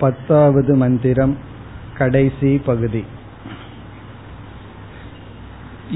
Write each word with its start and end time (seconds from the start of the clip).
பத்தாவது 0.00 0.72
மந்திரம் 0.76 1.36
கடைசி 1.98 2.50
பகுதி 2.66 3.02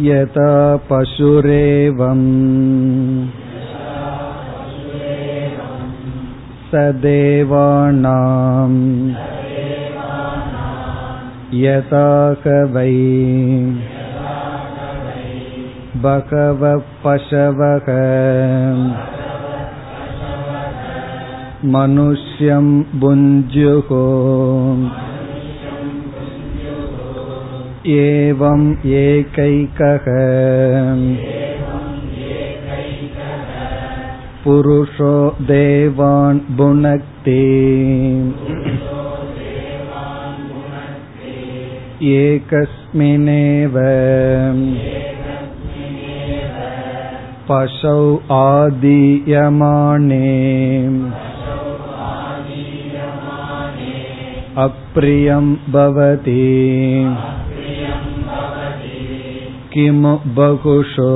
यथा 0.09 0.53
पशुरेवम् 0.89 2.27
सदेवानाम् 6.71 8.79
यथा 11.63 12.07
वै 12.75 12.93
बहवः 16.05 16.79
पशवः 17.05 17.91
मनुष्यं 21.75 22.69
भुञ्जुः 23.01 23.91
एवम् 27.97 28.69
एकैकः 29.01 30.07
पुरुषो 34.45 35.15
देवान् 35.51 36.41
भुनक्ति 36.57 37.41
एकस्मिनेव 42.09 43.75
पशौ 47.51 48.01
आदीयमाने 48.41 50.19
अप्रियं 54.65 55.47
भवति 55.73 56.47
किमु 59.73 60.15
बहुषु 60.39 61.11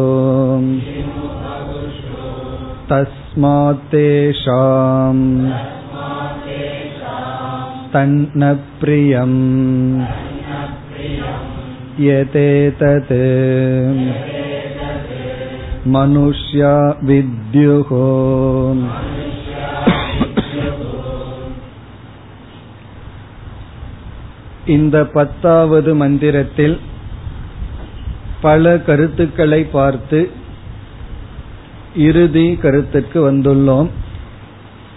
तस्मात् 2.90 3.86
तेषाम् 3.94 5.24
तन्न 7.94 8.52
प्रियम् 8.80 9.38
यतेतत् 12.06 13.12
मनुष्या 15.96 16.74
विद्युः 17.10 17.90
இந்த 24.69 24.97
பத்தாவது 25.13 25.91
மந்திரத்தில் 25.95 26.77
பல 28.41 28.63
கருத்துக்களை 28.87 29.61
பார்த்து 29.77 30.19
இறுதி 31.95 32.47
கருத்துக்கு 32.55 33.19
வந்துள்ளோம். 33.31 33.89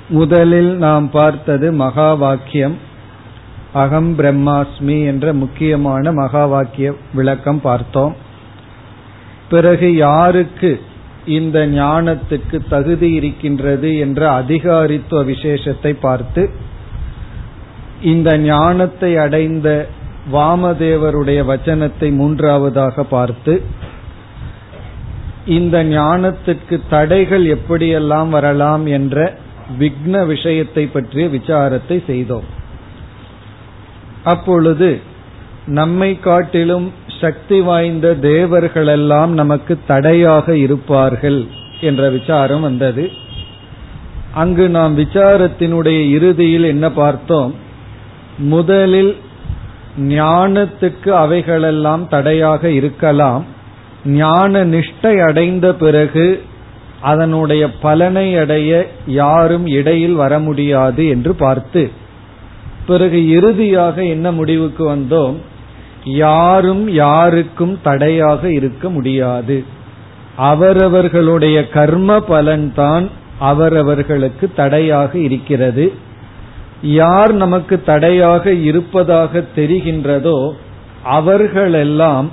முதலில் 0.08 0.72
நாம் 0.76 1.06
பார்த்தது 1.10 1.68
மகா 1.72 2.08
வாக்கியம் 2.14 2.76
அகம் 3.72 4.10
பிரம்மாஸ்மி 4.18 4.96
என்ற 5.04 5.26
முக்கியமான 5.32 6.12
மகா 6.12 6.44
வாக்கிய 6.46 6.88
விளக்கம் 7.14 7.60
பார்த்தோம். 7.60 8.14
பிறகு 9.48 9.88
யாருக்கு 9.96 10.72
இந்த 11.38 11.58
ஞானத்துக்கு 11.78 12.58
தகுதி 12.68 13.08
இருக்கின்றது 13.12 13.90
என்ற 13.98 14.20
அதிகாரித்துவ 14.40 15.20
விசேஷத்தை 15.24 15.92
பார்த்து 16.06 16.42
இந்த 18.03 18.39
ஞானத்தை 18.39 19.17
அடைந்த 19.17 19.89
வாமதேவருடைய 20.33 21.41
வச்சனத்தை 21.45 22.14
மூன்றாவதாக 22.14 23.03
பார்த்து 23.03 23.63
இந்த 25.46 25.85
ஞானத்திற்கு 25.85 26.80
தடைகள் 26.91 27.45
எப்படியெல்லாம் 27.46 28.29
வரலாம் 28.29 28.86
என்ற 28.86 29.35
விக்ன 29.79 30.27
விஷயத்தை 30.27 30.86
பற்றிய 30.86 31.27
விசாரத்தை 31.27 32.05
செய்தோம். 32.07 32.45
அப்பொழுது 34.24 35.01
நம்மை 35.67 36.18
காட்டிலும் 36.18 36.92
சக்தி 37.20 37.61
வாய்ந்த 37.61 38.17
தேவர்களெல்லாம் 38.23 39.27
நமக்கு 39.27 39.79
தடையாக 39.86 40.57
இருப்பார்கள் 40.57 41.46
என்ற 41.80 42.08
விசாரம் 42.08 42.61
வந்தது. 42.61 43.11
அங்கு 44.33 44.68
நாம் 44.68 44.98
விசாரத்தினுடைய 44.98 46.11
இறுதியில் 46.11 46.64
என்ன 46.64 46.91
பார்த்தோம்? 46.91 47.55
முதலில் 48.38 49.16
ஞானத்துக்கு 49.98 51.08
அவைகளெல்லாம் 51.08 52.08
தடையாக 52.08 52.70
இருக்கலாம். 52.70 53.44
ஞான 54.04 54.64
நிஷ்டை 54.64 55.18
அடைந்த 55.18 55.74
பிறகு 55.74 56.42
அதனுடைய 57.00 57.70
பலனை 57.70 58.36
அடைய 58.36 58.86
யாரும் 59.06 59.66
இடையில் 59.66 60.14
வர 60.14 60.38
முடியாது 60.38 61.08
என்று 61.08 61.34
பார்த்து 61.34 61.90
பிறகு 62.86 63.28
இறுதியாக 63.28 64.04
என்ன 64.04 64.32
முடிவுக்கு 64.32 64.96
வந்தோம்? 64.96 65.36
யாரும் 66.04 66.90
யாருக்கும் 66.90 67.78
தடையாக 67.82 68.52
இருக்க 68.52 68.90
முடியாது. 68.90 69.64
அவரவர்களுடைய 70.36 71.68
கர்ம 71.68 72.16
பலன்தான் 72.16 73.08
அவரவர்களுக்கு 73.38 74.52
தடையாக 74.56 75.18
இருக்கிறது. 75.18 75.92
யார் 76.82 77.32
நமக்கு 77.32 77.82
தடையாக 77.82 78.52
இருப்பதாக 78.52 79.44
தெரிகின்றதோ 79.56 80.52
அவர்களெல்லாம் 81.04 82.30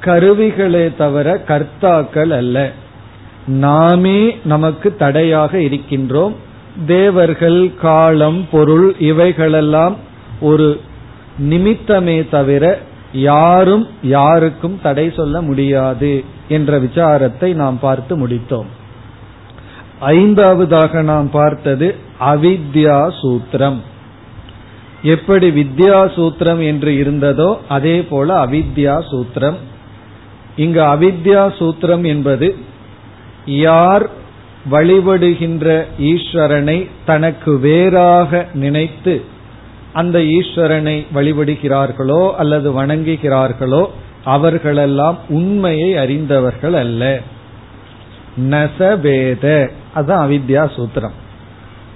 கருவிகளே 0.00 0.96
தவிர 0.96 1.42
கர்த்தாக்கள் 1.46 2.30
அல்ல. 2.30 2.72
நாமே 3.46 4.36
நமக்கு 4.44 4.96
தடையாக 4.96 5.58
இருக்கின்றோம். 5.58 6.32
தேவர்கள் 6.86 7.74
காலம் 7.74 8.48
பொருள் 8.50 8.94
இவைகளெல்லாம் 8.98 9.96
ஒரு 10.40 10.80
நிமித்தமே 11.40 12.28
தவிர 12.28 12.78
யாரும் 13.12 13.88
யாருக்கும் 14.02 14.78
தடை 14.82 15.12
சொல்ல 15.16 15.42
முடியாது 15.42 16.24
என்ற 16.48 16.78
விசாரத்தை 16.78 17.54
நாம் 17.54 17.78
பார்த்து 17.78 18.28
முடித்தோம். 18.28 18.70
ஐந்தாவதாக 20.10 21.02
நாம் 21.02 21.30
பார்த்தது 21.30 21.94
அவித்யா 22.20 22.98
சூத்திரம். 23.22 23.78
எப்படி 25.02 25.50
வித்யா 25.50 25.98
சூத்திரம் 26.16 26.64
என்று 26.64 26.90
இருந்ததோ 26.92 27.58
அதே 27.68 28.02
போல 28.02 28.46
அவித்யா 28.46 28.96
சூத்திரம். 29.10 29.58
இங்கு 30.56 30.80
அவித்யா 30.80 31.42
சூத்திரம் 31.58 32.06
என்பது 32.06 32.54
யார் 33.46 34.10
வழிபடுகின்ற 34.70 35.84
ஈஸ்வரனை 35.98 36.88
தனக்கு 37.04 37.58
வேறாக 37.58 38.46
நினைத்து 38.54 39.22
அந்த 39.92 40.18
ஈஸ்வரனை 40.18 41.06
வழிபடுகிறார்களோ 41.14 42.32
அல்லது 42.32 42.82
வணங்குகிறார்களோ 42.82 43.84
அவர்களெல்லாம் 44.24 45.18
உண்மையை 45.28 45.96
அறிந்தவர்கள் 45.96 46.74
அல்ல. 46.74 47.20
நசவேத. 48.40 49.70
அதுதான் 49.94 50.28
அவித்யா 50.28 50.70
சூத்திரம். 50.76 51.16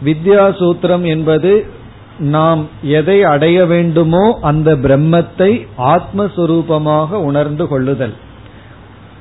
வித்யா 0.05 0.51
சூத்திரம் 0.51 1.07
என்பது 1.07 1.67
நாம் 2.19 2.69
எதை 2.83 3.23
அடைய 3.23 3.67
வேண்டுமோ 3.67 4.39
அந்த 4.43 4.77
பிரம்மத்தை 4.77 5.67
ஆத்மஸ்வரூபமாக 5.79 7.11
உணர்ந்து 7.11 7.69
கொள்ளுதல். 7.69 8.15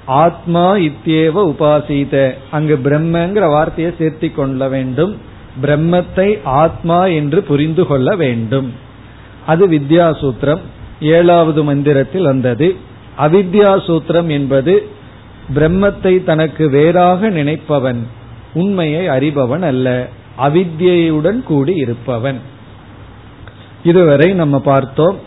ஆத்மா 0.05 0.75
இத்தியேவ 0.75 1.47
உபாசீத. 1.47 2.33
அங்கு 2.51 2.79
பிரம்மங்கிற 2.83 3.47
வார்த்தையை 3.47 3.93
சேர்த்தி 3.99 4.33
கொள்ள 4.33 4.67
வேண்டும். 4.67 5.17
பிரம்மத்தை 5.61 6.39
ஆத்மா 6.43 7.05
என்று 7.05 7.43
புரிந்து 7.43 7.87
கொள்ள 7.87 8.15
வேண்டும். 8.15 8.73
அது 9.45 9.69
வித்யா 9.69 10.11
சூத்திரம். 10.21 10.59
ஏழாவது 11.01 11.63
மந்திரத்தில் 11.63 12.23
வந்தது. 12.23 12.75
அவித்யா 13.17 13.79
சூத்திரம் 13.87 14.27
என்பது 14.27 14.87
பிரம்மத்தை 15.53 16.23
தனக்கு 16.23 16.69
வேறாக 16.69 17.29
நினைப்பவன் 17.29 18.07
உண்மையை 18.53 19.07
அறிபவன் 19.07 19.61
அல்ல 19.61 20.07
அவித்யுடன் 20.43 21.43
கூடி 21.43 21.75
இருப்பவன். 21.75 22.39
இதுவரை 23.83 24.33
நம்ம 24.33 24.59
பார்த்தோம். 24.59 25.17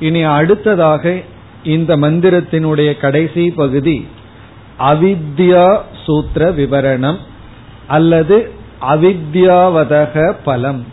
இனி 0.00 0.22
அடுத்ததாக 0.22 1.20
இந்த 1.62 1.96
மந்திரத்தினுடைய 1.96 3.00
கடைசி 3.00 3.50
பகுதி 3.50 4.06
அவித்யா 4.78 5.78
சூத்திர 6.04 6.50
விவரணம் 6.50 7.16
அல்லது 7.86 8.50
அவித்யாவதக 8.90 10.34
பலம். 10.44 10.84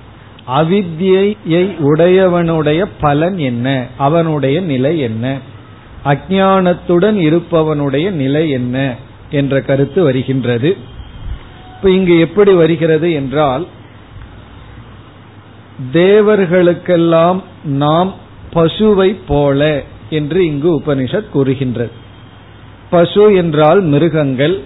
அவித்யை 0.57 1.37
உடையவனுடைய 1.47 2.85
பலன் 2.99 3.37
என்ன? 3.37 3.85
அவனுடைய 3.97 4.61
நிலை 4.61 4.99
என்ன? 4.99 5.37
அஜானத்துடன் 6.05 7.17
இருப்பவனுடைய 7.27 8.11
நிலை 8.11 8.49
என்ன 8.49 8.95
என்ற 9.29 9.61
கருத்து 9.61 10.03
வருகின்றது. 10.03 10.77
இப்ப 11.75 11.89
இங்கு 11.89 12.19
எப்படி 12.19 12.53
வருகிறது 12.53 13.11
என்றால் 13.11 13.67
தேவர்களுக்கெல்லாம் 15.93 17.43
நாம் 17.63 18.13
பசுவை 18.53 19.15
போல 19.27 19.83
என்று 20.09 20.45
இங்கு 20.45 20.71
உபனிஷத் 20.79 21.29
கூறுகின்றது. 21.29 21.91
பசு 22.89 23.35
என்றால் 23.35 23.81
மிருகங்கள். 23.81 24.61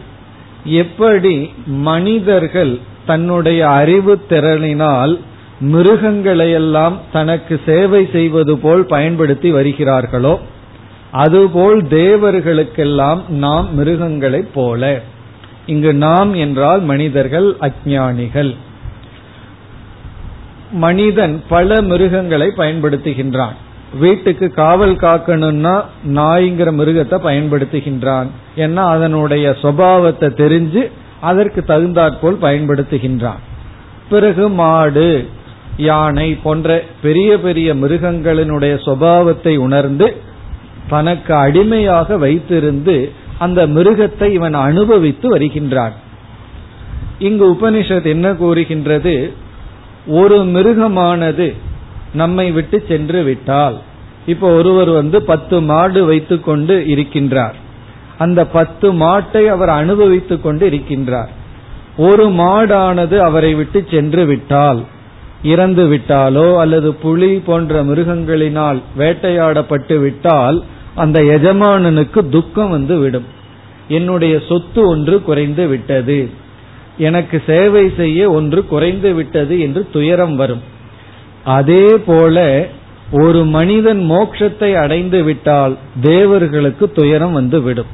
எப்படி 0.63 1.51
மனிதர்கள் 1.65 2.79
தன்னுடைய 3.05 3.69
அறிவு 3.69 4.21
திறனினால் 4.29 5.19
மிருகங்களையெல்லாம் 5.61 6.93
தனக்கு 7.11 7.59
சேவை 7.65 8.09
செய்வது 8.11 8.57
போல் 8.57 8.85
பயன்படுத்தி 8.85 9.51
வருகிறார்களோ 9.51 10.39
அதுபோல் 11.11 11.83
தேவர்களுக்கெல்லாம் 11.83 13.27
நாம் 13.27 13.67
மிருகங்களைப் 13.79 14.53
போல. 14.53 15.01
இங்கு 15.65 15.93
நாம் 15.93 16.33
என்றால் 16.33 16.81
மனிதர்கள் 16.81 17.55
அஜானிகள் 17.61 18.55
மனிதன் 20.71 21.43
பல 21.49 21.81
மிருகங்களை 21.81 22.51
பயன்படுத்துகின்றான். 22.57 23.55
வீட்டுக்கு 23.99 24.51
காவல் 24.51 24.95
காக்கணும்னா 24.95 25.83
நாய்ங்கிற 26.07 26.69
மிருகத்தை 26.71 27.17
பயன்படுத்துகின்றான். 27.23 28.27
ஏன்னா 28.55 28.83
அதனுடைய 28.95 29.55
சுவாவத்தை 29.61 30.29
தெரிஞ்சு 30.33 30.91
அதற்கு 31.21 31.63
தகுந்தாற்போல் 31.63 32.37
பயன்படுத்துகின்றான். 32.41 33.39
பிறகு 34.09 34.49
மாடு 34.49 35.27
யானை 35.77 36.35
போன்ற 36.35 36.83
பெரிய 37.01 37.39
பெரிய 37.39 37.75
மிருகங்களினுடைய 37.75 38.73
சுவாவத்தை 38.85 39.57
உணர்ந்து 39.57 40.27
தனக்கு 40.89 41.33
அடிமையாக 41.35 42.17
வைத்திருந்து 42.17 43.09
அந்த 43.39 43.67
மிருகத்தை 43.67 44.31
இவன் 44.31 44.53
அனுபவித்து 44.53 45.29
வருகின்றான். 45.29 45.93
இங்கு 47.19 47.45
உபனிஷத் 47.51 48.05
என்ன 48.05 48.33
கூறுகின்றது? 48.33 49.33
ஒரு 50.07 50.37
மிருகமானது 50.45 51.55
நம்மை 52.13 52.51
விட்டு 52.51 52.85
சென்று 52.87 53.23
விட்டால் 53.23 53.77
இப்போ 54.25 54.51
ஒருவர் 54.51 54.89
வந்து 54.89 55.21
பத்து 55.21 55.61
மாடு 55.61 56.05
வைத்துக்கொண்டு 56.05 56.83
இருக்கின்றார். 56.87 57.57
அந்த 58.17 58.45
பத்து 58.45 58.93
மாட்டை 58.93 59.45
அவர் 59.45 59.69
அனுபவித்துக் 59.69 60.43
கொண்டு 60.43 60.69
இருக்கின்றார். 60.69 61.29
ஒரு 61.97 62.29
மாடானது 62.29 63.17
அவரை 63.17 63.53
விட்டு 63.53 63.87
சென்று 63.91 64.25
விட்டால் 64.25 64.83
இறந்து 65.43 65.83
விட்டாலோ 65.87 66.57
அல்லது 66.57 66.93
புலி 66.93 67.41
போன்ற 67.45 67.83
மிருகங்களினால் 67.83 68.81
வேட்டையாடப்பட்டு 68.97 69.99
விட்டால் 69.99 70.63
அந்த 70.99 71.19
எஜமானனுக்கு 71.21 72.29
துக்கம் 72.29 72.69
வந்து 72.69 72.97
விடும். 72.97 73.27
என்னுடைய 73.87 74.41
சொத்து 74.47 74.81
ஒன்று 74.87 75.21
குறைந்து 75.21 75.67
விட்டது. 75.67 76.17
எனக்கு 76.97 77.37
சேவை 77.45 77.83
செய்ய 77.97 78.31
ஒன்று 78.31 78.65
குறைந்து 78.65 79.13
விட்டது 79.13 79.59
என்று 79.59 79.87
துயரம் 79.93 80.35
வரும். 80.35 80.63
அதே 81.43 81.87
போல 82.05 82.67
ஒரு 83.11 83.45
மனிதன் 83.45 84.01
மோட்சத்தை 84.11 84.69
அடைந்து 84.73 85.23
விட்டால் 85.23 85.77
தேவர்களுக்கு 86.01 86.91
துயரம் 86.91 87.31
வந்து 87.31 87.61
விடும். 87.61 87.91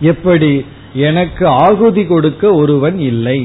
எப்படி? 0.00 0.64
எனக்கு 0.94 1.46
ஆகுதி 1.46 2.04
கொடுக்க 2.06 2.54
ஒருவன் 2.54 2.98
இல்லை. 2.98 3.40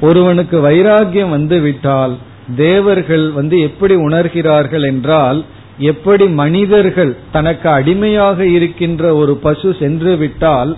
ஒருவனுக்கு 0.00 0.56
வைராகியம் 0.70 1.34
வந்து 1.36 1.60
விட்டால் 1.60 2.16
தேவர்கள் 2.56 3.26
வந்து 3.30 3.56
எப்படி 3.60 3.94
உணர்கிறார்கள் 3.94 4.84
என்றால் 4.86 5.44
எப்படி 5.78 6.26
மனிதர்கள் 6.26 7.16
தனக்கு 7.32 7.68
அடிமையாக 7.68 8.46
இருக்கின்ற 8.46 9.14
ஒரு 9.14 9.36
பசு 9.36 9.76
சென்று 9.78 10.16
விட்டால் 10.16 10.76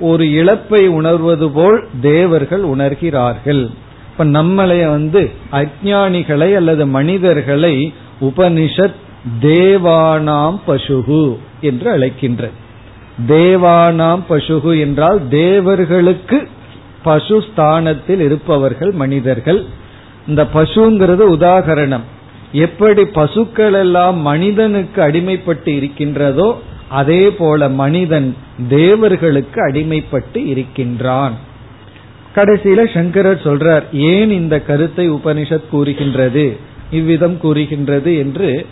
ஒரு 0.00 0.30
இழப்பை 0.30 0.88
உணர்வது 0.88 1.50
போல் 1.50 1.88
தேவர்கள் 2.00 2.62
உணர்கிறார்கள். 2.62 3.70
இப்ப 4.10 4.24
நம்மளைய 4.24 4.88
வந்து 4.90 5.30
அஜானிகளை 5.52 6.54
அல்லது 6.54 6.86
மனிதர்களை 6.86 7.92
உபனிஷத் 8.20 8.94
தேவானாம் 9.40 10.58
பசுகு 10.66 11.38
என்று 11.60 11.90
அழைக்கின்ற. 11.90 12.50
தேவானாம் 13.28 14.20
பசுகு 14.28 14.80
என்றால் 14.80 15.28
தேவர்களுக்கு 15.28 16.48
பசு 17.02 17.44
ஸ்தானத்தில் 17.52 18.20
இருப்பவர்கள் 18.20 18.90
மனிதர்கள். 18.90 19.64
இந்த 20.26 20.44
பசுங்கிறது 20.54 21.24
உதாகரணம். 21.38 22.06
எப்படி 22.52 23.04
பசுக்கள் 23.04 23.72
எல்லாம் 23.72 24.18
மனிதனுக்கு 24.20 25.02
அடிமைப்பட்டு 25.02 25.68
இருக்கின்றதோ 25.68 26.60
அதே 26.88 27.30
போல 27.30 27.68
மனிதன் 27.68 28.36
தேவர்களுக்கு 28.68 29.68
அடிமைப்பட்டு 29.68 30.46
இருக்கின்றான். 30.46 31.32
கடைசியில 32.34 32.94
சங்கரர் 32.94 33.42
சொல்றார் 33.42 33.82
ஏன் 33.92 34.30
இந்த 34.30 34.60
கருத்தை 34.60 35.10
உபனிஷத் 35.10 35.68
கூறுகின்றது? 35.70 36.56
இவ்விதம் 36.90 37.38
கூறுகின்றது 37.38 38.16
என்று 38.16 38.66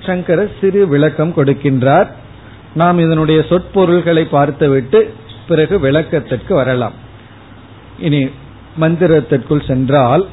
சங்கரர் 0.00 0.52
சிறு 0.60 0.88
விளக்கம் 0.88 1.32
கொடுக்கின்றார். 1.36 2.06
நாம் 2.74 2.98
இதனுடைய 2.98 3.44
சொற்பொருள்களை 3.48 4.26
பார்த்துவிட்டு 4.30 5.14
பிறகு 5.48 5.80
விளக்கத்திற்கு 5.80 6.54
வரலாம். 6.54 6.92
இனி 7.98 8.28
மந்திரத்திற்குள் 8.80 9.66
சென்றால் 9.66 10.26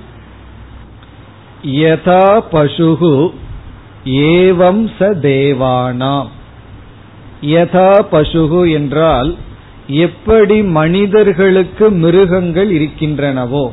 யதா 1.64 2.26
பசுகு 2.52 3.14
ஏவம் 4.34 4.84
ச 4.98 5.10
தேவானாம். 5.22 6.30
யதா 7.42 7.92
பசுகு 8.12 8.72
என்றால் 8.72 9.30
எப்படி 9.88 10.62
மனிதர்களுக்கு 10.62 11.90
மிருகங்கள் 11.90 12.70
இருக்கின்றனவோ 12.70 13.66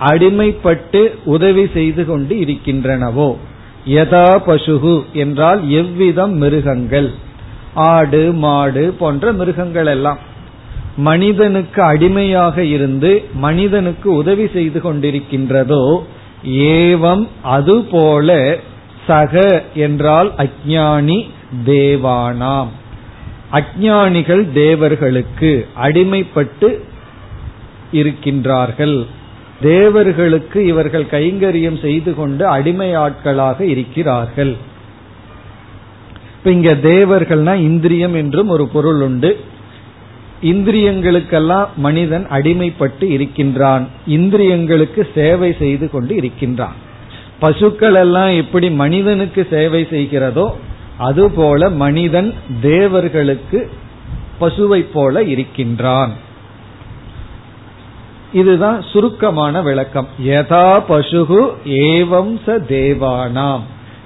அடிமைப்பட்டு 0.00 1.00
உதவி 1.24 1.66
செய்து 1.66 2.04
கொண்டு 2.04 2.34
இருக்கின்றனவோ 2.34 3.30
யதா 3.86 4.28
பசுகு 4.46 5.02
என்றால் 5.12 5.68
எவ்விதம் 5.70 6.34
மிருகங்கள் 6.34 7.10
ஆடு 7.88 8.32
மாடு 8.34 8.94
போன்ற 8.98 9.32
மிருகங்கள் 9.32 9.86
எல்லாம் 9.86 10.20
மனிதனுக்கு 10.96 11.82
அடிமையாக 11.82 12.64
இருந்து 12.64 13.22
மனிதனுக்கு 13.34 14.12
உதவி 14.14 14.46
செய்து 14.46 14.80
கொண்டிருக்கின்றதோ 14.80 15.84
ஏவம் 16.46 17.28
அதுபோல 17.42 18.58
சக 19.06 19.62
என்றால் 19.74 20.32
அஜானி 20.38 21.28
தேவானாம். 21.66 22.68
அஜானிகள் 23.52 24.52
தேவர்களுக்கு 24.52 25.68
அடிமைப்பட்டு 25.82 26.78
இருக்கின்றார்கள். 27.92 29.06
தேவர்களுக்கு 29.60 30.66
இவர்கள் 30.66 31.06
கைங்கரியம் 31.10 31.80
செய்து 31.80 32.14
கொண்டு 32.14 32.46
அடிமை 32.46 32.94
ஆட்களாக 32.94 33.64
இருக்கிறார்கள். 33.64 34.56
இப்ப 36.36 36.50
இங்க 36.50 36.74
தேவர்கள்னா 36.74 37.54
இந்திரியம் 37.54 38.14
என்றும் 38.14 38.48
ஒரு 38.48 38.66
பொருள் 38.66 39.00
உண்டு. 39.00 39.40
இந்திரியங்களுக்கெல்லாம் 40.42 41.66
மனிதன் 41.76 42.26
அடிமைப்பட்டு 42.30 43.02
இருக்கின்றான். 43.02 43.88
இந்திரியங்களுக்கு 44.08 45.02
சேவை 45.14 45.54
செய்து 45.58 45.90
கொண்டு 45.90 46.14
இருக்கின்றான். 46.14 46.74
பசுக்கள் 47.38 47.94
எல்லாம் 47.94 48.28
எப்படி 48.28 48.70
மனிதனுக்கு 48.70 49.46
சேவை 49.50 49.86
செய்கிறதோ 49.90 50.50
அதுபோல 50.98 51.70
மனிதன் 51.70 52.34
தேவர்களுக்கு 52.60 53.70
பசுவை 54.40 54.86
போல 54.92 55.22
இருக்கின்றான். 55.22 56.12
இதுதான் 58.32 58.82
சுருக்கமான 58.82 59.62
விளக்கம். 59.62 60.08
யதா 60.24 60.82
பசுகு 60.88 61.40
ஏவம் 61.64 62.34
ச 62.46 62.58
தேவானாம். 62.68 63.60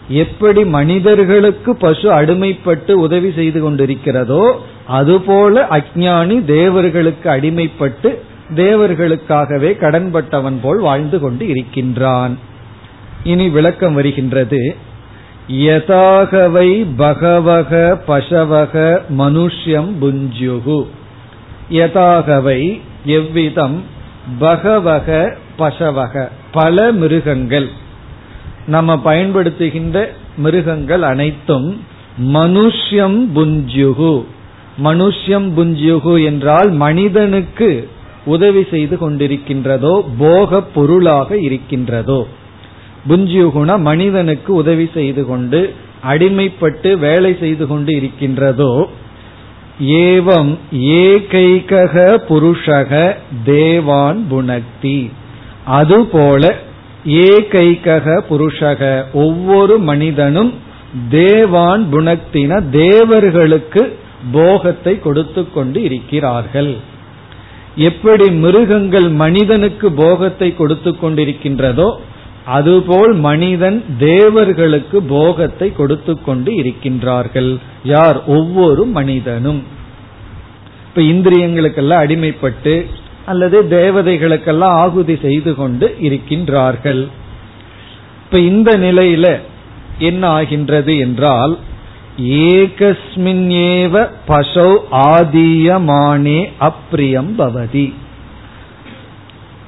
எப்படி 0.09 0.65
மனிதர்களுக்கு 0.65 1.77
பசு 1.77 2.23
அடிமைப்பட்டு 2.23 2.91
உதவி 2.91 3.33
செய்து 3.33 3.71
கொண்டிருக்கிறதோ 3.71 4.53
அதுபோல 4.87 5.69
அஜானி 5.71 6.45
தேவர்களுக்கு 6.45 7.31
அடிமைப்பட்டு 7.31 8.15
தேவர்களுக்காகவே 8.57 9.71
கடன்பட்டவன் 9.81 10.59
போல் 10.63 10.81
வாழ்ந்து 10.81 11.19
கொண்டு 11.19 11.49
இருக்கின்றான். 11.49 12.39
இனி 13.25 13.49
விளக்கம் 13.49 13.95
வருகின்றது. 13.95 14.77
யதாகவை 15.49 16.87
பகவக 16.97 18.03
பசவக 18.09 19.03
மனுஷ்யம் 19.19 19.91
புஞ்சுகு. 20.01 20.87
யதாகவை 21.71 22.81
எவ்விதம் 23.05 23.85
பகவக 24.39 25.37
பசவக 25.59 26.29
பல 26.53 26.93
மிருகங்கள். 26.93 27.69
நம்ம 28.67 29.01
பயன்படுத்துகின்ற 29.05 30.07
மிருகங்கள் 30.37 31.03
அனைத்தும் 31.03 31.81
மனுஷ்யம் 32.25 33.19
புஞ்சுகு. 33.35 34.25
மனுஷ்யம் 34.85 35.49
புஞ்சுகு 35.57 36.25
என்றால் 36.25 36.71
மனிதனுக்கு 36.71 37.89
உதவி 38.25 38.65
செய்து 38.71 38.97
கொண்டிருக்கின்றதோ 38.97 40.05
போக 40.19 40.61
பொருளாக 40.61 41.39
இருக்கின்றதோ. 41.39 42.27
புஞ்சியுகுண 43.09 43.79
மனிதனுக்கு 43.79 44.55
உதவி 44.55 44.91
செய்து 44.95 45.27
கொண்டு 45.27 45.75
அடிமைப்பட்டு 46.09 46.99
வேலை 46.99 47.37
செய்து 47.41 47.67
கொண்டு 47.67 47.95
இருக்கின்றதோ 47.97 48.89
ஏவம் 49.81 50.59
ஏகைக 50.73 51.95
புருஷக 52.29 53.17
தேவான் 53.45 54.27
புனக்தி 54.31 55.11
அதுபோல 55.65 56.65
ஏகைகக 57.07 58.23
புருஷக. 58.31 59.05
ஒவ்வொரு 59.13 59.79
மனிதனும் 59.79 60.55
தேவான் 61.11 61.89
புனக்தின 61.93 62.71
தேவர்களுக்கு 62.71 63.99
போகத்தை 64.33 64.99
கொடுத்து 64.99 65.53
கொண்டு 65.53 65.83
இருக்கிறார்கள். 65.83 66.77
எப்படி 67.77 68.31
மிருகங்கள் 68.31 69.09
மனிதனுக்கு 69.09 69.93
போகத்தை 69.93 70.55
கொடுத்து 70.55 70.91
கொண்டிருக்கின்றதோ 70.91 71.89
அதுபோல் 72.45 73.13
மனிதன் 73.13 73.85
தேவர்களுக்கு 73.99 75.03
போகத்தை 75.03 75.73
கொடுத்து 75.73 76.23
கொண்டு 76.23 76.53
இருக்கின்றார்கள். 76.53 77.57
யார்? 77.85 78.25
ஒவ்வொரு 78.27 78.85
மனிதனும். 78.85 79.63
இப்ப 80.89 81.03
இந்திரியங்களுக்கெல்லாம் 81.03 82.05
அடிமைப்பட்டு 82.05 82.87
அல்லது 83.27 83.63
தேவதைகளுக்கெல்லாம் 83.71 84.77
ஆகுதி 84.85 85.19
செய்து 85.23 85.55
கொண்டு 85.55 85.97
இருக்கின்றார்கள். 86.01 87.03
இப்ப 88.25 88.39
இந்த 88.39 88.79
நிலையில 88.79 89.27
என்ன 89.99 90.29
ஆகின்றது 90.29 90.99
என்றால் 90.99 91.59
ஏகஸ்மின்னேவ 92.19 93.95
பசௌ 94.29 94.71
ஆதீயமானே 94.91 96.41
அப்பிரியம் 96.61 97.33
பவதி. 97.39 97.93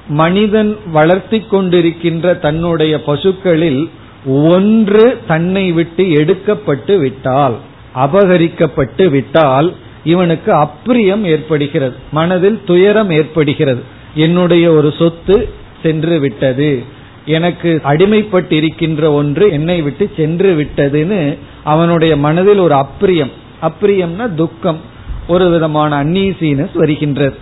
மனிதன் 0.07 0.77
வளர்த்தி 0.91 1.39
கொண்டிருக்கின்ற 1.51 2.39
தன்னுடைய 2.39 2.93
பசுக்களில் 3.03 3.89
ஒன்று 4.25 5.05
தன்னை 5.27 5.71
விட்டு 5.71 6.03
எடுக்கப்பட்டு 6.03 6.97
விட்டால் 6.97 7.55
அபகரிக்கப்பட்டு 7.95 9.09
விட்டால் 9.09 9.69
இவனுக்கு 10.03 10.53
அப்பிரியம் 10.53 11.21
ஏற்படுகிறது. 11.21 11.95
மனதில் 12.11 12.61
துயரம் 12.65 13.09
ஏற்படுகிறது. 13.09 13.83
என்னுடைய 14.15 14.71
ஒரு 14.71 14.91
சொத்து 14.91 15.49
சென்று 15.83 16.19
விட்டது. 16.19 16.83
எனக்கு 17.25 17.81
அடிமைப்பட்டிருக்கின்ற 17.83 19.11
ஒன்று 19.11 19.51
என்னை 19.51 19.81
விட்டு 19.81 20.11
சென்று 20.15 20.55
விட்டதுன்னு 20.55 21.37
அவனுடைய 21.63 22.17
மனதில் 22.17 22.57
ஒரு 22.57 22.75
அப்பிரியம் 22.75 23.31
அப்பிரியம்னா 23.61 24.35
துக்கம். 24.35 24.79
ஒரு 25.27 25.49
விதமான 25.49 26.03
அன்னீசினஸ் 26.03 26.77
வருகின்றது. 26.77 27.35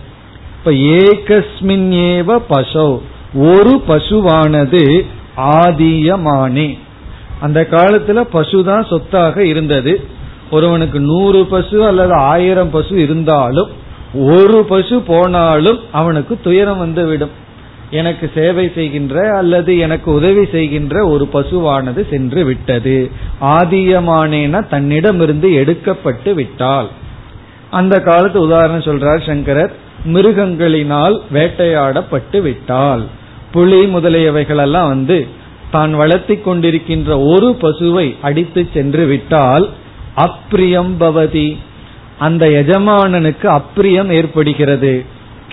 இப்ப 0.58 0.70
ஏகஸ்மின் 0.70 1.92
ஏவ 1.92 2.42
பசோ. 2.50 3.00
ஒரு 3.34 3.82
பசுவானது 3.88 5.06
ஆதியமானே. 5.36 6.78
அந்த 7.40 7.66
காலத்துல 7.70 8.24
பசுதான் 8.32 8.86
சொத்தாக 8.86 9.36
இருந்தது. 9.36 10.16
ஒருவனுக்கு 10.50 11.00
நூறு 11.00 11.40
பசு 11.46 11.86
அல்லது 11.86 12.14
ஆயிரம் 12.32 12.70
பசு 12.70 12.94
இருந்தாலும் 13.02 13.70
ஒரு 14.14 14.58
பசு 14.64 14.96
போனாலும் 15.00 15.80
அவனுக்கு 15.92 16.34
துயரம் 16.42 16.78
வந்துவிடும். 16.78 17.34
எனக்கு 17.90 18.30
சேவை 18.34 18.64
செய்கின்ற 18.74 19.36
அல்லது 19.36 19.78
எனக்கு 19.78 20.08
உதவி 20.12 20.44
செய்கின்ற 20.52 20.94
ஒரு 21.06 21.28
பசுவானது 21.32 22.02
சென்று 22.10 22.44
விட்டது. 22.44 23.10
ஆதியமானேன 23.40 24.62
தன்னிடமிருந்து 24.68 25.50
எடுக்கப்பட்டு 25.52 26.32
விட்டால் 26.34 26.88
அந்த 27.70 27.94
காலத்து 28.00 28.40
உதாரணம் 28.40 28.86
சொல்றார் 28.88 29.26
சங்கரர். 29.26 29.72
மிருகங்களினால் 30.14 31.16
வேட்டையாடப்பட்டு 31.32 32.38
விட்டால் 32.40 33.02
புலி 33.52 33.80
முதலியவைகளெல்லாம் 33.86 34.88
வந்து 34.88 35.26
தான் 35.70 35.94
வளர்த்தி 35.94 36.34
கொண்டிருக்கின்ற 36.34 37.10
ஒரு 37.32 37.48
பசுவை 37.60 38.06
அடித்து 38.22 38.62
சென்று 38.72 39.06
விட்டால் 39.06 39.68
அப்பிரியம் 40.18 40.92
பவதி. 41.00 41.56
அந்த 42.18 42.46
எஜமானனுக்கு 42.46 43.48
அப்பிரியம் 43.48 44.10
ஏற்படுகிறது. 44.12 45.04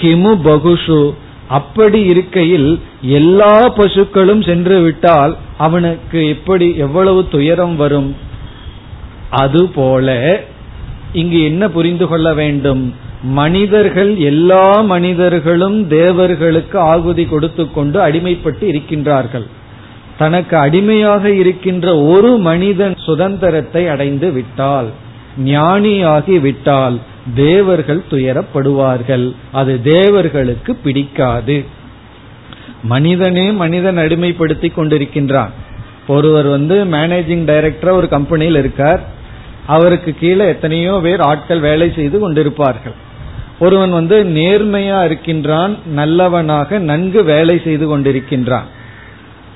கிமு 0.02 0.32
பகுஷு. 0.44 1.14
அப்படி 1.48 2.02
இருக்கையில் 2.02 2.80
எல்லா 3.02 3.62
பசுக்களும் 3.62 4.44
சென்று 4.44 4.82
விட்டால் 4.82 5.38
அவனுக்கு 5.58 6.28
எப்படி 6.28 6.76
எவ்வளவு 6.76 7.28
துயரம் 7.28 7.76
வரும்? 7.76 8.16
அதுபோல 9.30 10.40
இங்கு 11.14 11.44
என்ன 11.44 11.70
புரிந்து 11.70 12.08
கொள்ள 12.08 12.34
வேண்டும்? 12.34 12.94
மனிதர்கள் 13.24 14.16
எல்லா 14.18 14.82
மனிதர்களும் 14.82 15.88
தேவர்களுக்கு 15.88 16.80
ஆகுதி 16.80 17.26
கொடுத்து 17.26 17.72
கொண்டு 17.72 18.08
அடிமைப்பட்டு 18.08 18.66
இருக்கின்றார்கள். 18.66 19.48
தனக்கு 20.18 20.58
அடிமையாக 20.58 21.30
இருக்கின்ற 21.30 21.98
ஒரு 21.98 22.38
மனிதன் 22.38 22.96
சுதந்திரத்தை 22.98 23.88
அடைந்து 23.88 24.32
விட்டால் 24.32 24.90
ஞானியாகி 25.46 26.40
விட்டால் 26.40 27.00
தேவர்கள் 27.36 28.02
துயரப்படுவார்கள். 28.12 29.36
அது 29.52 29.82
தேவர்களுக்கு 29.82 30.76
பிடிக்காது. 30.76 31.66
மனிதனே 32.84 33.52
மனிதன் 33.52 33.98
அடிமைப்படுத்தி 33.98 34.70
கொண்டிருக்கின்றான். 34.78 35.50
ஒருவர் 36.08 36.46
வந்து 36.46 36.86
மேனேஜிங் 36.86 37.46
டைரக்டரா 37.50 37.92
ஒரு 37.92 38.08
கம்பெனியில் 38.08 38.56
இருக்கார். 38.56 39.00
அவருக்கு 39.68 40.16
கீழே 40.20 40.46
எத்தனையோ 40.48 41.00
பேர் 41.04 41.22
ஆட்கள் 41.22 41.60
வேலை 41.60 41.92
செய்து 41.96 42.18
கொண்டிருப்பார்கள். 42.20 42.96
ஒருவன் 43.60 43.92
வந்து 43.92 44.24
நேர்மையா 44.24 45.06
இருக்கின்றான் 45.06 45.78
நல்லவனாக 45.86 46.80
நன்கு 46.80 47.24
வேலை 47.24 47.62
செய்து 47.64 47.86
கொண்டிருக்கின்றான். 47.88 48.70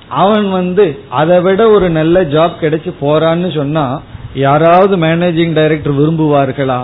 அவன் 0.10 0.52
வந்து 0.52 1.00
அதை 1.10 1.42
விட 1.42 1.70
ஒரு 1.70 1.90
நல்ல 1.90 2.24
ஜாப் 2.24 2.52
கிடைச்சு 2.62 2.94
போறான்னு 3.02 3.56
சொன்னா 3.56 4.02
யாராவது 4.34 4.98
மேனேஜிங் 4.98 5.54
டைரக்டர் 5.54 5.94
விரும்புவார்களா? 5.94 6.82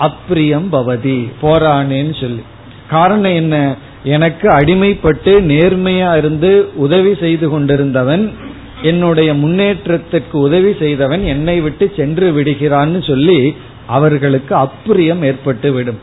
அப்பிரியம் 0.00 0.66
பவதி 0.72 1.32
போறானேன்னு 1.42 2.20
சொல்லி. 2.20 2.42
காரணம் 2.90 3.34
என்ன? 3.34 3.76
எனக்கு 4.04 4.48
அடிமைப்பட்டு 4.48 5.40
நேர்மையா 5.40 6.16
இருந்து 6.16 6.70
உதவி 6.74 7.14
செய்து 7.14 7.48
கொண்டிருந்தவன் 7.48 8.32
என்னுடைய 8.82 9.34
முன்னேற்றத்திற்கு 9.34 10.38
உதவி 10.38 10.74
செய்தவன் 10.78 11.24
என்னை 11.24 11.60
விட்டு 11.60 11.92
சென்று 11.96 12.32
விடுகிறான்னு 12.32 13.06
சொல்லி 13.06 13.56
அவர்களுக்கு 13.86 14.56
அப்பிரியம் 14.56 15.24
ஏற்பட்டு 15.24 15.72
விடும். 15.72 15.98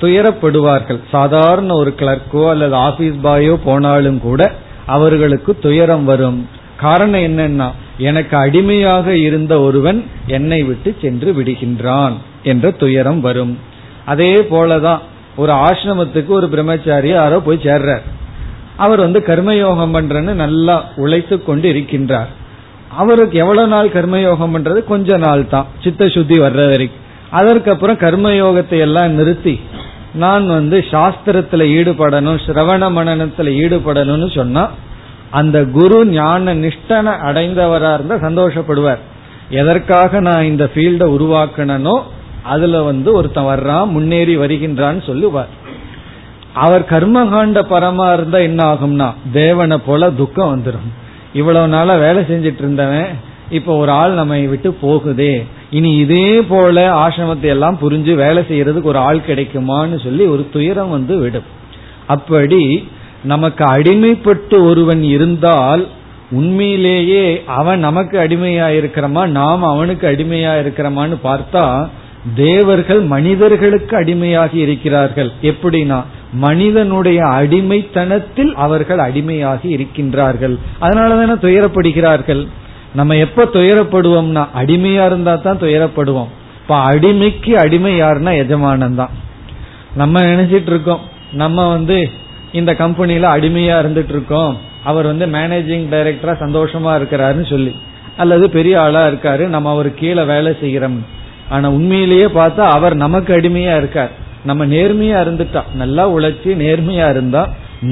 துயரப்படுவார்கள். 0.00 0.98
சாதாரண 1.10 1.74
ஒரு 1.74 1.94
கிளர்க்கோ 1.96 2.48
அல்லது 2.48 2.74
ஆபீஸ் 2.74 3.14
பாயோ 3.24 3.58
போனாலும் 3.64 4.20
கூட 4.20 4.54
அவர்களுக்கு 4.86 5.58
துயரம் 5.58 6.04
வரும். 6.04 6.48
காரணம் 6.76 7.20
என்னன்னா 7.20 7.70
எனக்கு 7.98 8.36
அடிமையாக 8.36 9.16
இருந்த 9.16 9.60
ஒருவன் 9.60 10.04
என்னை 10.26 10.62
விட்டு 10.62 10.96
சென்று 11.00 11.32
விடுகின்றான் 11.32 12.12
என்ற 12.42 12.70
துயரம் 12.70 13.20
வரும். 13.20 13.58
அதே 14.04 14.34
போலதான் 14.34 14.98
ஒரு 15.36 15.52
ஆசிரமத்துக்கு 15.52 16.26
ஒரு 16.26 16.48
பிரம்மச்சாரி 16.48 17.08
யாரோ 17.08 17.40
போய் 17.40 17.60
சேர்றார். 17.62 18.00
அவர் 18.76 19.00
வந்து 19.00 19.20
கர்மயோகம் 19.20 19.94
பண்றன்னு 19.94 20.32
நல்லா 20.32 20.84
உழைத்து 20.96 21.44
கொண்டு 21.44 21.72
இருக்கின்றார். 21.72 22.26
அவருக்கு 22.96 23.38
எவ்வளவு 23.38 23.68
நாள் 23.68 23.88
கர்மயோகம் 23.88 24.54
பண்றது? 24.54 24.84
கொஞ்ச 24.84 25.16
நாள் 25.16 25.48
தான். 25.48 25.66
சித்த 25.82 26.08
சுத்தி 26.08 26.38
வர்ற 26.38 26.68
வரைக்கும் 26.68 27.08
அதற்கப்புறம் 27.30 27.98
கர்மயோகத்தை 27.98 28.78
எல்லாம் 28.78 29.10
நிறுத்தி 29.10 29.60
நான் 30.14 30.46
வந்து 30.46 30.84
சாஸ்திரத்துல 30.90 31.64
ஈடுபடணும் 31.78 32.40
சிரவண 32.46 32.82
மனநத்துல 32.98 33.52
ஈடுபடணும்னு 33.62 34.34
சொன்னா 34.34 34.68
அந்த 35.30 35.64
குரு 35.64 36.06
ஞான 36.06 36.54
நிஷ்டனை 36.54 37.12
அடைந்தவரா 37.28 37.94
இருந்தா 37.94 38.14
சந்தோஷப்படுவார். 38.14 38.98
எதற்காக 39.50 40.20
நான் 40.20 40.44
இந்த 40.44 40.70
ஃபீல்ட 40.74 41.04
உருவாக்கணனோ 41.16 42.02
அதுல 42.42 42.82
வந்து 42.82 43.12
ஒருத்தன் 43.12 43.44
வர்றான் 43.44 43.86
முன்னேறி 43.86 44.36
வருகின்றான்னு 44.36 45.06
சொல்லுவார். 45.06 45.48
அவர் 46.54 46.82
கர்மகாண்ட 46.82 47.58
பரமா 47.62 48.12
இருந்தா 48.12 48.38
என்ன 48.38 48.64
ஆகும்னா 48.64 49.14
தேவனை 49.32 49.78
போல 49.78 50.10
துக்கம் 50.10 50.52
வந்துடும் 50.54 50.88
இவ்வளவு 51.32 51.68
நாளா 51.68 51.94
வேலை 51.94 52.22
செஞ்சிட்டு 52.22 52.58
இருந்தவன் 52.58 53.08
இப்ப 53.50 53.76
ஒரு 53.76 53.90
ஆள் 53.90 54.12
நம்ம 54.12 54.38
விட்டு 54.38 54.76
போகுதே. 54.82 55.46
இனி 55.70 55.96
இதே 55.96 56.42
போல 56.42 57.08
ஆசிரமத்தை 57.08 57.50
எல்லாம் 57.54 57.78
புரிஞ்சு 57.82 58.14
வேலை 58.14 58.42
செய்யறதுக்கு 58.50 58.90
ஒரு 58.92 58.98
ஆள் 58.98 59.26
கிடைக்குமான்னு 59.28 60.02
சொல்லி 60.02 60.24
ஒரு 60.24 60.48
துயரம் 60.52 60.90
வந்து 60.90 61.18
விடும். 61.18 61.48
அப்படி 62.06 62.88
நமக்கு 63.24 63.64
அடிமைப்பட்டு 63.64 64.56
ஒருவன் 64.64 65.02
இருந்தால் 65.02 65.86
உண்மையிலேயே 66.30 67.42
அவன் 67.46 67.78
நமக்கு 67.78 68.18
அடிமையா 68.18 68.66
இருக்கிறமா 68.80 69.26
நாம் 69.26 69.62
அவனுக்கு 69.62 70.08
அடிமையா 70.08 70.52
இருக்கிறமான்னு 70.62 71.16
பார்த்தா 71.24 71.88
தேவர்கள் 72.34 73.00
மனிதர்களுக்கு 73.00 73.94
அடிமையாகி 73.96 74.54
இருக்கிறார்கள். 74.54 75.30
எப்படின்னா 75.42 75.98
மனிதனுடைய 76.32 77.20
அடிமைத்தனத்தில் 77.26 78.54
அவர்கள் 78.54 78.98
அடிமையாகி 78.98 79.68
இருக்கின்றார்கள். 79.76 80.56
அதனாலதானே 80.80 81.36
துயரப்படுகிறார்கள்? 81.46 82.46
நம்ம 82.98 83.16
எப்ப 83.16 83.44
துயரப்படுவோம்னா 83.54 84.42
அடிமையா 84.60 85.04
இருந்தா 85.10 85.34
தான் 85.34 85.60
துயரப்படுவோம். 85.62 86.30
இப்ப 86.62 86.74
அடிமைக்கு 86.90 87.52
அடிமை 87.64 87.92
யாருன்னா 88.02 88.32
எஜமானன் 88.42 88.98
தான். 89.00 89.12
நம்ம 90.00 90.20
நினைச்சிட்டு 90.20 90.70
இருக்கோம் 90.72 91.04
நம்ம 91.42 91.68
வந்து 91.68 91.98
இந்த 92.52 92.72
கம்பெனியில 92.72 93.28
அடிமையா 93.36 93.76
இருந்துட்டு 93.82 94.14
இருக்கோம். 94.16 94.52
அவர் 94.90 95.06
வந்து 95.06 95.26
மேனேஜிங் 95.26 95.86
டைரக்டரா 95.94 96.34
சந்தோஷமா 96.44 96.92
இருக்கிறாருன்னு 96.98 97.46
சொல்லி 97.48 97.72
அல்லது 98.16 98.44
பெரிய 98.50 98.80
ஆளா 98.80 99.02
இருக்காரு 99.06 99.44
நம்ம 99.46 99.70
அவர் 99.70 99.88
கீழே 99.94 100.22
வேலை 100.32 100.52
செய்கிறோம் 100.60 100.98
ஆனா 101.48 101.66
உண்மையிலேயே 101.70 102.26
பார்த்தா 102.40 102.64
அவர் 102.76 102.94
நமக்கு 103.04 103.30
அடிமையா 103.36 103.74
இருக்கார். 103.76 104.12
நம்ம 104.44 104.66
நேர்மையா 104.66 105.16
இருந்துட்டா 105.24 105.62
நல்லா 105.74 106.04
உழைச்சி 106.16 106.50
நேர்மையா 106.64 107.06
இருந்தா 107.10 107.42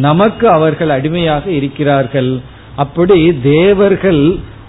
நமக்கு 0.06 0.46
அவர்கள் 0.48 0.90
அடிமையாக 0.98 1.44
இருக்கிறார்கள். 1.50 2.30
அப்படி 2.76 3.18
தேவர்கள் 3.42 4.22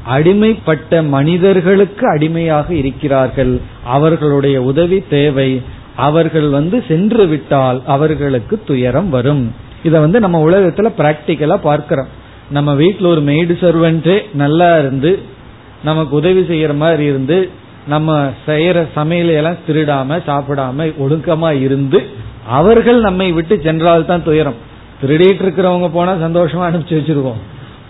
அடிமைப்பட்ட 0.07 1.07
மனிதர்களுக்கு 1.07 2.07
அடிமையாக 2.07 2.73
இருக்கிறார்கள். 2.73 3.61
அவர்களுடைய 3.85 4.61
உதவி 4.61 5.03
தேவை. 5.09 5.61
அவர்கள் 5.95 6.49
வந்து 6.49 6.83
சென்று 6.87 7.27
விட்டால் 7.27 7.81
அவர்களுக்கு 7.85 8.63
துயரம் 8.65 9.09
வரும். 9.09 9.55
இதை 9.83 9.99
வந்து 9.99 10.19
நம்ம 10.19 10.49
உலகத்துல 10.49 10.87
பிராக்டிக்கலா 10.97 11.55
பார்க்கிறோம். 11.55 12.07
நம்ம 12.49 12.73
வீட்டில் 12.73 13.07
ஒரு 13.07 13.21
மெய்டு 13.21 13.55
சர்வெண்டே 13.63 14.21
நல்லா 14.33 14.79
இருந்து 14.79 15.19
நமக்கு 15.83 16.15
உதவி 16.15 16.41
செய்யற 16.41 16.75
மாதிரி 16.75 17.03
இருந்து 17.03 17.49
நம்ம 17.87 18.29
செய்யற 18.47 18.87
சமையலையெல்லாம் 18.95 19.63
திருடாம 19.67 20.19
சாப்பிடாம 20.27 20.93
ஒழுக்கமா 20.99 21.61
இருந்து 21.61 22.03
அவர்கள் 22.47 22.99
நம்மை 22.99 23.31
விட்டு 23.31 23.61
சென்றால் 23.63 24.05
தான் 24.05 24.23
துயரம். 24.23 24.67
திருடிட்டு 25.01 25.43
இருக்கிறவங்க 25.43 25.89
போனா 25.93 26.13
சந்தோஷமா 26.13 26.65
அனுப்பிச்சு 26.69 26.97
வச்சிருக்கோம் 26.99 27.41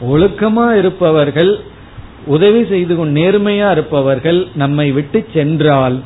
ஒழுக்கமா 0.10 0.78
இருப்பவர்கள் 0.78 1.60
உதவி 2.26 2.66
செய்து 2.66 2.96
கொண்டு 2.96 3.22
நேர்மையா 3.22 3.72
இருப்பவர்கள் 3.72 4.48
நம்மை 4.56 4.92
விட்டு 4.92 5.26
சென்றால் 5.34 6.00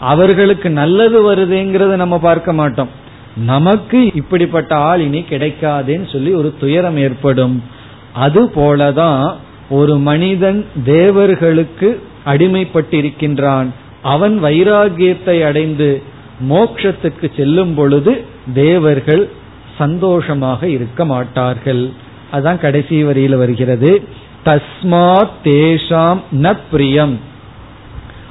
அவர்களுக்கு 0.00 0.70
நல்லது 0.70 1.34
வருதுங்கிறத 1.34 1.96
நம்ம 1.96 2.18
பார்க்க 2.18 2.52
மாட்டோம். 2.52 2.88
நமக்கு 3.36 4.10
இப்படிப்பட்ட 4.14 4.76
ஆள் 4.76 5.00
இனி 5.00 5.24
கிடைக்காதேன்னு 5.30 6.12
சொல்லி 6.12 6.32
ஒரு 6.32 6.54
துயரம் 6.60 6.96
ஏற்படும். 6.96 7.62
அது 8.12 8.44
போலதான் 8.44 9.34
ஒரு 9.70 9.98
மனிதன் 9.98 10.66
தேவர்களுக்கு 10.84 12.00
அடிமைப்பட்டிருக்கின்றான். 12.26 13.66
அவன் 14.02 14.44
வைராகியத்தை 14.44 15.44
அடைந்து 15.44 16.02
மோக்ஷத்துக்கு 16.48 17.36
செல்லும் 17.36 17.74
பொழுது 17.74 18.24
தேவர்கள் 18.54 19.28
சந்தோஷமாக 19.78 20.68
இருக்க 20.68 21.04
மாட்டார்கள். 21.04 21.90
அதான் 22.32 22.58
கடைசி 22.58 23.04
வரியில 23.04 23.36
வருகிறது. 23.36 24.02
தஸ்மாத் 24.44 25.30
தேஷாம் 25.44 26.20
ந 26.32 26.58
பிரியம் 26.70 27.20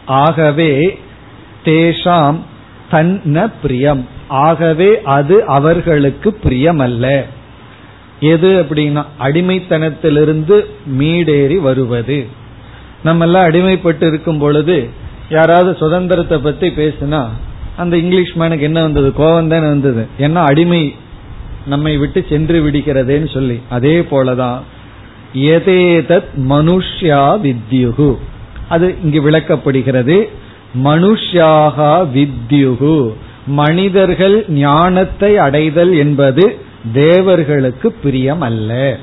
ஆகவே 0.05 0.99
தேஷாம் 1.65 2.37
தன் 2.89 3.21
ந 3.25 3.51
பிரியம் 3.61 4.07
ஆகவே 4.27 5.01
அது 5.01 5.45
அவர்களுக்கு 5.45 6.37
பிரியமல்ல. 6.43 7.23
எது 8.19 8.49
அப்படின்னா 8.63 9.05
அடிமைத்தனத்திலிருந்து 9.19 10.65
மீடேறி 10.99 11.57
வருவது. 11.59 12.27
நம்ம 13.03 13.25
எல்லாம் 13.25 13.47
அடிமைப்பட்டு 13.47 14.07
இருக்கும் 14.07 14.37
பொழுது 14.37 14.89
யாராவது 15.29 15.75
சுதந்திரத்தை 15.75 16.37
பத்தி 16.37 16.67
பேசுனா 16.67 17.27
அந்த 17.77 17.97
இங்கிலீஷ் 17.97 18.37
மேனுக்கு 18.37 18.59
என்ன 18.59 18.81
வந்தது? 18.81 19.09
கோவம் 19.09 19.47
தானே 19.47 19.67
வந்தது. 19.67 20.07
என்ன 20.17 20.39
அடிமை 20.41 20.95
நம்மை 21.65 21.97
விட்டு 21.97 22.25
சென்று 22.29 22.67
விடுகிறதேன்னு 22.67 23.33
சொல்லி. 23.33 23.61
அதே 23.69 23.99
போலதான் 23.99 24.59
எதேதத் 25.33 26.23
மனுஷ்யா 26.49 27.39
வித்யுகு. 27.43 28.17
அது 28.69 28.95
இங்கு 29.03 29.29
விளக்கப்படுகிறது. 29.29 30.29
மனுஷ்யாகா 30.83 32.07
வித்யுகு. 32.13 33.13
மனிதர்கள் 33.47 34.45
ஞானத்தை 34.49 35.37
அடைதல் 35.37 35.97
என்பது 35.97 36.57
தேவர்களுக்கு 36.93 37.91
பிரியம் 37.91 38.41
அல்ல 38.41 38.97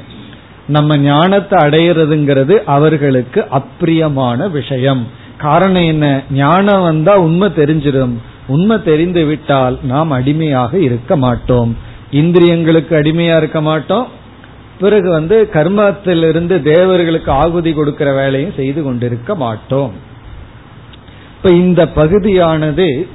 நம்ம 0.68 0.98
ஞானத்தை 0.98 1.68
அடையிறதுங்கிறது 1.68 2.64
அவர்களுக்கு 2.64 3.44
அப்பிரியமான 3.50 4.50
விஷயம். 4.50 5.06
காரணம் 5.36 5.82
என்ன? 5.82 6.22
ஞானம் 6.30 6.82
வந்தா 6.82 7.18
உண்மை 7.18 7.48
தெரிஞ்சிடும். 7.48 8.12
உண்மை 8.46 8.82
தெரிந்து 8.82 9.24
விட்டால் 9.24 9.78
நாம் 9.82 10.10
அடிமையாக 10.10 10.78
இருக்க 10.78 11.16
மாட்டோம். 11.16 11.76
இந்திரியங்களுக்கு 12.12 12.94
அடிமையா 12.94 13.36
இருக்க 13.36 13.60
மாட்டோம். 13.60 14.06
பிறகு 14.80 15.10
வந்து 15.10 15.48
கர்மத்திலிருந்து 15.52 16.62
தேவர்களுக்கு 16.62 17.30
ஆகுதி 17.30 17.72
கொடுக்கிற 17.72 18.12
வேலையும் 18.12 18.56
செய்து 18.56 18.82
கொண்டிருக்க 18.82 19.34
மாட்டோம். 19.34 19.92
இப்ப 21.36 21.50
இந்த 21.50 21.88
பகுதியானது 21.88 23.06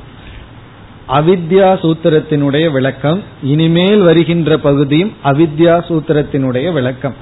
அவித்யா 1.08 1.70
சூத்திரத்தினுடைய 1.84 2.72
விளக்கம் 2.72 3.24
இனிமேல் 3.44 4.02
வருகின்ற 4.02 4.58
பகுதியும் 4.58 5.14
அவித்யா 5.24 5.76
சூத்திரத்தினுடைய 5.90 6.74
விளக்கம். 6.74 7.16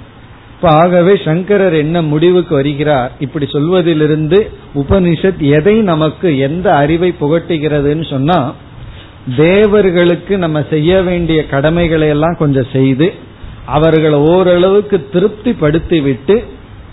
இப்ப 0.56 0.70
ஆகவே 0.70 1.22
சங்கரர் 1.26 1.74
என்ன 1.74 2.02
முடிவுக்கு 2.02 2.56
வருகிறார்? 2.56 3.12
இப்படி 3.20 3.46
சொல்வதிலிருந்து 3.46 4.52
உபனிஷத் 4.76 5.38
எதை 5.38 5.76
நமக்கு 5.82 6.38
எந்த 6.38 6.76
அறிவை 6.76 7.14
புகட்டுகிறதுன்னு 7.22 8.10
சொன்னா 8.10 8.54
தேவர்களுக்கு 9.38 10.38
நம்ம 10.38 10.66
செய்ய 10.70 11.02
வேண்டிய 11.02 11.46
கடமைகளை 11.46 12.08
எல்லாம் 12.08 12.36
கொஞ்சம் 12.40 12.72
செய்து 12.72 13.28
அவர்களை 13.70 14.18
ஓரளவுக்கு 14.32 14.98
திருப்தி 15.14 15.52
படுத்திவிட்டு 15.62 16.36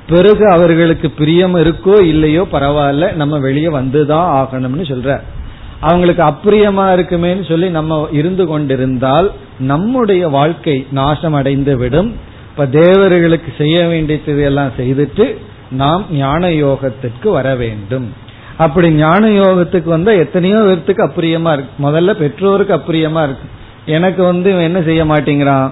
பிறகு 0.08 0.44
அவர்களுக்கு 0.50 1.10
பிரியம் 1.10 1.54
இருக்கோ 1.54 1.96
இல்லையோ 2.02 2.42
பரவாயில்ல 2.52 3.06
நம்ம 3.14 3.38
வெளியே 3.38 3.66
வந்துதான் 3.66 4.28
ஆகணும்னு 4.40 4.84
சொல்ற. 4.92 5.10
அவங்களுக்கு 5.80 6.22
அப்பிரியமா 6.22 6.84
இருக்குமேன்னு 6.96 7.44
சொல்லி 7.48 7.68
நம்ம 7.68 8.08
இருந்து 8.12 8.46
கொண்டிருந்தால் 8.46 9.28
நம்முடைய 9.58 10.28
வாழ்க்கை 10.28 10.76
நாசம் 10.90 11.32
அடைந்து 11.32 11.76
விடும். 11.76 12.10
இப்ப 12.50 12.66
தேவர்களுக்கு 12.66 13.50
செய்ய 13.58 13.78
வேண்டியது 13.86 14.42
எல்லாம் 14.42 14.72
செய்துட்டு 14.78 15.26
நாம் 15.70 16.04
ஞான 16.12 16.48
யோகத்திற்கு 16.48 17.28
வர 17.30 17.54
வேண்டும். 17.54 18.06
அப்படி 18.56 18.88
ஞான 18.90 19.26
யோகத்துக்கு 19.30 19.90
வந்தா 19.96 20.12
எத்தனையோ 20.12 20.58
பேர்த்துக்கு 20.58 21.02
அப்பிரியமா 21.08 21.52
இருக்கு. 21.52 21.74
முதல்ல 21.86 22.12
பெற்றோருக்கு 22.12 22.74
அப்பிரியமா 22.74 23.22
இருக்கு. 23.28 23.48
எனக்கு 23.86 24.22
வந்து 24.22 24.50
என்ன 24.62 24.82
செய்ய 24.82 25.04
மாட்டேங்கிறான்? 25.04 25.68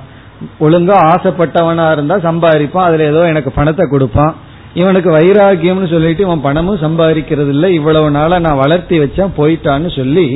ஒழுங்கா 0.64 0.96
ஆசைப்பட்டவனா 1.12 1.86
இருந்தா 1.92 2.16
சம்பாதிப்பான். 2.28 2.88
அதுல 2.88 3.04
ஏதோ 3.12 3.22
எனக்கு 3.32 3.50
பணத்தை 3.52 3.86
கொடுப்பான். 3.86 4.34
இவனுக்கு 4.74 5.10
வைராகியம்னு 5.16 5.88
சொல்லிட்டு 5.92 6.22
இவன் 6.22 6.46
பணமும் 6.46 6.82
சம்பாதிக்கிறது 6.84 7.48
இல்லை 7.48 7.74
இவ்வளவு 7.74 8.08
நாளா 8.10 8.38
நான் 8.38 8.62
வளர்த்தி 8.62 8.96
வச்சேன் 8.98 9.36
போயிட்டான்னு 9.36 9.90
சொல்லி 9.96 10.26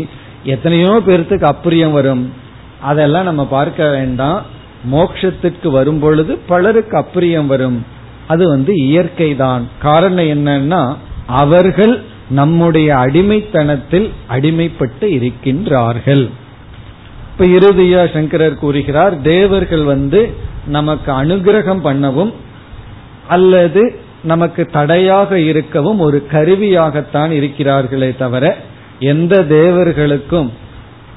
எத்தனையோ 0.44 0.92
பேர்த்துக்கு 1.06 1.46
அப்பிரியம் 1.52 1.96
வரும். 1.98 2.22
அதெல்லாம் 2.90 3.28
நம்ம 3.30 3.44
பார்க்க 3.56 3.90
வேண்டாம். 3.90 4.38
மோக்ஷத்திற்கு 4.92 5.68
வரும் 5.78 5.98
பொழுது 5.98 6.32
பலருக்கு 6.50 6.94
அப்பிரியம் 6.98 7.48
வரும். 7.54 7.78
அது 8.32 8.44
வந்து 8.48 8.72
இயற்கை 8.88 9.30
தான் 9.36 9.62
காரணம் 9.86 10.30
என்னன்னா 10.34 10.82
அவர்கள் 11.42 11.94
நம்முடைய 12.38 12.88
அடிமைத்தனத்தில் 12.96 14.06
அடிமைப்பட்டு 14.34 15.06
இருக்கின்றார்கள். 15.18 16.24
இப்ப 17.40 17.50
இறுதியா 17.58 18.12
சங்கரர் 18.12 18.54
கூறுகிறார் 18.54 19.20
தேவர்கள் 19.20 19.82
வந்து 19.82 20.30
நமக்கு 20.66 21.12
அனுகிரகம் 21.12 21.82
பண்ணவும் 21.84 22.32
அல்லது 23.28 24.00
நமக்கு 24.22 24.66
தடையாக 24.66 25.38
இருக்கவும் 25.40 25.98
ஒரு 25.98 26.26
கருவியாகத்தான் 26.32 27.32
இருக்கிறார்களே 27.40 28.16
தவிர 28.16 28.56
எந்த 28.98 29.44
தேவர்களுக்கும் 29.48 30.48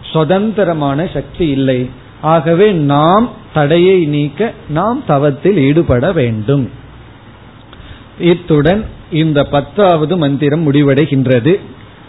சுதந்திரமான 0.01 1.07
சக்தி 1.13 1.47
இல்லை. 1.47 1.89
ஆகவே 2.21 2.71
நாம் 2.71 3.29
தடையை 3.53 4.05
நீக்க 4.05 4.51
நாம் 4.69 5.03
தவத்தில் 5.07 5.57
ஈடுபட 5.57 6.12
வேண்டும். 6.12 6.69
இத்துடன் 8.19 8.86
இந்த 9.12 9.43
பத்தாவது 9.43 10.17
மந்திரம் 10.17 10.71
முடிவடைகின்றது. 10.71 11.60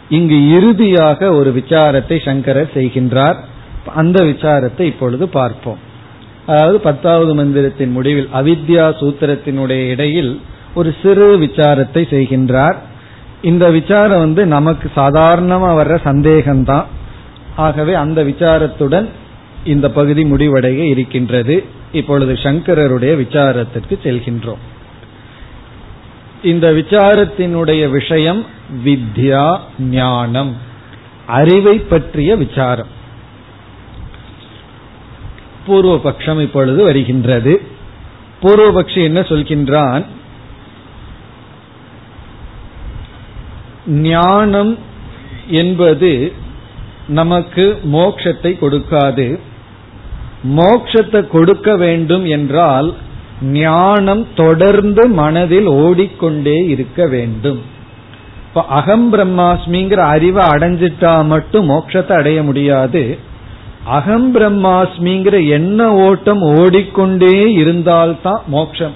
இங்கு 0.09 0.51
இறுதியாக 0.57 1.33
ஒரு 1.33 1.51
விசாரத்தை 1.51 2.25
சங்கரர் 2.25 2.70
செய்கின்றார். 2.75 3.37
அந்த 3.87 4.23
விசாரத்தை 4.23 4.81
இப்பொழுது 4.81 5.29
பார்ப்போம். 5.29 5.79
அதாவது 6.47 6.81
பத்தாவது 6.81 7.35
மந்திரத்தின் 7.35 7.90
முடிவில் 7.90 8.29
அவித்யா 8.35 8.87
சூத்திரத்தினுடைய 9.01 9.88
இடையில் 9.88 10.40
ஒரு 10.75 10.95
சிறு 11.03 11.38
விசாரத்தை 11.38 12.03
செய்கின்றார். 12.14 12.75
இந்த 13.42 13.71
விசாரம் 13.71 14.18
வந்து 14.18 14.47
நமக்கு 14.47 14.90
சாதாரணமா 14.97 15.71
வர்ற 15.81 15.97
சந்தேகம்தான். 16.05 16.85
ஆகவே 17.57 17.95
அந்த 17.95 18.25
விசாரத்துடன் 18.25 19.09
இந்த 19.64 19.90
பகுதி 19.90 20.25
முடிவடைய 20.25 20.79
இருக்கின்றது. 20.79 21.64
இப்பொழுது 21.92 22.33
சங்கரருடைய 22.33 23.12
விசாரத்திற்கு 23.16 23.99
செல்கின்றோம். 24.03 24.62
இந்த 26.42 26.73
விசாரத்தினுடைய 26.73 27.90
விஷயம் 27.90 28.45
வித்யா 28.85 29.59
ஞானம் 29.79 30.57
அறிவை 31.27 31.79
பற்றிய 31.79 32.37
விசாரம். 32.37 33.01
பூர்வபக்ஷம் 35.66 36.40
இப்பொழுது 36.40 36.85
வருகின்றது. 36.85 37.62
பூர்வபக்ஷி 38.42 39.03
என்ன 39.03 39.20
சொல்கின்றான்? 39.20 40.05
ஞானம் 43.87 44.79
என்பது 45.48 46.33
நமக்கு 47.07 47.79
மோட்சத்தை 47.92 48.51
கொடுக்காது. 48.59 49.40
மோட்சத்தை 50.57 51.27
கொடுக்க 51.27 51.77
வேண்டும் 51.77 52.25
என்றால் 52.25 52.94
ஞானம் 53.42 54.27
தொடர்ந்து 54.35 55.09
மனதில் 55.09 55.66
ஓடிக்கொண்டே 55.66 56.66
இருக்க 56.66 57.07
வேண்டும். 57.07 57.61
இப்ப 58.48 58.64
அகம் 58.64 59.12
பிரம்மாஸ்மிங்கிற 59.12 59.96
அறிவை 59.96 60.44
அடைஞ்சிட்டா 60.44 61.25
மட்டும் 61.25 61.70
மோட்சத்தை 61.70 62.12
அடைய 62.12 62.42
முடியாது. 62.42 63.18
அகம் 63.85 64.35
பிரம்மாஸ்மிங்கிற 64.35 65.49
எண்ண 65.49 65.95
ஓட்டம் 65.95 66.40
ஓடிக்கொண்டே 66.40 67.53
இருந்தால்தான் 67.53 68.40
மோட்சம். 68.47 68.95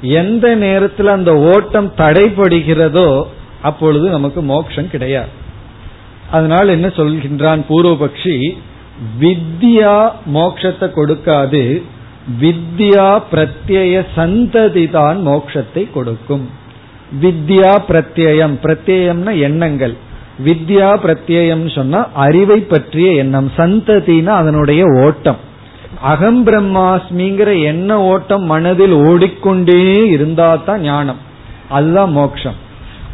எந்த 0.00 0.54
நேரத்தில் 0.54 1.06
அந்த 1.06 1.36
ஓட்டம் 1.36 1.92
தடைப்படுகிறதோ 1.96 3.24
அப்பொழுது 3.62 4.08
நமக்கு 4.08 4.42
மோட்சம் 4.42 4.90
கிடையாது. 4.90 5.28
அதனால் 6.30 6.68
என்ன 6.68 6.86
சொல்கின்றான் 6.86 7.60
பூர்வபக்ஷி? 7.68 8.56
வித்யா 9.20 10.10
மோட்சத்தை 10.34 10.88
கொடுக்காது 10.94 11.82
வித்யா 12.40 13.22
பிரத்யய 13.32 14.06
சந்ததி 14.16 14.90
தான் 14.90 15.26
மோட்சத்தை 15.26 15.90
கொடுக்கும். 15.90 16.50
வித்யா 17.22 17.72
பிரத்யம் 17.88 18.54
பிரத்யம்னா 18.62 19.38
எண்ணங்கள். 19.38 20.03
வித்யா 20.42 20.88
பிரத்யம் 21.04 21.74
சொன்னா 21.74 22.08
அறிவை 22.14 22.60
பற்றிய 22.60 23.12
எண்ணம். 23.12 23.50
சந்ததினா 23.56 24.26
அதனுடைய 24.26 24.84
ஓட்டம். 24.84 25.36
அகம் 26.00 26.46
பிரம்மாஸ்மிங்கிற 26.46 27.62
எண்ண 27.62 28.02
ஓட்டம் 28.02 28.42
மனதில் 28.42 28.92
ஓடிக்கொண்டே 28.92 30.06
இருந்தா 30.06 30.56
தான் 30.56 30.80
ஞானம். 30.80 31.16
அதுதான் 31.68 32.10
மோட்சம் 32.10 32.54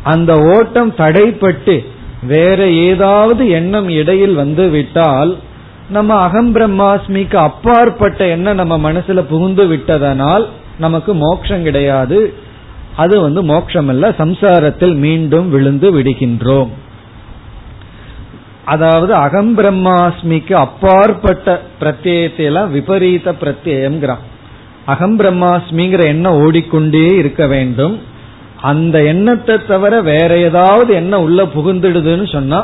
அந்த 0.02 0.32
ஓட்டம் 0.34 0.94
தடைப்பட்டு 0.96 1.84
வேற 2.26 2.68
ஏதாவது 2.68 3.48
எண்ணம் 3.48 3.88
இடையில் 3.88 4.34
வந்து 4.34 4.68
விட்டால் 4.68 5.36
நம்ம 5.90 6.14
அகம் 6.14 6.54
பிரம்மாஸ்மிக்கு 6.54 7.36
அப்பாற்பட்ட 7.36 8.26
எண்ணம் 8.26 8.56
நம்ம 8.56 8.92
மனசுல 8.92 9.20
புகுந்து 9.20 9.66
விட்டதனால் 9.66 10.48
நமக்கு 10.78 11.14
மோட்சம் 11.14 11.62
கிடையாது. 11.62 12.34
அது 12.96 13.20
வந்து 13.20 13.42
மோட்சம் 13.42 13.88
அல்ல 13.88 14.08
சம்சாரத்தில் 14.08 14.96
மீண்டும் 14.96 15.50
விழுந்து 15.50 15.98
விடுகின்றோம். 15.98 16.68
அதாவது 18.72 19.12
அகம் 19.14 19.52
பிரம்மாஸ்மிக்கு 19.58 20.54
அப்பாற்பட்ட 20.64 21.60
பிரத்யத்தை 21.80 22.44
எல்லாம் 22.50 22.70
விபரீத 22.72 23.32
பிரத்யம்ங்கிறான் 23.42 24.24
அகம் 24.84 25.16
பிரம்மாஸ்மிங்கிற 25.20 26.02
எண்ணம் 26.04 26.38
ஓடிக்கொண்டே 26.44 27.06
இருக்க 27.16 27.42
வேண்டும். 27.46 27.94
அந்த 28.70 28.96
எண்ணத்தை 29.02 29.54
தவிர 29.68 29.94
வேற 30.00 30.30
ஏதாவது 30.38 30.90
எண்ணம் 30.94 31.22
உள்ள 31.22 31.42
புகுந்துடுதுன்னு 31.56 32.26
சொன்னா 32.32 32.60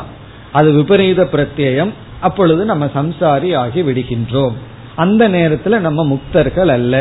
அது 0.51 0.69
விபரீத 0.71 1.21
பிரத்யம் 1.33 1.91
அப்பொழுது 2.19 2.61
நம்ம 2.65 2.85
சம்சாரி 2.95 3.49
ஆகி 3.63 3.81
விடுகின்றோம். 3.81 4.55
அந்த 4.95 5.23
நேரத்தில் 5.27 5.83
நம்ம 5.85 6.03
முக்தர்கள் 6.11 6.71
அல்ல. 6.77 6.95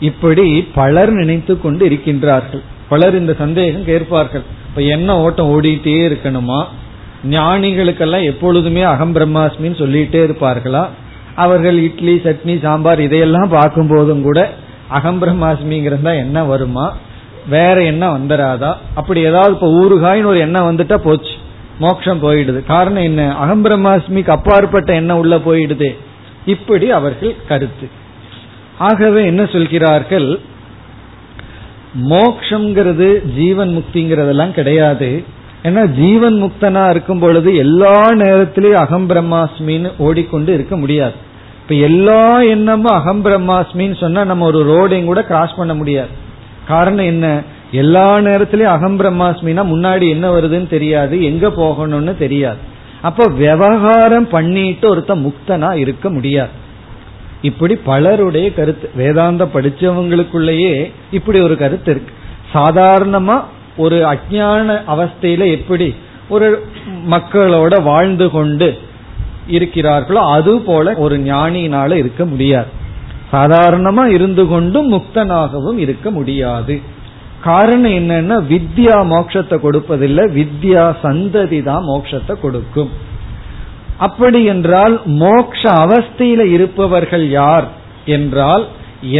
இப்படி 0.00 0.46
பலர் 0.74 1.12
நினைத்து 1.20 1.54
கொண்டு 1.60 1.82
இருக்கின்றார்கள். 1.88 2.64
பலர் 2.88 3.14
இந்த 3.18 3.32
சந்தேகம் 3.38 3.84
கேட்பார்கள். 3.84 4.44
இப்ப 4.68 4.82
என்ன 4.94 5.18
ஓட்டம் 5.20 5.50
ஓடிட்டே 5.54 5.96
இருக்கணுமா? 6.10 6.60
ஞானிகளுக்கெல்லாம் 7.24 8.24
எப்பொழுதுமே 8.24 8.82
அகம் 8.82 9.14
பிரம்மாஸ்மின்னு 9.14 9.78
சொல்லிட்டே 9.78 10.20
இருப்பார்களா? 10.26 10.88
அவர்கள் 11.34 11.78
இட்லி 11.78 12.20
சட்னி 12.24 12.60
சாம்பார் 12.60 13.00
இதையெல்லாம் 13.00 13.48
பார்க்கும் 13.48 13.88
போதும் 13.88 14.22
கூட 14.22 14.54
அகம் 14.88 15.22
பிரம்மாஸ்மிங்கிறதா 15.22 16.16
என்ன 16.16 16.44
வருமா? 16.44 16.96
வேற 17.48 17.82
எண்ணம் 17.82 18.28
வந்துடாதா 18.28 18.76
அப்படி 18.94 19.20
ஏதாவது 19.20 19.52
இப்ப 19.52 19.80
ஊறுகாயின்னு 19.80 20.24
ஒரு 20.24 20.38
எண்ணம் 20.38 20.76
வந்துட்டா 20.76 20.96
போச்சு. 20.96 21.30
மோட்சம் 21.78 22.22
போயிடுது. 22.22 22.64
காரணம் 22.64 23.02
என்ன? 23.02 23.34
அகம் 23.34 23.64
பிரம்மாஸ்மிக்கு 23.64 24.28
அப்பாற்பட்ட 24.28 24.94
எண்ணம் 24.94 25.18
உள்ள 25.18 25.36
போயிடுது. 25.36 25.96
இப்படி 26.46 26.90
அவர்கள் 26.90 27.34
கருத்து. 27.48 27.88
ஆகவே 28.78 29.24
என்ன 29.24 29.46
சொல்கிறார்கள்? 29.46 30.38
மோக்ஷங்கிறது 32.08 33.24
ஜீவன் 33.34 33.76
முக்திங்கிறதெல்லாம் 33.76 34.50
கிடையாது. 34.50 35.24
ஏன்னா 35.62 35.86
ஜீவன் 35.86 36.42
முக்தனா 36.42 36.90
இருக்கும் 36.90 37.18
பொழுது 37.18 37.56
எல்லா 37.56 38.08
நேரத்திலையும் 38.10 38.72
அகம் 38.72 39.08
பிரம்மாஸ்மின்னு 39.08 39.92
ஓடிக்கொண்டு 39.98 40.54
இருக்க 40.54 40.76
முடியாது. 40.76 41.12
இப்ப 41.62 41.74
எல்லா 41.74 42.42
எண்ணமும் 42.42 42.94
அகம் 42.94 43.24
பிரம்மாஸ்மின்னு 43.24 43.96
சொன்னா 43.96 44.24
நம்ம 44.24 44.44
ஒரு 44.44 44.60
ரோடையும் 44.64 45.04
கூட 45.04 45.24
கிராஸ் 45.24 45.56
பண்ண 45.56 45.74
முடியாது. 45.74 46.08
காரணம் 46.68 47.04
என்ன? 47.04 47.42
எல்லா 47.72 48.18
நேரத்திலயும் 48.18 48.74
அகம் 48.76 49.00
பிரம்மாஸ்மினா 49.00 49.62
முன்னாடி 49.74 50.08
என்ன 50.08 50.40
வருதுன்னு 50.40 50.68
தெரியாது 50.68 51.24
எங்க 51.24 51.48
போகணும்னு 51.48 52.16
தெரியாது. 52.16 52.56
அப்ப 53.00 53.26
விவகாரம் 53.26 54.28
பண்ணிட்டு 54.28 54.96
ஒருத்த 54.96 55.26
முக்தனா 55.26 55.74
இருக்க 55.74 56.10
முடியாது. 56.10 56.66
இப்படி 57.42 57.74
பலருடைய 57.74 58.54
கருத்து 58.54 58.90
வேதாந்த 58.94 59.44
படிச்சவங்களுக்குள்ளேயே 59.44 60.92
இப்படி 61.10 61.40
ஒரு 61.40 61.56
கருத்து 61.56 61.90
இருக்கு. 61.90 62.12
சாதாரணமா 62.54 63.42
ஒரு 63.78 63.96
அஜான 64.12 64.76
அவஸ்தையில 64.94 65.46
எப்படி 65.50 65.88
ஒரு 66.28 66.48
மக்களோட 67.10 67.74
வாழ்ந்து 67.82 68.26
கொண்டு 68.30 68.68
இருக்கிறார்களோ 69.48 70.22
அது 70.36 70.54
போல 70.60 70.94
ஒரு 70.96 71.16
ஞானியினால 71.18 71.90
இருக்க 71.92 72.22
முடியாது. 72.24 72.70
சாதாரணமா 73.32 74.04
இருந்து 74.06 74.44
கொண்டும் 74.46 74.88
முக்தனாகவும் 74.92 75.78
இருக்க 75.78 76.10
முடியாது. 76.10 76.74
காரணம் 77.44 77.94
என்னன்னா 78.00 78.36
வித்யா 78.52 78.96
மோட்சத்தை 79.12 79.56
கொடுப்பதில்லை. 79.60 80.24
வித்யா 80.38 80.84
சந்ததி 81.02 81.60
தான் 81.62 81.84
மோட்சத்தை 81.84 82.34
கொடுக்கும். 82.40 82.90
அப்படி 83.98 84.40
என்றால் 84.44 84.94
மோக்ஷ 85.22 85.62
அவஸ்தையில 85.84 86.42
இருப்பவர்கள் 86.46 87.26
யார்? 87.30 87.66
என்றால் 88.16 88.64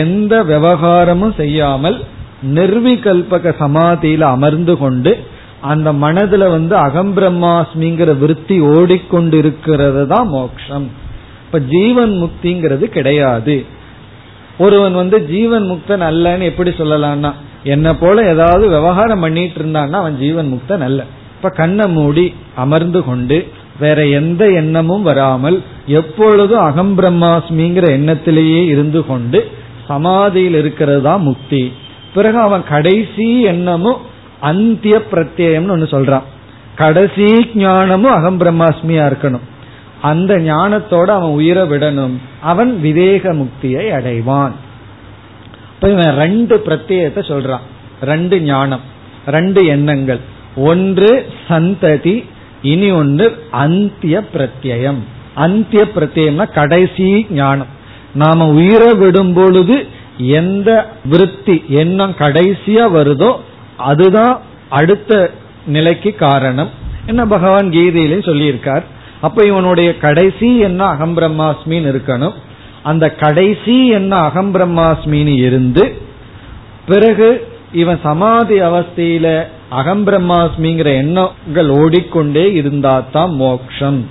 எந்த 0.02 0.34
விவகாரமும் 0.42 1.34
செய்யாமல் 1.34 1.98
நிர்விகல்பக 2.42 3.52
சமாதியில 3.60 4.20
அமர்ந்து 4.20 4.76
கொண்டு 4.78 5.12
அந்த 5.60 5.92
மனதுல 5.92 6.50
வந்து 6.50 6.76
அகம் 6.76 7.16
பிரம்மாஸ்மிங்கிற 7.16 8.10
விற்பி 8.22 8.56
ஓடிக்கொண்டிருக்கிறது 8.60 10.06
தான் 10.06 10.28
மோக்ஷம். 10.28 10.88
இப்ப 11.46 11.58
ஜீவன் 11.58 12.12
முக்திங்கிறது 12.22 12.84
கிடையாது. 12.84 13.64
ஒருவன் 14.58 14.94
வந்து 14.94 15.26
ஜீவன் 15.26 15.70
முக்தன் 15.70 16.04
அல்லன்னு 16.10 16.40
எப்படி 16.40 16.70
சொல்லலாம்னா 16.70 17.30
என்ன 17.62 17.94
போல 17.94 18.24
ஏதாவது 18.24 18.68
விவகாரம் 18.68 19.20
பண்ணிட்டு 19.20 19.60
இருந்தான்னா 19.60 19.98
அவன் 20.02 20.18
ஜீவன் 20.18 20.52
முக்தன் 20.52 20.80
அல்ல. 20.80 21.04
இப்ப 21.36 21.50
கண்ணை 21.50 21.88
மூடி 21.88 22.34
அமர்ந்து 22.54 23.04
கொண்டு 23.04 23.46
வேற 23.80 24.06
எந்த 24.06 24.46
எண்ணமும் 24.46 25.02
வராமல் 25.02 25.62
எப்பொழுதும் 25.86 26.60
அகம் 26.60 26.98
பிரம்மாஸ்மிங்கிற 26.98 27.86
எண்ணத்திலேயே 27.98 28.66
இருந்து 28.66 29.06
கொண்டு 29.06 29.50
சமாதியில் 29.88 30.54
இருக்கிறது 30.54 31.02
தான் 31.02 31.22
முக்தி. 31.22 31.72
பிறகு 32.14 32.38
அவன் 32.38 32.64
கடைசி 32.68 33.40
எண்ணமும் 33.40 34.00
அந்திய 34.40 35.02
பிரத்யம்னு 35.10 35.70
ஒன்னு 35.70 35.84
சொல்றான். 35.84 36.22
கடைசி 36.74 37.50
ஞானமும் 37.54 38.12
அகம் 38.12 38.40
பிரம்மாஸ்மியா 38.40 39.10
இருக்கணும். 39.10 39.46
அந்த 40.02 40.38
ஞானத்தோட 40.38 41.04
அவன் 41.04 41.30
உயிரை 41.30 41.70
விடணும். 41.70 42.16
அவன் 42.40 42.80
விவேக 42.80 43.32
முக்தியை 43.32 43.92
அடைவான். 43.92 44.52
இப்ப 45.74 45.90
இவன் 45.90 46.16
ரெண்டு 46.16 46.62
பிரத்யத்தை 46.66 47.18
சொல்றான். 47.18 47.66
ரெண்டு 48.02 48.40
ஞானம் 48.40 48.80
ரெண்டு 49.26 49.66
எண்ணங்கள். 49.66 50.20
ஒன்று 50.56 51.30
சந்ததி 51.48 52.24
இனி 52.62 52.90
ஒன்று 52.90 53.42
அந்திய 53.50 54.24
பிரத்யம் 54.34 54.98
அந்திய 55.34 55.84
பிரத்யம்னா 55.96 56.52
கடைசி 56.52 57.26
ஞானம். 57.30 57.76
நாம 58.14 58.48
உயிரை 58.48 58.94
விடும் 58.94 59.32
பொழுது 59.32 59.86
எந்த 60.18 60.88
விருத்தி 61.04 61.64
எண்ணம் 61.68 62.14
கடைசியா 62.18 62.84
வருதோ 62.96 63.36
அதுதான் 63.76 64.40
அடுத்த 64.68 65.30
நிலைக்கு 65.66 66.14
காரணம் 66.14 66.70
என்ன 67.06 67.26
பகவான் 67.26 67.68
கீதையிலையும் 67.70 68.28
சொல்லியிருக்கார். 68.28 68.82
அப்ப 69.20 69.44
இவனுடைய 69.44 69.98
கடைசி 69.98 70.58
என்ன 70.58 70.84
அகம் 70.84 71.16
பிரம்மாஸ்மின்னு 71.16 71.90
இருக்கணும். 71.92 72.32
அந்த 72.82 73.10
கடைசி 73.10 73.88
என்ன 73.88 74.20
அகம்பிரம்மாஸ்மின்னு 74.20 75.36
இருந்து 75.38 75.98
பிறகு 76.86 77.48
இவன் 77.72 77.98
சமாதி 78.02 78.60
அவஸ்தையில 78.60 79.46
அகம் 79.68 80.06
பிரம்மாஸ்மிங்கிற 80.06 80.92
எண்ணங்கள் 80.94 81.68
ஓடிக்கொண்டே 81.68 82.52
இருந்தா 82.52 83.02
தான் 83.12 83.34
மோக்ஷம். 83.34 84.06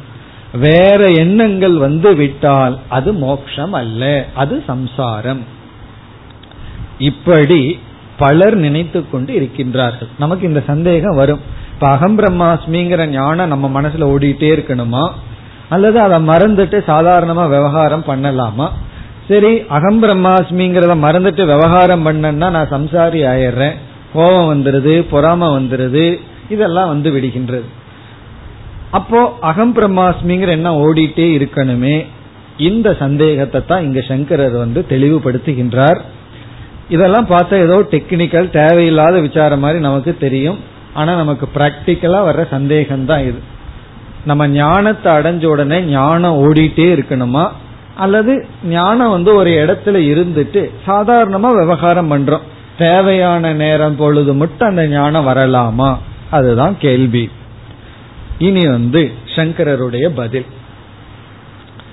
வேற 0.54 1.08
எண்ணங்கள் 1.12 1.78
வந்து 1.78 2.16
விட்டால் 2.16 2.80
அது 2.90 3.14
மோக்ஷம் 3.14 3.74
அல்ல 3.74 4.26
அது 4.36 4.64
சம்சாரம். 4.68 5.56
இப்படி 7.00 7.80
பலர் 8.18 8.56
நினைத்து 8.56 9.10
கொண்டு 9.10 9.34
இருக்கின்றார்கள். 9.34 10.08
நமக்கு 10.18 10.48
இந்த 10.48 10.64
சந்தேகம் 10.68 11.16
வரும். 11.16 11.40
இப்ப 11.74 11.88
அகம் 11.88 12.18
பிரம்மாஸ்மிங்கிற 12.20 13.06
ஞானம் 13.06 13.48
நம்ம 13.48 13.82
மனசுல 13.82 14.04
ஓடிட்டே 14.04 14.50
இருக்கணுமா? 14.56 15.12
அல்லது 15.70 16.00
அதை 16.00 16.28
மறந்துட்டு 16.28 16.82
சாதாரணமா 16.88 17.50
விவகாரம் 17.50 18.04
பண்ணலாமா? 18.08 18.70
சரி 19.28 19.66
அகம் 19.68 20.04
பிரம்மாஸ்மிங்கிறத 20.04 20.96
மறந்துட்டு 21.06 21.46
விவகாரம் 21.46 22.04
பண்ணா 22.04 22.32
நான் 22.32 22.70
சம்சாரி 22.72 23.22
ஆயிடுறேன். 23.32 23.74
கோபம் 24.14 24.50
வந்துருது 24.54 25.06
பொறாம 25.12 25.60
வந்துருது 25.60 26.20
இதெல்லாம் 26.50 26.88
வந்து 26.88 27.12
விடுகின்றது. 27.12 27.66
அப்போ 28.92 29.38
அகம் 29.42 29.76
பிரம்மாஸ்மிங்கிற 29.76 30.48
என்ன 30.48 30.72
ஓடிட்டே 30.72 31.28
இருக்கணுமே. 31.38 32.06
இந்த 32.58 32.96
சந்தேகத்தை 33.00 33.66
தான் 33.66 33.84
இங்க 33.84 34.02
சங்கரர் 34.02 34.52
வந்து 34.52 34.86
தெளிவுபடுத்துகின்றார். 34.90 36.02
இதெல்லாம் 36.90 37.28
பார்த்தா 37.28 37.54
ஏதோ 37.54 37.78
டெக்னிக்கல் 37.92 38.50
தேவையில்லாத 38.50 39.20
விசாரம் 39.20 39.60
மாதிரி 39.60 39.80
நமக்கு 39.80 40.18
தெரியும். 40.18 40.60
ஆனா 40.94 41.16
நமக்கு 41.16 41.48
பிராக்டிக்கலா 41.56 42.20
வர்ற 42.30 42.48
சந்தேகம் 42.50 43.06
தான் 43.06 43.22
இது. 43.22 43.56
நம்ம 44.26 44.48
ஞானத்தை 44.48 45.14
அடைஞ்ச 45.14 45.46
உடனே 45.46 45.82
ஞானம் 45.82 46.38
ஓடிட்டே 46.38 46.88
இருக்கணுமா? 46.96 47.50
அல்லது 47.96 48.46
ஞானம் 48.64 49.10
வந்து 49.10 49.36
ஒரு 49.36 49.50
இடத்துல 49.50 49.96
இருந்துட்டு 49.96 50.72
சாதாரணமா 50.88 51.60
விவகாரம் 51.60 52.12
பண்றோம். 52.12 52.42
தேவையான 52.78 53.54
நேரம் 53.54 53.96
பொழுது 53.96 54.34
மட்டும் 54.34 54.70
அந்த 54.70 54.88
ஞானம் 54.88 55.28
வரலாமா? 55.28 55.98
அதுதான் 56.30 56.78
கேள்வி. 56.80 57.30
இனி 58.38 58.68
வந்து 58.68 59.12
சங்கரருடைய 59.36 60.08
பதில். 60.16 60.46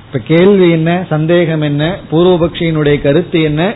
இப்ப 0.07 0.19
கேள்வி 0.19 0.71
என்ன? 0.71 1.05
சந்தேகம் 1.09 1.61
என்ன? 1.61 1.97
பூர்வபக்ஷியினுடைய 2.13 3.03
கருத்து 3.03 3.43
என்ன? 3.43 3.75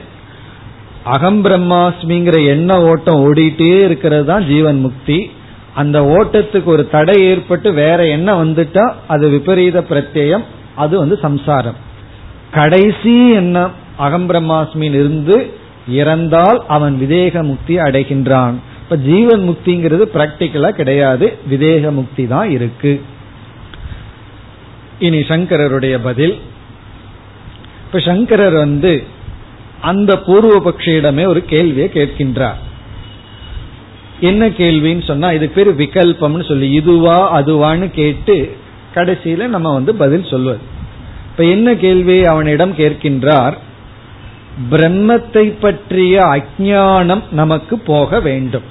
அகம் 1.12 1.40
பிரம்மாஸ்மிங்கிற 1.44 2.36
எண்ண 2.54 2.70
ஓட்டம் 2.90 3.20
ஓடிட்டே 3.26 3.72
இருக்கிறது 3.86 4.24
தான் 4.30 4.46
ஜீவன் 4.52 4.80
முக்தி. 4.86 5.18
அந்த 5.80 5.98
ஓட்டத்துக்கு 6.16 6.68
ஒரு 6.74 6.84
தடை 6.94 7.16
ஏற்பட்டு 7.30 7.68
வேற 7.72 7.98
என்ன 8.16 8.28
வந்துட்டா 8.44 8.84
அது 9.06 9.24
விபரீத 9.28 9.80
பிரத்யம் 9.90 10.44
அது 10.74 10.94
வந்து 10.98 11.16
சம்சாரம். 11.26 11.78
கடைசி 12.56 13.14
எண்ணம் 13.40 13.74
அகம் 14.06 14.26
பிரம்மாஸ்மின் 14.30 14.96
இருந்து 15.02 15.36
இறந்தால் 16.00 16.58
அவன் 16.76 16.94
விதேக 17.02 17.42
முக்தி 17.50 17.74
அடைகின்றான். 17.86 18.56
இப்ப 18.82 18.96
ஜீவன் 19.10 19.42
முக்திங்கிறது 19.48 20.04
பிராக்டிக்கலா 20.14 20.70
கிடையாது 20.80 21.26
விதேக 21.52 21.92
முக்தி 22.00 22.24
தான் 22.34 22.50
இருக்கு. 22.56 22.92
இனி 25.06 25.20
சங்கரருடைய 25.32 25.96
பதில். 26.08 26.34
இப்ப 27.86 28.00
சங்கரர் 28.08 28.56
வந்து 28.64 28.92
அந்த 29.80 30.18
பூர்வ 30.18 30.70
பக்ஷியிடமே 30.70 31.26
ஒரு 31.26 31.44
கேள்வியை 31.44 31.90
கேட்கின்றார். 31.94 32.58
என்ன 34.20 34.48
கேள்வின்னு 34.48 35.04
சொன்னா 35.06 35.32
இது 35.32 35.48
பேர் 35.48 35.76
விகல்பம்னு 35.76 36.48
சொல்லி 36.48 36.70
இதுவா 36.70 37.30
அதுவான்னு 37.30 37.90
கேட்டு 37.90 38.56
கடைசியில 38.94 39.46
நம்ம 39.46 39.72
வந்து 39.72 39.94
பதில் 39.94 40.24
சொல்வது. 40.24 40.58
இப்ப 41.30 41.44
என்ன 41.44 41.74
கேள்வி 41.74 42.24
அவனிடம் 42.24 42.72
கேட்கின்றார்? 42.72 43.56
பிரம்மத்தை 44.70 45.54
பற்றிய 45.60 46.20
அஜானம் 46.20 47.22
நமக்கு 47.30 47.78
போக 47.78 48.20
வேண்டும். 48.20 48.62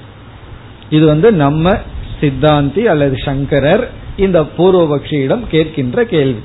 இது 0.90 1.06
வந்து 1.06 1.32
நம்ம 1.32 1.76
சித்தாந்தி 2.20 2.82
அல்லது 2.84 3.16
சங்கரர் 3.16 3.90
இந்த 4.16 4.42
பூர்வபக்ஷியிடம் 4.58 5.42
கேட்கின்ற 5.50 6.02
கேள்வி. 6.02 6.40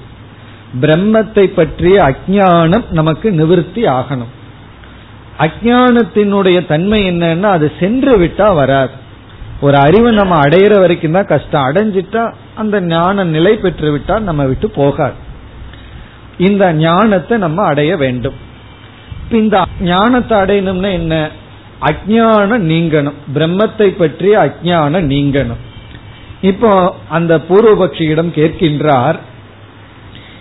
பிரம்மத்தை 0.82 1.45
பற்றிய 1.45 2.04
அஜானம் 2.04 2.84
நமக்கு 2.89 3.32
நிவர்த்தி 3.32 3.84
ஆகணும். 3.84 4.34
அஜானத்தினுடைய 5.39 6.67
தன்மை 6.67 7.04
என்னன்னா 7.04 7.41
அது 7.41 7.72
சென்று 7.80 8.19
விட்டா 8.19 8.56
வராது. 8.56 8.91
ஒரு 9.62 9.78
அறிவை 9.78 10.12
நம்ம 10.12 10.39
அடையிற 10.41 10.80
வரைக்கும் 10.80 11.12
தான் 11.12 11.26
கஷ்டம். 11.26 11.65
அடைஞ்சிட்டா 11.65 12.34
அந்த 12.56 12.82
ஞான 12.82 13.24
நிலை 13.24 13.56
பெற்று 13.56 13.98
விட்டா 13.98 14.19
நம்ம 14.19 14.46
விட்டு 14.46 14.69
போகாது. 14.69 15.13
இந்த 16.38 16.74
ஞானத்தை 16.74 17.38
நம்ம 17.38 17.63
அடைய 17.63 17.98
வேண்டும். 17.98 18.34
இந்த 19.30 19.65
ஞானத்தை 19.82 20.38
அடையணும்னா 20.38 20.91
என்ன? 20.91 21.30
அஜானம் 21.82 22.65
நீங்கணும். 22.72 23.13
பிரம்மத்தை 23.36 23.98
பற்றிய 23.98 24.39
அஜானம் 24.39 25.08
நீங்கணும். 25.08 25.62
இப்போ 26.41 26.96
அந்த 27.10 27.38
பூர்வபக்ஷியிடம் 27.38 28.32
கேட்கின்றார் 28.36 29.15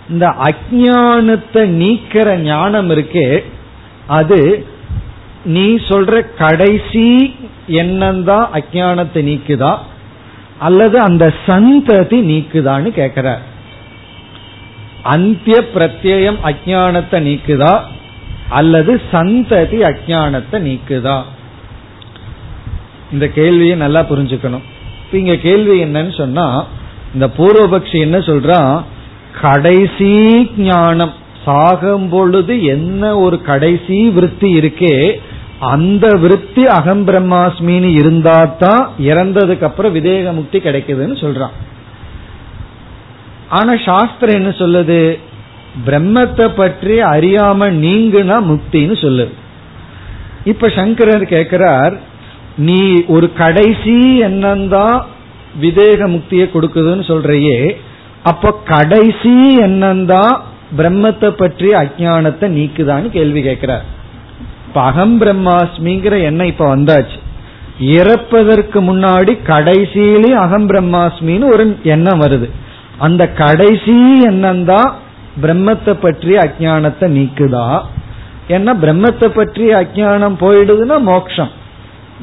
இந்த 0.09 0.27
அஜானத்தை 0.29 1.63
நீக்கிற 1.83 2.37
ஞானம் 2.37 2.91
இருக்கே 2.91 3.45
அது 4.07 4.67
நீ 5.45 5.75
சொல்ற 5.75 6.25
கடைசி 6.39 7.35
எண்ணம் 7.67 8.25
தான் 8.25 8.49
அஜானத்தை 8.53 9.15
நீக்குதா? 9.15 9.79
அல்லது 10.59 11.01
அந்த 11.01 11.35
சந்ததி 11.47 12.19
நீக்குதான்னு 12.31 12.91
கேக்குற. 12.97 13.39
அந்திய 15.03 15.65
பிரத்யம் 15.75 16.37
அஜானத்தை 16.45 17.21
நீக்குதா? 17.29 17.81
அல்லது 18.49 19.01
சந்ததி 19.13 19.79
அஜானத்தை 19.91 20.53
நீக்குதா? 20.53 21.23
இந்த 23.13 23.29
கேள்வியை 23.29 23.77
நல்லா 23.77 24.01
புரிஞ்சுக்கணும். 24.01 24.63
இங்க 25.13 25.37
கேள்வி 25.37 25.85
என்னன்னு 25.85 26.17
சொன்னா 26.17 26.67
இந்த 27.15 27.31
பூர்வபக்ஷி 27.39 27.99
என்ன 28.01 28.19
சொல்றான் 28.19 28.83
கடைசி 29.41 30.13
ஞானம். 30.57 31.13
சாகும் 31.45 32.09
பொழுது 32.09 32.65
என்ன 32.65 33.19
ஒரு 33.19 33.43
கடைசி 33.43 34.09
விற்பி 34.09 34.49
இருக்கே 34.61 35.21
அந்த 35.71 36.07
விருத்தி 36.23 36.63
அகம் 36.77 37.03
பிரம்மாஸ்மின்னு 37.09 37.91
இருந்தா 37.99 38.39
தான் 38.63 38.85
இறந்ததுக்கு 39.11 39.65
அப்புறம் 39.69 39.95
விதேக 39.97 40.33
முக்தி 40.39 40.59
கிடைக்குதுன்னு 40.59 41.17
சொல்றான். 41.25 41.55
ஆனா 43.59 43.73
சாஸ்திரம் 43.85 44.39
என்ன 44.41 44.51
சொல்லுது? 44.63 45.01
பிரம்மத்தை 45.87 46.47
பற்றி 46.61 46.97
அறியாம 47.13 47.69
நீங்குனா 47.85 48.39
முக்தின்னு 48.51 48.97
சொல்லுது. 49.05 49.33
இப்ப 50.45 50.69
சங்கரர் 50.79 51.25
கேட்கிறார் 51.35 51.95
நீ 52.69 52.83
ஒரு 53.15 53.27
கடைசி 53.43 53.97
எண்ணம்தான் 54.29 54.99
விதேக 55.61 56.09
முக்தியை 56.15 56.47
கொடுக்குதுன்னு 56.53 57.05
சொல்றையே. 57.13 57.59
அப்ப 58.31 58.55
கடைசி 58.75 59.35
எண்ணம்தான் 59.69 60.35
பிரம்மத்தை 60.79 61.31
பற்றி 61.43 61.69
அஜானத்தை 61.83 62.47
நீக்குதான்னு 62.59 63.09
கேள்வி 63.17 63.43
கேட்கிறார் 63.43 63.87
இப்ப 64.73 64.85
அகம் 64.85 65.21
பிரம்மாஸ்மிங்கிற 65.21 66.23
எண்ணம் 66.23 66.47
இப்ப 66.47 66.77
வந்தாச்சு. 66.77 67.19
இறப்பதற்கு 67.79 68.79
முன்னாடி 68.81 69.33
கடைசியிலே 69.47 70.31
அகம் 70.31 70.69
பிரம்மாஸ்மின்னு 70.69 71.47
ஒரு 71.53 71.79
எண்ணம் 71.83 72.21
வருது. 72.21 72.51
அந்த 72.99 73.29
கடைசி 73.29 73.97
எண்ணம் 74.21 74.65
தான் 74.65 74.95
பிரம்மத்தை 75.43 75.93
பற்றிய 75.93 76.41
அஜானத்தை 76.41 77.07
நீக்குதா? 77.19 77.67
ஏன்னா 78.49 78.73
பிரம்மத்தை 78.85 79.29
பற்றிய 79.29 79.77
அஜானம் 79.77 80.41
போயிடுதுன்னா 80.41 81.01
மோக்ஷம். 81.01 81.51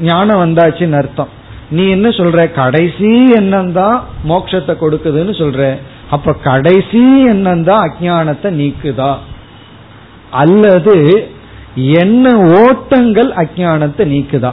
ஞானம் 0.00 0.42
வந்தாச்சுன்னு 0.44 0.92
அர்த்தம். 0.92 1.28
நீ 1.70 1.88
என்ன 1.88 2.08
சொல்ற? 2.08 2.52
கடைசி 2.52 3.28
எண்ணம் 3.36 3.72
தான் 3.72 4.04
மோட்சத்தை 4.28 4.74
கொடுக்குதுன்னு 4.84 5.34
சொல்ற. 5.42 5.76
அப்ப 6.10 6.32
கடைசி 6.32 7.26
எண்ணம் 7.26 7.64
தான் 7.64 7.90
அஜானத்தை 7.90 8.50
நீக்குதா? 8.62 9.12
அல்லது 10.30 10.96
என்ன 11.74 12.36
ஓட்டங்கள் 12.36 13.32
அஜானத்தை 13.32 14.04
நீக்குதா? 14.04 14.52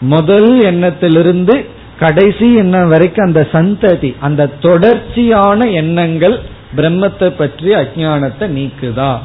முதல் 0.00 0.60
எண்ணத்திலிருந்து 0.60 1.66
கடைசி 1.98 2.54
எண்ணம் 2.54 2.88
வரைக்கும் 2.88 3.26
அந்த 3.26 3.48
சந்ததி 3.52 4.14
அந்த 4.20 4.46
தொடர்ச்சியான 4.46 5.66
எண்ணங்கள் 5.66 6.40
பிரம்மத்தை 6.76 7.28
பற்றி 7.28 7.74
அஜானத்தை 7.74 8.40
நீக்குதா? 8.40 9.18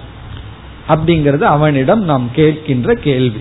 அப்படிங்கறது 0.89 1.41
அவனிடம் 1.41 2.03
நாம் 2.03 2.29
கேட்கின்ற 2.35 2.93
கேள்வி. 2.93 3.39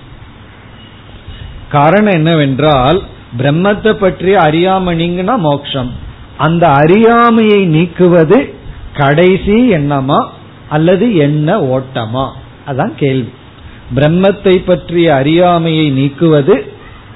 காரணம் 1.68 2.12
என்னவென்றால் 2.12 3.02
பிரம்மத்தை 3.38 3.92
பற்றி 3.92 4.34
அறியாம 4.34 4.94
நீங்கினா 4.94 5.38
மோக்ஷம். 5.38 5.90
அந்த 6.36 6.68
அறியாமையை 6.68 7.68
நீக்குவது 7.68 8.54
கடைசி 8.96 9.72
எண்ணமா 9.72 10.26
அல்லது 10.68 11.16
என்ன 11.16 11.58
ஓட்டமா? 11.58 12.28
அதான் 12.66 12.92
கேள்வி. 12.96 13.30
பிரம்மத்தை 13.94 14.64
பற்றிய 14.64 15.14
அறியாமையை 15.14 15.92
நீக்குவது 15.92 16.66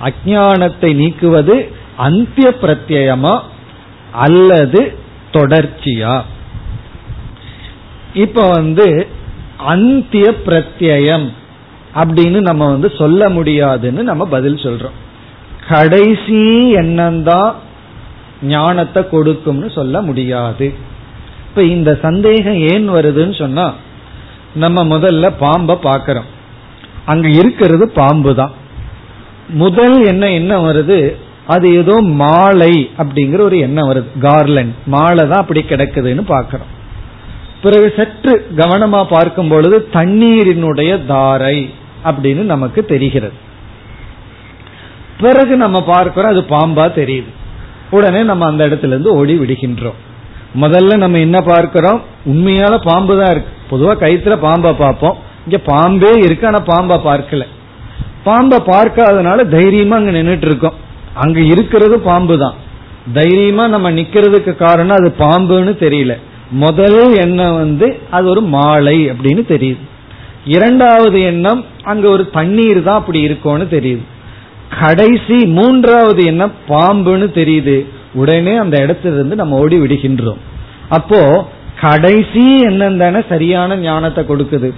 அஜானத்தை 0.02 0.90
நீக்குவது 1.02 1.68
அந்திய 1.96 2.54
பிரத்யமா 2.62 3.40
அல்லது 4.12 4.96
தொடர்ச்சியா? 5.32 6.22
இப்ப 8.14 8.48
வந்து 8.48 9.06
அந்திய 9.56 10.34
பிரத்யம் 10.46 11.28
அப்படின்னு 11.94 12.40
நம்ம 12.40 12.70
வந்து 12.70 12.90
சொல்ல 12.90 13.28
முடியாதுன்னு 13.28 14.02
நம்ம 14.02 14.26
பதில் 14.26 14.54
சொல்றோம். 14.54 14.96
கடைசி 15.68 16.70
எண்ணம் 16.70 17.22
தான் 17.22 17.54
ஞானத்தை 18.42 19.08
கொடுக்கும்னு 19.08 19.70
சொல்ல 19.70 20.02
முடியாது. 20.02 20.74
இப்ப 21.48 21.62
இந்த 21.62 21.98
சந்தேகம் 22.02 22.54
ஏன் 22.54 22.90
வருதுன்னு 22.90 23.38
சொன்னா 23.38 23.74
நம்ம 24.54 24.98
முதல்ல 24.98 25.34
பாம்பை 25.38 25.76
பாக்கிறோம். 25.82 26.28
அங்க 27.12 27.28
இருக்கிறது 27.40 27.84
பாம்பு 28.00 28.32
தான் 28.40 28.54
முதல் 29.62 29.96
எண்ணம் 30.10 30.38
என்ன 30.40 30.52
வருது? 30.66 30.98
அது 31.54 31.66
ஏதோ 31.80 31.94
மாலை 32.22 32.74
அப்படிங்கிற 33.02 33.40
ஒரு 33.48 33.56
எண்ணம் 33.66 33.88
வருது. 33.90 34.08
கார்லண்ட். 34.26 34.74
மாலை 34.94 35.22
தான் 35.30 35.42
அப்படி 35.44 35.60
கிடக்குதுன்னு 35.70 36.24
பாக்கிறோம் 36.34 36.70
பிறகு 37.62 37.88
சற்று 37.96 38.34
கவனமா 38.58 39.00
பார்க்கும் 39.14 39.50
பொழுது 39.52 39.78
தண்ணீரினுடைய 39.96 40.92
தாரை 41.06 41.56
அப்படின்னு 42.08 42.42
நமக்கு 42.52 42.80
தெரிகிறது. 42.92 43.36
பிறகு 45.22 45.54
நம்ம 45.64 45.78
பார்க்கிறோம் 45.92 46.32
அது 46.34 46.42
பாம்பா 46.54 46.86
தெரியுது. 47.00 47.30
உடனே 47.96 48.20
நம்ம 48.30 48.46
அந்த 48.46 48.62
இடத்துல 48.68 48.94
இருந்து 48.94 49.16
ஓடி 49.18 49.34
விடுகின்றோம். 49.38 49.98
முதல்ல 50.62 50.96
நம்ம 51.04 51.18
என்ன 51.26 51.38
பார்க்கிறோம்? 51.50 51.98
உண்மையால 52.32 52.74
பாம்பு 52.84 53.14
தான் 53.20 53.32
இருக்கு. 53.34 53.52
பொதுவா 53.70 53.92
கயிற்றுல 54.04 54.36
பாம்பை 54.46 54.72
பார்ப்போம். 54.84 55.18
இங்க 55.46 55.58
பாம்பே 55.72 56.12
இருக்கு 56.26 56.46
ஆனா 56.46 56.60
பாம்பை 56.72 56.96
பார்க்கல. 57.08 57.44
பாம்பை 58.24 58.58
பார்க்காதனால 58.72 59.44
தைரியமா 59.56 59.96
அங்க 60.00 60.10
நின்றுட்டு 60.10 60.48
இருக்கோம் 60.50 60.78
அங்க 61.14 61.40
இருக்கிறது 61.52 61.96
பாம்பு 62.08 62.34
தான் 62.38 62.56
தைரியமா 63.18 63.64
நம்ம 63.74 63.90
நிக்கிறதுக்கு 63.90 64.52
காரணம் 64.56 64.98
அது 65.00 65.10
பாம்புன்னு 65.22 65.72
தெரியல. 65.84 66.14
முதல் 66.64 67.00
எண்ணம் 67.24 67.56
வந்து 67.62 67.86
அது 68.16 68.26
ஒரு 68.28 68.42
மாலை 68.56 68.98
அப்படின்னு 69.12 69.42
தெரியுது. 69.52 69.82
இரண்டாவது 70.56 71.18
எண்ணம் 71.30 71.60
அங்க 71.82 72.04
ஒரு 72.08 72.24
தண்ணீர் 72.36 72.80
தான் 72.82 73.00
அப்படி 73.00 73.20
இருக்கும்னு 73.20 73.66
தெரியுது. 73.76 74.04
கடைசி 74.80 75.38
மூன்றாவது 75.56 76.20
எண்ணம் 76.30 76.54
பாம்புன்னு 76.68 77.28
தெரியுது. 77.40 77.76
உடனே 78.20 78.54
அந்த 78.56 78.76
இடத்துல 78.84 79.16
இருந்து 79.18 79.40
நம்ம 79.42 79.58
ஓடி 79.64 79.78
விடுகின்றோம். 79.78 80.40
அப்போ 80.98 81.20
கடைசி 81.80 82.44
எண்ணம் 82.68 83.00
தானே 83.02 83.20
சரியான 83.32 83.76
ஞானத்தை 83.88 84.24
கொடுக்குது. 84.24 84.70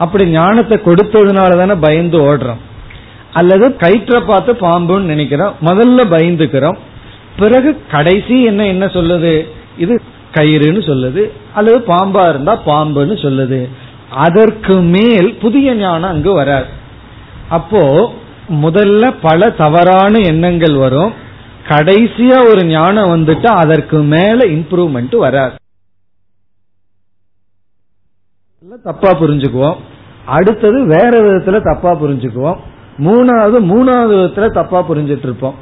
அப்படி 0.00 0.24
ஞானத்தை 0.26 0.76
கொடுத்ததுனால 0.78 1.56
தானே 1.56 1.74
பயந்து 1.74 2.18
ஓடுறோம். 2.18 2.62
அல்லது 3.32 3.76
கயிற்றை 3.76 4.20
பார்த்து 4.20 4.52
பாம்புன்னு 4.52 5.10
நினைக்கிறோம். 5.12 5.54
முதல்ல 5.60 6.00
பயந்துக்கிறோம். 6.14 6.78
பிறகு 7.38 7.70
கடைசி 7.90 8.44
என்ன 8.44 8.66
என்ன 8.66 8.86
சொல்லுது? 8.86 9.32
இது 9.78 9.94
கயிறுன்னு 10.34 10.80
சொல்லுது. 10.88 11.22
அல்லது 11.54 11.78
பாம்பா 11.78 12.28
இருந்தா 12.28 12.54
பாம்புன்னு 12.66 13.16
சொல்லுது. 13.26 13.60
அதற்கு 14.10 14.80
மேல் 14.96 15.34
புதிய 15.34 15.74
ஞானம் 15.74 16.10
அங்கு 16.10 16.32
வராது. 16.32 16.70
அப்போ 17.48 18.12
முதல்ல 18.62 19.14
பல 19.22 19.50
தவறான 19.50 20.18
எண்ணங்கள் 20.18 20.74
வரும். 20.74 21.12
கடைசியா 21.68 22.38
ஒரு 22.48 22.64
ஞானம் 22.64 23.12
வந்துட்டா 23.12 23.52
அதற்கு 23.64 23.98
மேல 24.14 24.46
இம்ப்ரூவ்மெண்ட் 24.46 25.16
வராது. 25.16 25.58
தப்பா 28.84 29.10
புரிஞ்சுக்குவோம். 29.20 29.78
அடுத்தது 30.26 30.84
வேற 30.84 31.10
விதத்துல 31.10 31.60
தப்பா 31.64 31.92
புரிஞ்சுக்குவோம். 31.92 32.56
மூணாவது 32.98 33.58
மூணாவது 33.72 34.14
விதத்துல 34.14 34.46
தப்பா 34.46 34.88
புரிஞ்சிட்டு 34.88 35.22
இருப்போம் 35.22 35.54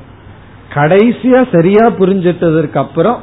கடைசியா 0.74 1.44
சரியா 1.52 1.86
புரிஞ்சிட்டதற்கு 1.86 2.76
அப்புறம் 2.76 3.18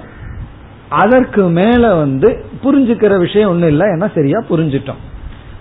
அதற்கு 0.89 1.41
மேல 1.41 1.95
வந்து 1.95 2.45
புரிஞ்சுக்கிற 2.63 3.19
விஷயம் 3.19 3.51
ஒண்ணு 3.51 3.67
இல்லை 3.67 3.87
ஏன்னா 3.87 4.11
சரியா 4.15 4.39
புரிஞ்சிட்டோம். 4.49 5.01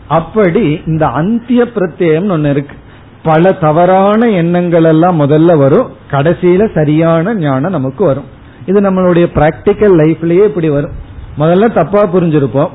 அப்படி 0.08 0.82
இந்த 0.86 1.06
அந்திய 1.06 1.64
பிரத்யம் 1.64 2.30
ஒன்னு 2.30 2.50
இருக்கு. 2.50 2.76
பல 3.22 3.52
தவறான 3.52 4.30
எண்ணங்கள் 4.30 4.84
எல்லாம் 4.84 5.20
முதல்ல 5.20 5.56
வரும். 5.56 5.90
கடைசியில 6.10 6.74
சரியான 6.74 7.34
ஞானம் 7.34 7.70
நமக்கு 7.70 8.04
வரும். 8.04 8.24
இது 8.66 8.80
நம்மளுடைய 8.80 9.26
பிராக்டிக்கல் 9.34 9.96
லைஃப்லயே 10.00 10.44
இப்படி 10.44 10.68
வரும். 10.68 10.92
முதல்ல 11.38 11.74
தப்பா 11.74 12.06
புரிஞ்சிருப்போம். 12.06 12.68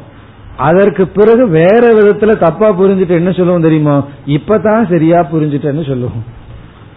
அதற்கு 0.60 1.08
பிறகு 1.08 1.48
வேற 1.48 1.94
விதத்துல 1.94 2.38
தப்பா 2.38 2.80
புரிஞ்சுட்டு 2.80 3.10
என்ன 3.10 3.32
சொல்லுவோம் 3.32 3.62
தெரியுமா? 3.62 4.06
இப்பதான் 4.28 4.90
சரியா 4.90 5.28
புரிஞ்சுட்டேன்னு 5.34 5.88
சொல்லுவோம். 5.88 6.24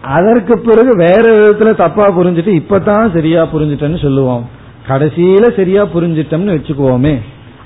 அதற்கு 0.01 0.59
பிறகு 0.59 0.95
வேற 0.95 1.21
விதத்துல 1.21 1.75
தப்பா 1.75 2.17
புரிஞ்சுட்டு 2.17 2.63
இப்பதான் 2.63 3.13
சரியா 3.13 3.45
புரிஞ்சுட்டேன்னு 3.45 4.01
சொல்லுவோம். 4.01 4.49
கடைசியில 4.87 5.55
சரியா 5.55 5.85
புரிஞ்சிட்டோம்னு 5.85 6.55
வச்சுக்குவோமே. 6.55 7.17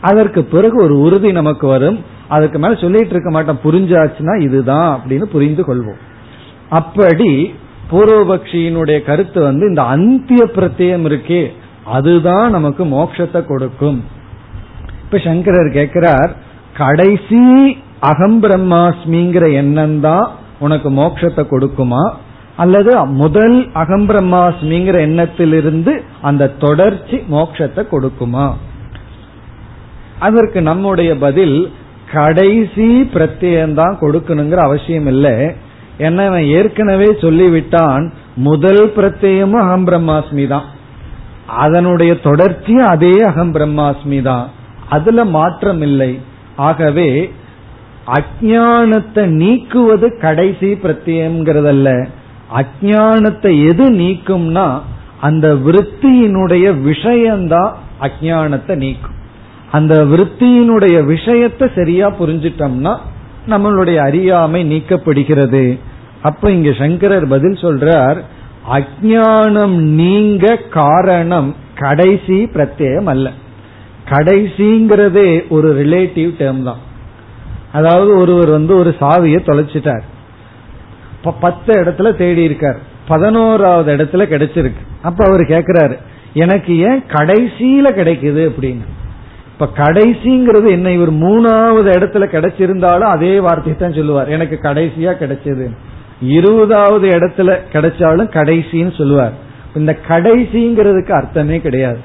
அதற்கு 0.02 0.44
பிறகு 0.44 0.84
ஒரு 0.84 1.00
உறுதி 1.00 1.32
நமக்கு 1.32 1.68
வரும். 1.68 2.00
அதுக்கு 2.28 2.60
மேல 2.60 2.76
சொல்லிட்டு 2.76 3.10
இருக்க 3.10 3.30
மாட்டோம். 3.30 3.60
புரிஞ்சாச்சுன்னா 3.64 4.42
இதுதான் 4.42 5.02
அப்படின்னு 5.02 5.24
புரிந்து 5.24 5.64
கொள்வோம். 5.64 6.00
அப்படி 6.70 7.54
பூர்வபக்ஷியினுடைய 7.92 9.04
கருத்து 9.04 9.42
வந்து 9.42 9.68
இந்த 9.68 9.84
அந்திய 9.84 10.46
பிரத்தியம் 10.46 11.06
இருக்கே. 11.06 11.48
அதுதான் 11.86 12.52
நமக்கு 12.52 12.86
மோட்சத்தை 12.86 13.46
கொடுக்கும். 13.46 14.16
இப்ப 15.08 15.18
சங்கரர் 15.18 15.70
கேட்கிறார் 15.72 16.32
கடைசி 16.74 17.44
அகம் 18.00 18.44
பிரம்மாஸ்மிங்கிற 18.44 19.54
எண்ணம் 19.54 20.00
தான் 20.00 20.26
உனக்கு 20.60 20.90
மோட்சத்தை 20.90 21.44
கொடுக்குமா? 21.50 22.02
அல்லது 22.56 23.06
முதல் 23.06 23.72
அகம் 23.74 24.10
பிரம்மாஸ்மிங்கிற 24.10 24.98
எண்ணத்திலிருந்து 25.00 25.94
அந்த 26.22 26.48
தொடர்ச்சி 26.48 27.18
மோட்சத்தை 27.18 27.84
கொடுக்குமா? 27.92 28.54
அதற்கு 30.20 30.62
நம்முடைய 30.62 31.18
பதில் 31.18 31.72
கடைசி 32.14 32.90
பிரத்யம்தான் 33.14 33.96
கொடுக்கணுங்கிற 34.00 34.56
அவசியம் 34.56 35.06
இல்லை. 35.06 35.36
என்ன 35.98 36.42
ஏற்கனவே 36.42 37.10
சொல்லிவிட்டான் 37.22 38.12
முதல் 38.36 38.94
பிரத்யமும் 38.98 39.64
அகம் 39.64 39.88
பிரம்மாஸ்மி 39.88 40.48
தான் 40.48 40.68
அதனுடைய 41.48 42.20
தொடர்ச்சி 42.20 42.74
அதே 42.80 43.22
அகம் 43.22 43.54
பிரம்மாஸ்மி 43.54 44.22
தான் 44.22 44.48
அதுல 44.90 45.26
மாற்றம் 45.26 45.82
இல்லை 45.82 46.20
ஆகவே 46.56 47.32
அஜானத்தை 48.08 49.24
நீக்குவது 49.42 50.20
கடைசி 50.20 50.74
பிரத்யம்ங்கிறதல்ல 50.74 52.08
அஜானத்தை 52.56 53.66
எது 53.66 53.92
நீக்கும்னா 53.92 54.80
அந்த 55.22 55.54
விருத்தியினுடைய 55.54 56.82
விஷயம்தான் 56.82 57.76
அஜானத்தை 58.02 58.76
நீக்கும். 58.76 59.16
அந்த 59.72 60.06
விருத்தியினுடைய 60.06 61.06
விஷயத்தை 61.06 61.68
சரியா 61.76 62.10
புரிஞ்சிட்டோம்னா 62.10 62.98
நம்மளுடைய 63.48 63.96
அறியாமை 63.96 64.62
நீக்கப்படுகிறது. 64.72 65.80
அப்ப 66.22 66.52
இங்க 66.52 66.72
சங்கரர் 66.72 67.28
பதில் 67.28 67.54
சொல்றார் 67.54 68.18
அஜானம் 68.72 69.76
நீங்க 69.76 70.56
காரணம் 70.56 71.56
கடைசி 71.76 72.44
பிரத்யம் 72.54 73.06
அல்ல. 73.06 73.32
கடைசிங்கிறதே 74.10 75.48
ஒரு 75.48 75.86
ரிலேட்டிவ் 75.86 76.34
டேர்ம் 76.40 76.64
தான். 76.64 76.78
அதாவது 77.72 78.18
ஒருவர் 78.18 78.50
வந்து 78.50 78.76
ஒரு 78.78 78.96
சாவியை 79.02 79.40
தொலைச்சிட்டார். 79.46 80.02
பத்து 81.40 81.84
இடத்துல 81.84 82.16
தேடி 82.16 82.44
இருக்கார். 82.44 82.78
பதினோராவது 83.08 83.96
இடத்துல 83.96 84.18
கிடைச்சிருக்கு. 84.18 84.86
அப்ப 85.02 85.26
அவர் 85.26 85.42
கேக்குறாரு 85.42 85.98
எனக்கு 86.34 86.78
ஏன் 86.78 87.04
கடைசியில 87.08 87.86
கிடைக்குது? 87.90 88.52
அப்படின்னு. 88.52 88.86
இப்ப 89.52 89.70
கடைசிங்கிறது 89.76 90.70
என்ன? 90.70 90.92
இவர் 90.92 91.14
மூணாவது 91.14 91.88
இடத்துல 91.88 92.26
கிடைச்சிருந்தாலும் 92.26 93.00
அதே 93.00 93.40
வார்த்தை 93.40 93.76
தான் 93.76 93.94
சொல்லுவார். 93.94 94.28
எனக்கு 94.28 94.60
கடைசியா 94.62 95.12
கிடைச்சது. 95.14 95.76
இருபதாவது 96.22 97.10
இடத்துல 97.10 97.58
கிடைச்சாலும் 97.74 98.30
கடைசின்னு 98.30 98.98
சொல்லுவார். 98.98 99.34
இந்த 99.76 99.98
கடைசிங்கிறதுக்கு 100.08 101.12
அர்த்தமே 101.12 101.60
கிடையாது. 101.60 102.00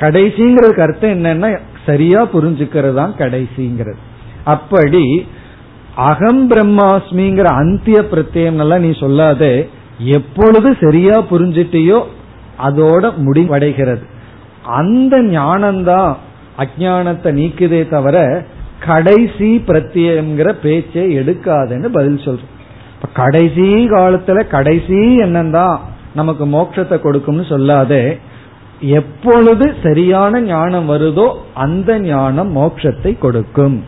கடைசிங்கிறதுக்கு 0.00 0.84
அர்த்தம் 0.86 1.14
என்னன்னா 1.16 1.50
சரியா 1.86 2.20
புரிஞ்சுக்கிறது 2.34 2.96
தான் 3.00 3.14
கடைசிங்கிறது. 3.18 4.00
அப்படி 4.44 5.04
அகம் 6.10 6.44
பிரம்மாஸ்மிங்கிற 6.50 7.48
அந்திய 7.62 7.98
பிரத்யம் 8.12 8.60
எல்லாம் 8.64 8.80
நீ 8.80 8.90
சொல்லாத 8.98 9.44
எப்பொழுது 10.16 10.68
சரியா 10.80 11.16
புரிஞ்சிட்டியோ 11.30 11.98
அதோட 12.66 13.04
முடிவடைகிறது. 13.26 14.04
அந்த 14.80 15.14
ஞானம்தான் 15.36 16.12
அஜானத்தை 16.62 17.30
நீக்குதே 17.40 17.82
தவிர 17.88 18.16
கடைசி 18.86 19.50
பிரத்யங்கிற 19.68 20.48
பேச்சை 20.62 21.04
எடுக்காதுன்னு 21.18 21.88
பதில் 21.98 22.24
சொல்றோம். 22.24 22.54
இப்ப 22.94 23.08
கடைசி 23.12 23.66
காலத்துல 23.94 24.38
கடைசி 24.56 25.00
என்னந்தான் 25.26 25.76
நமக்கு 26.14 26.44
மோட்சத்தை 26.46 26.96
கொடுக்கும்னு 27.00 27.44
சொல்லாதே 27.52 28.02
எப்பொழுது 28.80 29.74
சரியான 29.82 30.40
ஞானம் 30.40 30.90
வருதோ 30.90 31.32
அந்த 31.54 31.98
ஞானம் 31.98 32.56
மோட்சத்தை 32.56 33.18
கொடுக்கும். 33.18 33.84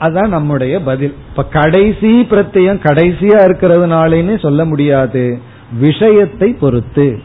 அதான் 0.00 0.28
நம்முடைய 0.28 0.82
பதில். 0.82 1.14
இப்ப 1.28 1.44
கடைசி 1.44 2.26
பிரத்தியம் 2.30 2.80
கடைசியா 2.82 3.38
இருக்கிறதுனாலேன்னு 3.44 4.38
சொல்ல 4.38 4.64
முடியாது. 4.64 5.38
விஷயத்தை 5.78 6.52
பொறுத்து. 6.52 7.18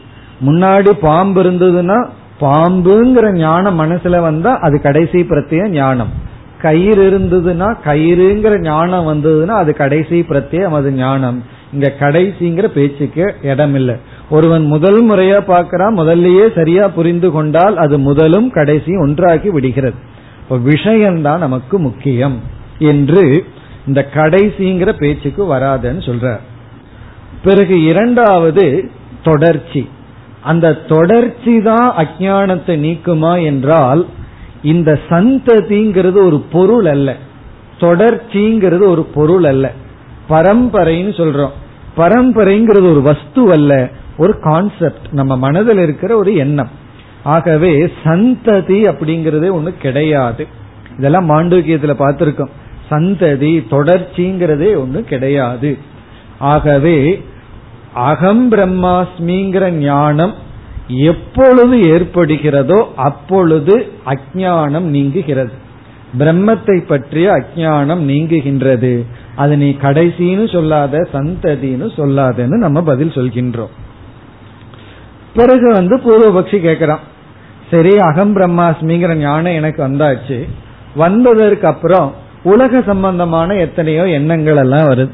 முன்னாடி 0.46 0.88
பாம்பு 0.88 1.42
இருந்ததுன்னா 1.42 2.06
பாம்புங்கிற 2.40 3.32
ஞானம் 3.32 3.80
மனசுல 3.80 4.20
வந்தா 4.20 4.58
அது 4.60 4.80
கடைசி 4.80 5.22
பிரத்யம் 5.22 5.68
ஞானம். 5.68 6.08
கயிறு 6.62 7.10
இருந்ததுன்னா 7.10 7.74
கயிறுங்கிற 7.84 8.60
ஞானம் 8.60 9.08
வந்ததுன்னா 9.08 9.46
அது 9.46 9.74
கடைசி 9.74 10.20
பிரத்தியம் 10.20 10.74
அது 10.74 10.92
ஞானம். 10.92 11.42
இங்க 11.72 11.92
கடைசிங்கிற 12.00 12.64
பேச்சுக்கு 12.66 13.34
இடம் 13.42 13.74
இல்லை 13.74 13.94
ஒருவன் 14.30 14.64
முதல் 14.64 15.10
முறையா 15.10 15.40
பார்க்கிறான் 15.40 15.98
முதல்லயே 15.98 16.54
சரியா 16.54 16.88
புரிந்து 16.88 17.30
கொண்டால் 17.30 17.76
அது 17.76 17.98
முதலும் 17.98 18.50
கடைசியும் 18.50 19.00
ஒன்றாக்கி 19.00 19.50
விடுகிறது. 19.50 19.94
விஷயம்தான் 20.48 21.38
நமக்கு 21.38 21.78
முக்கியம் 21.78 22.40
என்று 22.78 23.44
இந்த 23.86 24.08
கடைசிங்கிற 24.14 24.92
பேச்சுக்கு 24.92 25.54
வராதுன்னு 25.54 26.02
சொல்ற 26.08 26.38
பிறகு 27.44 27.82
இரண்டாவது 27.82 28.90
தொடர்ச்சி. 29.22 29.88
அந்த 30.40 30.74
தொடர்ச்சி 30.74 31.60
தான் 31.60 31.94
அஜானத்தை 31.96 32.74
நீக்குமா 32.86 33.44
என்றால் 33.44 34.06
இந்த 34.62 35.00
சந்ததிங்கிறது 35.08 36.18
ஒரு 36.24 36.44
பொருள் 36.52 36.86
அல்ல. 36.86 37.16
தொடர்ச்சிங்கிறது 37.80 38.84
ஒரு 38.86 39.04
பொருள் 39.14 39.44
அல்ல. 39.44 39.72
பரம்பரைன்னு 40.28 41.12
சொல்றோம். 41.20 41.56
பரம்பரைங்கிறது 41.96 42.90
ஒரு 42.90 43.02
வஸ்து 43.02 43.50
அல்ல 43.52 43.90
ஒரு 44.16 44.38
கான்செப்ட் 44.40 45.06
நம்ம 45.10 45.36
மனதில் 45.36 45.78
இருக்கிற 45.78 46.16
ஒரு 46.16 46.34
எண்ணம். 46.34 46.68
ஆகவே 47.22 47.92
சந்ததி 48.04 48.78
அப்படிங்கறது 48.92 49.48
ஒண்ணு 49.58 49.70
கிடையாது. 49.78 50.46
இதெல்லாம் 50.98 51.28
மாண்டூக்கியத்துல 51.30 51.94
பார்த்திருக்கோம். 51.98 52.52
சந்ததி 52.90 53.52
தொடர்ச்சிங்கிறதே 53.70 54.70
ஒண்ணு 54.84 55.00
கிடையாது. 55.00 55.78
ஆகவே 56.38 57.24
அகம் 57.94 58.52
பிரம்மாஸ்மிங்கிற 58.52 59.70
ஞானம் 59.70 60.34
எப்பொழுது 60.88 61.76
ஏற்படுகிறதோ 61.76 62.86
அப்பொழுது 62.96 63.92
அஜானம் 64.06 64.88
நீங்குகிறது. 64.94 65.52
பிரம்மத்தை 66.18 66.86
பற்றிய 66.86 67.30
அஜானம் 67.32 68.02
நீங்குகின்றது. 68.10 69.04
அது 69.36 69.56
நீ 69.56 69.68
கடைசின்னு 69.70 70.52
சொல்லாத 70.52 71.08
சந்ததின்னு 71.12 71.86
சொல்லாதன்னு 71.96 72.56
நம்ம 72.58 72.82
பதில் 72.82 73.16
சொல்கின்றோம். 73.16 73.72
பிறகு 75.34 75.72
வந்து 75.72 75.96
பூர்வபக்ஷி 75.96 76.58
கேட்கிறான் 76.66 77.04
சரி 77.70 77.98
அகம் 77.98 78.36
பிரம்மாஸ்மிங்கிற 78.36 79.14
ஞானம் 79.14 79.52
எனக்கு 79.52 79.80
வந்தாச்சு. 79.88 80.38
வந்ததற்கு 80.96 81.66
அப்புறம் 81.66 82.12
உலக 82.42 82.80
சம்பந்தமான 82.80 83.54
எத்தனையோ 83.54 84.08
எண்ணங்கள் 84.08 84.56
எல்லாம் 84.56 84.88
வருது. 84.88 85.10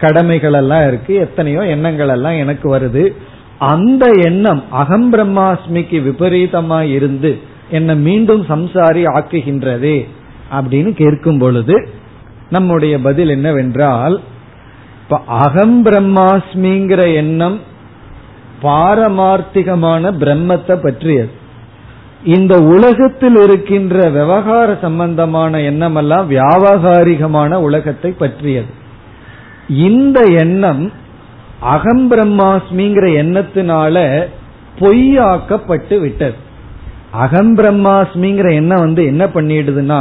கடமைகள் 0.00 0.52
எல்லாம் 0.52 0.86
இருக்கு 0.88 1.14
எத்தனையோ 1.14 1.62
எண்ணங்கள் 1.66 2.08
எல்லாம் 2.08 2.32
எனக்கு 2.32 2.66
வருது. 2.76 3.04
அந்த 3.58 4.04
எண்ணம் 4.24 4.62
அகம் 4.70 5.12
பிரம்மாஸ்மிக்கு 5.12 5.98
விபரீதமா 6.08 6.80
இருந்து 6.82 7.38
என்னை 7.70 7.96
மீண்டும் 7.96 8.42
சம்சாரி 8.48 9.02
ஆக்குகின்றதே 9.16 10.06
அப்படின்னு 10.52 10.90
கேட்கும் 10.92 11.38
பொழுது 11.38 11.88
நம்முடைய 12.54 12.94
பதில் 13.06 13.32
என்னவென்றால் 13.36 14.16
இப்ப 15.02 15.16
அகம் 15.44 15.78
பிரம்மாஸ்மிங்கிற 15.86 17.00
எண்ணம் 17.14 17.56
பாரமார்த்திகமான 18.62 20.12
பிரம்மத்தை 20.22 20.74
பற்றியது. 20.82 21.32
இந்த 22.34 22.54
உலகத்தில் 22.74 23.36
இருக்கின்ற 23.36 23.96
விவகார 24.10 24.68
சம்பந்தமான 24.82 25.60
எண்ணமெல்லாம் 25.60 26.26
வியாபகாரிகமான 26.30 27.54
உலகத்தை 27.66 28.10
பற்றியது. 28.22 28.70
இந்த 29.88 30.18
எண்ணம் 30.44 30.84
அகம் 31.74 32.06
பிரம்மாஸ்மிங்கிற 32.10 33.06
எண்ணத்தினால 33.22 33.96
பொய்யாக்கப்பட்டு 34.78 35.96
விட்டது. 36.00 36.38
அகம் 37.24 37.52
பிரம்மாஸ்மிங்கிற 37.58 38.48
எண்ணம் 38.60 38.84
வந்து 38.86 39.02
என்ன 39.04 39.24
பண்ணிடுதுன்னா 39.34 40.00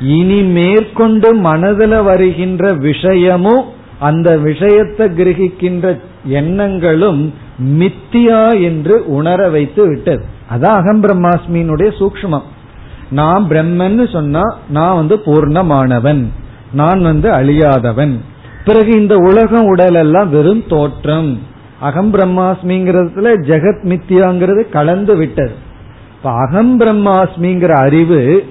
இனி 0.00 0.42
மேற்கொண்டு 0.42 1.34
மனதில் 1.34 2.00
வருகின்ற 2.00 2.72
விஷயமும் 2.72 3.64
அந்த 3.98 4.38
விஷயத்தை 4.38 5.06
கிரகிக்கின்ற 5.06 6.00
எண்ணங்களும் 6.24 7.34
மித்தியா 7.64 8.62
என்று 8.62 9.06
உணர 9.06 9.48
வைத்து 9.48 9.86
விட்டது. 9.86 10.24
அதான் 10.50 10.64
அகம் 10.64 11.02
பிரம்மாஸ்மியினுடைய 11.02 11.92
சூக்மம் 11.98 12.42
நான் 13.10 13.48
பிரம்மன்னு 13.48 14.12
சொன்னா 14.12 14.42
நான் 14.68 14.94
வந்து 14.94 15.16
பூர்ணமானவன். 15.16 16.24
நான் 16.72 17.02
வந்து 17.02 17.30
அழியாதவன். 17.30 18.18
பிறகு 18.64 18.92
இந்த 18.92 19.16
உலகம் 19.16 19.66
உடல் 19.66 19.94
எல்லாம் 19.94 20.30
வெறும் 20.30 20.64
தோற்றம். 20.68 21.38
அகம் 21.80 22.14
பிரம்மாஸ்மிங்கிறதுல 22.14 23.34
ஜெகத் 23.46 23.84
மித்தியாங்கிறது 23.84 24.68
கலந்து 24.68 25.16
விட்டது. 25.16 25.52
இப்ப 26.16 26.30
அகம் 26.30 26.80
பிரம்மாஸ்மிங்கிற 26.80 27.68
அறிவு 27.68 28.44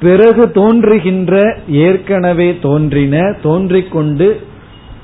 பிறகு 0.00 0.50
தோன்றுகின்ற 0.50 1.60
ஏற்கனவே 1.68 2.58
தோன்றின 2.62 3.36
தோன்றிக்கொண்டு 3.42 4.40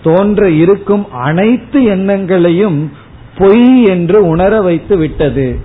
தோன்ற 0.02 0.48
இருக்கும் 0.50 1.04
அனைத்து 1.12 1.84
எண்ணங்களையும் 1.84 2.90
பொய் 3.38 3.82
என்று 3.84 4.28
உணர 4.28 4.60
வைத்து 4.60 4.96
விட்டது. 4.96 5.58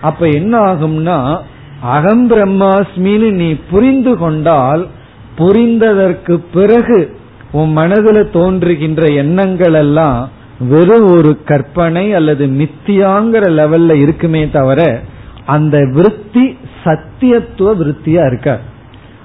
அப்ப 0.00 0.28
என்ன 0.28 0.58
ஆகும்னா 0.58 1.38
அகம் 1.80 2.30
பிரம்மாஸ்மின்னு 2.30 3.30
நீ 3.30 3.54
புரிந்து 3.70 4.16
கொண்டால் 4.16 4.86
புரிந்ததற்கு 5.38 6.40
பிறகு 6.52 6.98
உன் 7.52 7.72
மனதில் 7.72 8.30
தோன்றுகின்ற 8.30 9.02
எண்ணங்கள் 9.14 9.74
எல்லாம் 9.74 10.30
வெறும் 10.68 11.08
ஒரு 11.10 11.42
கற்பனை 11.44 12.12
அல்லது 12.12 12.46
மித்தியாங்கிற 12.46 13.44
லெவல்ல 13.58 13.92
இருக்குமே 13.94 14.50
தவிர 14.50 14.80
அந்த 15.46 15.76
விருத்தி 15.92 16.56
சத்தியத்துவ 16.88 17.74
விருத்தியா 17.80 18.24
இருக்கார் 18.26 18.60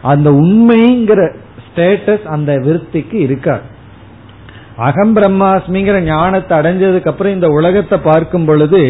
அந்த 0.02 0.30
உண்மைங்கிற 0.32 1.22
ஸ்டேட்டஸ் 1.66 2.26
அந்த 2.26 2.52
விருத்திக்கு 2.56 3.14
இருக்கார் 3.14 3.72
அகம் 4.78 5.16
பிரம்மாஸ்மிங்கிற 5.16 5.98
ஞானத்தை 6.02 6.54
அடைஞ்சதுக்கு 6.58 7.08
அப்புறம் 7.08 7.34
இந்த 7.34 7.48
உலகத்தை 7.48 7.98
பார்க்கும் 8.04 8.46
பொழுது 8.46 8.82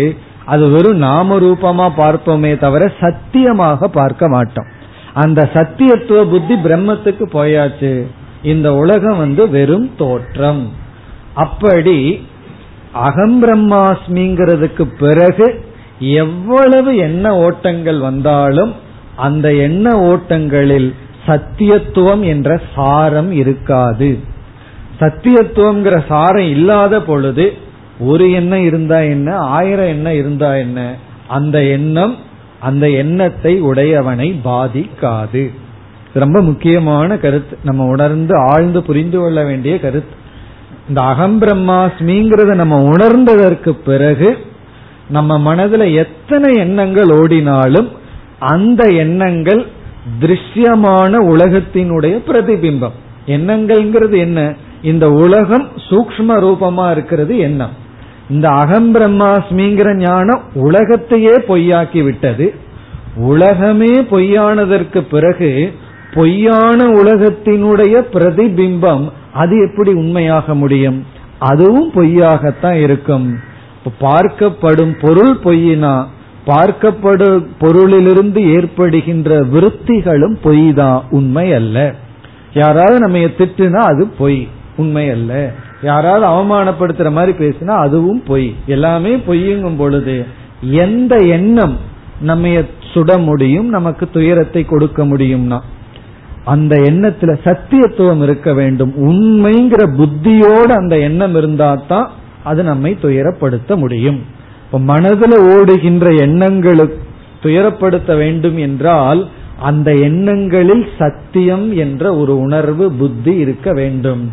அது 0.45 0.69
வெறும் 0.69 0.97
நாம 0.97 1.35
ரூபமா 1.39 1.85
பார்ப்போமே 1.97 2.51
தவிர 2.57 2.91
சத்தியமாக 2.99 3.87
பார்க்க 3.87 4.29
மாட்டோம். 4.29 4.69
அந்த 5.13 5.49
சத்தியத்துவ 5.53 6.21
புத்தி 6.29 6.55
பிரம்மத்துக்கு 6.55 7.25
போயாச்சு. 7.33 7.91
இந்த 8.43 8.67
உலகம் 8.73 9.17
வந்து 9.17 9.49
வெறும் 9.49 9.89
தோற்றம். 9.97 10.63
அப்படி 11.33 12.27
அகம் 12.91 13.37
பிரம்மாஸ்மிங்கிறதுக்கு 13.43 14.83
பிறகு 14.99 15.47
எவ்வளவு 16.11 16.95
எண்ண 16.95 17.37
ஓட்டங்கள் 17.37 17.99
வந்தாலும் 17.99 18.73
அந்த 19.15 19.53
எண்ண 19.53 19.99
ஓட்டங்களில் 19.99 20.93
சத்தியத்துவம் 21.27 22.21
என்ற 22.21 22.61
சாரம் 22.75 23.31
இருக்காது. 23.31 24.19
சத்தியத்துவங்கிற 24.99 26.05
சாரம் 26.07 26.49
இல்லாத 26.49 27.01
பொழுது 27.01 27.53
ஒரு 27.99 28.31
எண்ணம் 28.31 28.63
இருந்தா 28.63 28.99
என்ன 28.99 29.35
ஆயிரம் 29.35 29.85
எண்ணம் 29.85 30.13
இருந்தா 30.13 30.55
என்ன 30.55 30.95
அந்த 31.27 31.63
எண்ணம் 31.63 32.17
அந்த 32.59 32.89
எண்ணத்தை 32.89 33.61
உடையவனை 33.61 34.39
பாதிக்காது. 34.45 35.49
ரொம்ப 36.13 36.41
முக்கியமான 36.41 37.17
கருத்து. 37.17 37.57
நம்ம 37.63 37.85
உணர்ந்து 37.85 38.37
ஆழ்ந்து 38.37 38.83
புரிந்து 38.83 39.19
கொள்ள 39.19 39.43
வேண்டிய 39.43 39.79
கருத்து. 39.79 40.15
இந்த 40.87 41.01
அகம் 41.01 41.41
பிரம்மாஸ்மிங்கிறத 41.41 42.55
நம்ம 42.55 42.83
உணர்ந்ததற்கு 42.83 43.69
பிறகு 43.69 44.37
நம்ம 45.09 45.55
மனதுல 45.55 45.95
எத்தனை 45.95 46.55
எண்ணங்கள் 46.55 47.09
ஓடினாலும் 47.09 47.89
அந்த 48.39 48.83
எண்ணங்கள் 48.83 49.65
திருஷ்யமான 50.19 51.17
உலகத்தினுடைய 51.17 52.21
பிரதிபிம்பம். 52.27 52.91
எண்ணங்கள்ங்கிறது 53.27 54.17
என்ன? 54.17 54.53
இந்த 54.81 55.11
உலகம் 55.11 55.67
சூக்ம 55.89 56.27
ரூபமா 56.27 56.91
இருக்கிறது 56.91 57.37
எண்ணம் 57.37 57.81
இந்த 58.29 58.49
அகம் 58.49 58.95
பிரம்மாஸ்மிங்கிற 58.95 59.95
ஞானம் 59.95 60.41
உலகத்தையே 60.53 61.33
பொய்யாக்கி 61.33 62.03
விட்டது. 62.03 62.53
உலகமே 63.15 64.01
பொய்யானதற்கு 64.01 65.01
பிறகு 65.01 65.73
பொய்யான 66.13 66.85
உலகத்தினுடைய 66.85 68.03
பிரதிபிம்பம் 68.13 69.11
அது 69.33 69.69
எப்படி 69.69 69.93
உண்மையாக 69.93 70.55
முடியும்? 70.55 71.05
அதுவும் 71.39 71.91
பொய்யாகத்தான் 71.91 72.81
இருக்கும். 72.81 73.39
பார்க்கப்படும் 74.01 74.93
பொருள் 75.01 75.37
பொய்னா 75.43 76.05
பார்க்கப்படும் 76.47 77.45
பொருளிலிருந்து 77.61 78.53
ஏற்படுகின்ற 78.53 79.43
விருத்திகளும் 79.43 80.37
பொய் 80.41 80.73
தான் 80.73 81.03
உண்மை 81.09 81.53
அல்ல. 81.53 81.95
யாராவது 82.53 82.99
நம்ம 82.99 83.17
திட்டுனா 83.17 83.77
அது 83.77 84.07
பொய் 84.07 84.47
உண்மை 84.77 85.09
அல்ல. 85.09 85.51
யாராவது 85.81 86.25
அவமானப்படுத்துற 86.25 87.11
மாதிரி 87.11 87.37
பேசினா 87.37 87.67
அதுவும் 87.67 88.23
பொய். 88.23 88.55
எல்லாமே 88.65 89.15
பொய்யுங்கும் 89.15 89.77
பொழுது 89.77 90.25
எந்த 90.61 91.15
எண்ணம் 91.15 91.77
நம்ம 92.21 92.47
சுட 92.93 93.23
முடியும் 93.23 93.69
நமக்கு 93.69 94.09
துயரத்தை 94.09 94.65
கொடுக்க 94.65 95.05
முடியும்னா? 95.05 95.59
அந்த 96.45 96.75
எண்ணத்துல 96.75 97.33
சத்தியத்துவம் 97.43 98.21
இருக்க 98.21 98.53
வேண்டும். 98.53 98.93
உண்மைங்கிற 98.97 99.95
புத்தியோடு 99.97 100.73
அந்த 100.73 100.99
எண்ணம் 100.99 101.35
இருந்தா 101.35 101.81
தான் 101.87 102.09
அது 102.43 102.63
நம்மை 102.63 102.97
துயரப்படுத்த 103.01 103.75
முடியும். 103.75 104.21
இப்ப 104.65 104.79
மனதில் 104.79 105.37
ஓடுகின்ற 105.37 106.11
எண்ணங்களுக்கு 106.11 107.01
துயரப்படுத்த 107.43 108.15
வேண்டும் 108.17 108.57
என்றால் 108.57 109.29
அந்த 109.59 109.93
எண்ணங்களில் 109.95 110.87
சத்தியம் 110.97 111.75
என்ற 111.75 112.15
ஒரு 112.15 112.39
உணர்வு 112.39 112.91
புத்தி 112.91 113.35
இருக்க 113.35 113.73
வேண்டும். 113.73 114.31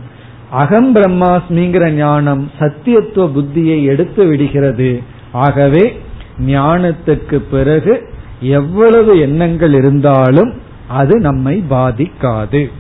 அகம் 0.51 0.95
பிரம்மாஸ்மிங்கிற 0.95 1.89
ஞானம் 1.91 2.51
சத்தியத்துவ 2.59 3.31
புத்தியை 3.37 3.85
எடுத்து 3.85 4.27
விடுகிறது. 4.27 5.01
ஆகவே 5.33 6.01
ஞானத்துக்கு 6.47 7.37
பிறகு 7.51 8.09
எவ்வளவு 8.41 9.19
எண்ணங்கள் 9.19 9.75
இருந்தாலும் 9.75 10.53
அது 10.89 11.21
நம்மை 11.21 11.65
பாதிக்காது. 11.71 12.71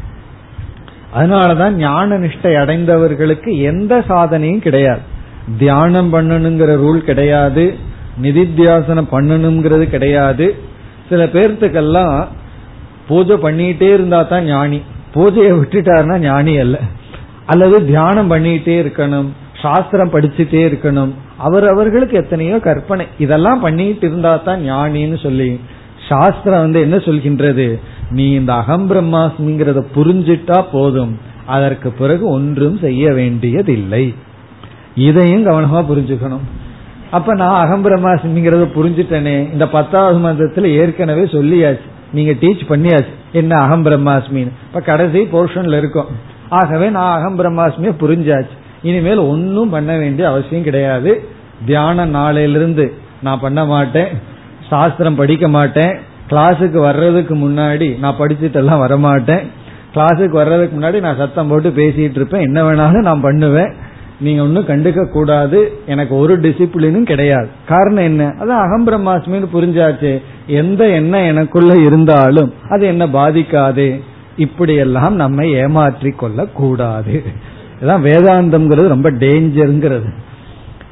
அதனாலதான் 1.16 1.70
ஞான 1.70 2.18
நிஷ்டை 2.18 2.56
அடைந்தவர்களுக்கு 2.56 3.60
எந்த 3.60 4.04
சாதனையும் 4.08 4.58
கிடையாது. 4.58 5.18
தியானம் 5.58 6.12
பண்ணணுங்கிற 6.12 6.70
ரூல் 6.84 6.98
கிடையாது. 6.98 7.74
நிதித்தியாசனம் 8.22 9.12
பண்ணணுங்கிறது 9.12 9.82
கிடையாது. 9.82 10.54
சில 11.08 11.24
பேர்த்துக்கெல்லாம் 11.24 12.26
பூஜை 13.08 13.36
பண்ணிட்டே 13.36 13.92
இருந்தா 13.92 14.22
தான் 14.22 14.44
ஞானி. 14.44 14.82
பூஜையை 15.14 15.52
விட்டுட்டாருன்னா 15.60 16.18
ஞானி 16.18 16.58
அல்ல. 16.58 16.78
அல்லது 17.46 17.86
தியானம் 17.86 18.30
பண்ணிட்டே 18.30 18.74
இருக்கணும் 18.82 19.28
சாஸ்திரம் 19.62 20.12
படிச்சுட்டே 20.12 20.62
இருக்கணும். 20.70 21.10
அவர் 21.36 21.68
அவர்களுக்கு 21.68 22.16
எத்தனையோ 22.16 22.58
கற்பனை. 22.58 23.06
இதெல்லாம் 23.18 23.60
பண்ணிட்டு 23.60 24.06
இருந்தா 24.06 24.36
தான் 24.36 24.60
ஞானின்னு 24.60 25.18
சொல்லி 25.22 25.60
சாஸ்திரம் 26.08 26.60
வந்து 26.60 26.80
என்ன 26.80 26.96
சொல்கின்றது? 26.96 27.78
நீ 28.10 28.32
இந்த 28.32 28.52
அகம் 28.52 28.90
பிரம்மாஸ்மிங்கிறத 28.90 29.84
புரிஞ்சிட்டா 29.94 30.64
போதும். 30.72 31.18
அதற்கு 31.46 31.90
பிறகு 31.90 32.28
ஒன்றும் 32.28 32.78
செய்ய 32.78 33.12
வேண்டியதில்லை. 33.12 34.14
இதையும் 34.94 35.46
கவனமா 35.46 35.78
புரிஞ்சுக்கணும். 35.78 36.46
அப்ப 37.10 37.34
நான் 37.34 37.64
அகம் 37.64 37.84
பிரம்மாஸ்மிங்கிறத 37.84 38.66
புரிஞ்சுட்டேனே 38.74 39.52
இந்த 39.52 39.68
பத்தாவது 39.68 40.18
மந்திரத்துல 40.18 40.62
ஏற்கனவே 40.62 41.22
சொல்லியாச்சு. 41.22 41.88
நீங்க 42.12 42.32
டீச் 42.32 42.60
பண்ணியாச்சு. 42.68 43.08
என்ன 43.32 43.56
அகம் 43.56 43.84
பிரம்மாஸ்மின்னு 43.86 44.50
இப்ப 44.66 44.80
கடைசி 44.80 45.20
போர்ஷன்ல 45.20 45.76
இருக்கும். 45.76 46.06
ஆகவே 46.48 46.88
நான் 46.88 47.18
அகம் 47.18 47.38
பிரம்மாஸ்மிய 47.38 47.94
புரிஞ்சாச்சு. 48.00 48.58
இனிமேல் 48.82 49.18
ஒன்னும் 49.18 49.70
பண்ண 49.70 49.96
வேண்டிய 49.96 50.28
அவசியம் 50.28 50.62
கிடையாது. 50.62 51.24
தியான 51.66 52.06
நாளையிலிருந்து 52.06 52.92
நான் 53.22 53.40
பண்ண 53.40 53.64
மாட்டேன். 53.64 54.06
சாஸ்திரம் 54.68 55.14
படிக்க 55.14 55.48
மாட்டேன். 55.48 55.98
கிளாஸுக்கு 56.30 56.78
வர்றதுக்கு 56.78 57.34
முன்னாடி 57.34 57.98
நான் 57.98 58.16
படிச்சுட்டு 58.18 58.54
எல்லாம் 58.54 58.88
வரமாட்டேன். 58.88 59.46
கிளாஸுக்கு 59.94 60.30
வர்றதுக்கு 60.30 60.80
முன்னாடி 60.80 61.00
நான் 61.00 61.16
சத்தம் 61.16 61.48
போட்டு 61.48 61.68
பேசிட்டு 61.68 62.10
இருப்பேன். 62.10 62.40
என்ன 62.40 62.62
வேணாலும் 62.62 63.02
நான் 63.02 63.20
பண்ணுவேன். 63.20 63.74
நீங்க 64.20 64.42
ஒன்னும் 64.42 64.66
கண்டுக்க 64.66 65.10
கூடாது. 65.10 65.72
எனக்கு 65.86 66.16
ஒரு 66.16 66.40
டிசிப்ளினும் 66.40 67.02
கிடையாது. 67.02 67.48
காரணம் 67.66 68.04
என்ன? 68.04 68.34
அது 68.38 68.52
அகம் 68.52 68.86
பிரம்மாஸ்மின்னு 68.86 69.46
புரிஞ்சாச்சு. 69.54 70.22
எந்த 70.46 70.88
எண்ணம் 70.88 71.24
எனக்குள்ள 71.24 71.74
இருந்தாலும் 71.74 72.54
அது 72.70 72.86
என்ன 72.86 73.06
பாதிக்காது. 73.06 74.00
இப்படியெல்லாம் 74.36 75.14
நம்மை 75.14 75.52
ஏமாற்றி 75.52 76.10
கொள்ள 76.10 76.46
கூடாது. 76.46 77.22
இதான் 77.82 78.04
வேதாந்தம்ங்கிறது 78.06 78.88
ரொம்ப 78.88 79.10
டேஞ்சருங்கிறது 79.10 80.12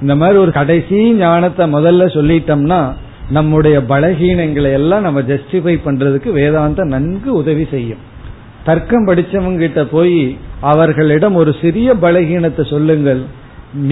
இந்த 0.01 0.15
மாதிரி 0.17 0.39
ஒரு 0.39 0.53
கடைசி 0.53 1.13
ஞானத்தை 1.13 1.75
முதல்ல 1.75 2.05
சொல்லிட்டோம்னா 2.17 2.93
நம்முடைய 3.31 3.79
பலகீனங்களை 3.89 4.73
எல்லாம் 4.73 5.03
நம்ம 5.03 5.21
ஜஸ்டிஃபை 5.21 5.79
பண்றதுக்கு 5.85 6.29
வேதாந்தம் 6.35 6.85
நன்கு 6.85 7.33
உதவி 7.33 7.67
செய்யும். 7.71 8.08
தர்க்கம் 8.69 9.07
படிச்சவங்க 9.09 9.59
கிட்ட 9.59 9.83
போய் 9.97 10.17
அவர்களிடம் 10.73 11.37
ஒரு 11.41 11.51
சிறிய 11.61 11.89
பலகீனத்தை 12.05 12.65
சொல்லுங்கள். 12.71 13.23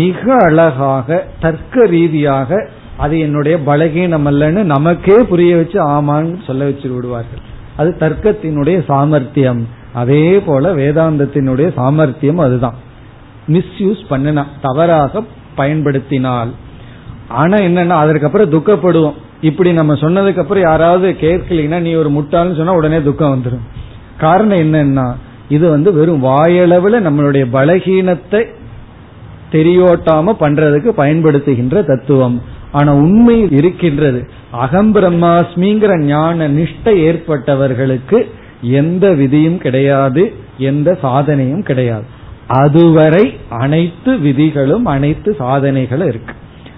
மிக 0.01 0.23
அழகாக 0.47 1.19
தர்க்க 1.41 1.87
ரீதியாக 1.95 2.59
அது 3.05 3.15
என்னுடைய 3.19 3.55
பலகீனம் 3.67 4.27
அல்லன்னு 4.31 4.63
நமக்கே 4.75 5.17
புரிய 5.31 5.57
வச்சு 5.57 5.79
ஆமான்னு 5.89 6.37
சொல்ல 6.47 6.65
வச்சு 6.65 6.89
விடுவார்கள். 6.95 7.43
அது 7.77 7.91
தர்க்கத்தினுடைய 8.01 8.77
சாமர்த்தியம். 8.91 9.63
அதே 9.93 10.25
போல 10.47 10.75
வேதாந்தத்தினுடைய 10.75 11.69
சாமர்த்தியம் 11.79 12.41
அதுதான். 12.47 12.77
மிஸ்யூஸ் 13.55 14.03
பண்ணினா 14.11 14.45
தவறாக 14.63 15.23
பயன்படுத்தினால். 15.55 16.53
ஆனா 17.41 17.57
என்னன்னா 17.69 17.97
அதற்கப்புறம் 18.05 18.53
துக்கப்படுவோம். 18.53 19.19
இப்படி 19.41 19.71
நம்ம 19.73 19.95
சொன்னதுக்கு 19.95 20.43
அப்புறம் 20.45 20.67
யாராவது 20.71 21.09
கேட்கலீங்கன்னா 21.21 21.81
நீ 21.87 21.93
ஒரு 22.03 22.11
முட்டாள்னு 22.11 22.61
சொன்னா 22.61 22.75
உடனே 22.75 23.01
துக்கம் 23.03 23.35
வந்துடும் 23.35 23.67
காரணம் 24.19 24.59
என்னன்னா 24.59 25.15
இது 25.49 25.71
வந்து 25.71 25.93
வெறும் 25.93 26.25
வாயளவுல 26.25 26.97
நம்மளுடைய 26.97 27.45
பலகீனத்தை 27.53 28.45
தெரியோட்டாம 29.53 30.35
பண்றதுக்கு 30.41 30.91
பயன்படுத்துகின்ற 30.97 31.85
தத்துவம். 31.85 32.43
ஆனா 32.73 32.95
உண்மை 32.95 33.51
இருக்கின்றது. 33.51 34.29
அகம் 34.51 34.95
பிரம்மாஸ்மிங்கிற 34.95 35.99
ஞான 35.99 36.49
நிஷ்டை 36.49 36.95
ஏற்பட்டவர்களுக்கு 37.09 38.27
எந்த 38.63 39.13
விதியும் 39.13 39.59
கிடையாது 39.59 40.33
எந்த 40.59 40.99
சாதனையும் 41.03 41.63
கிடையாது. 41.63 42.05
அதுவரை 42.47 43.37
அனைத்து 43.49 44.19
விதிகளும் 44.19 44.85
அனைத்து 44.85 45.37
சாதனைகளும் 45.39 46.09
இருக்கு. 46.09 46.35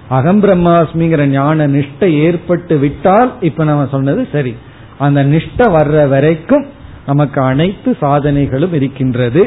அகம் 0.09 0.43
பிரம்மாஸ்மிங்கிற 0.43 1.26
ஞான 1.26 1.68
நிஷ்டை 1.68 2.11
ஏற்பட்டு 2.11 2.78
விட்டால் 2.78 3.32
இப்ப 3.41 3.64
நம்ம 3.64 3.89
சொன்னது 3.91 4.28
சரி. 4.32 4.55
அந்த 4.99 5.24
நிஷ்டை 5.24 5.66
வர்ற 5.66 6.09
வரைக்கும் 6.09 6.66
நமக்கு 7.09 7.40
அனைத்து 7.40 7.90
சாதனைகளும் 8.00 8.72
இருக்கின்றது. 8.72 9.42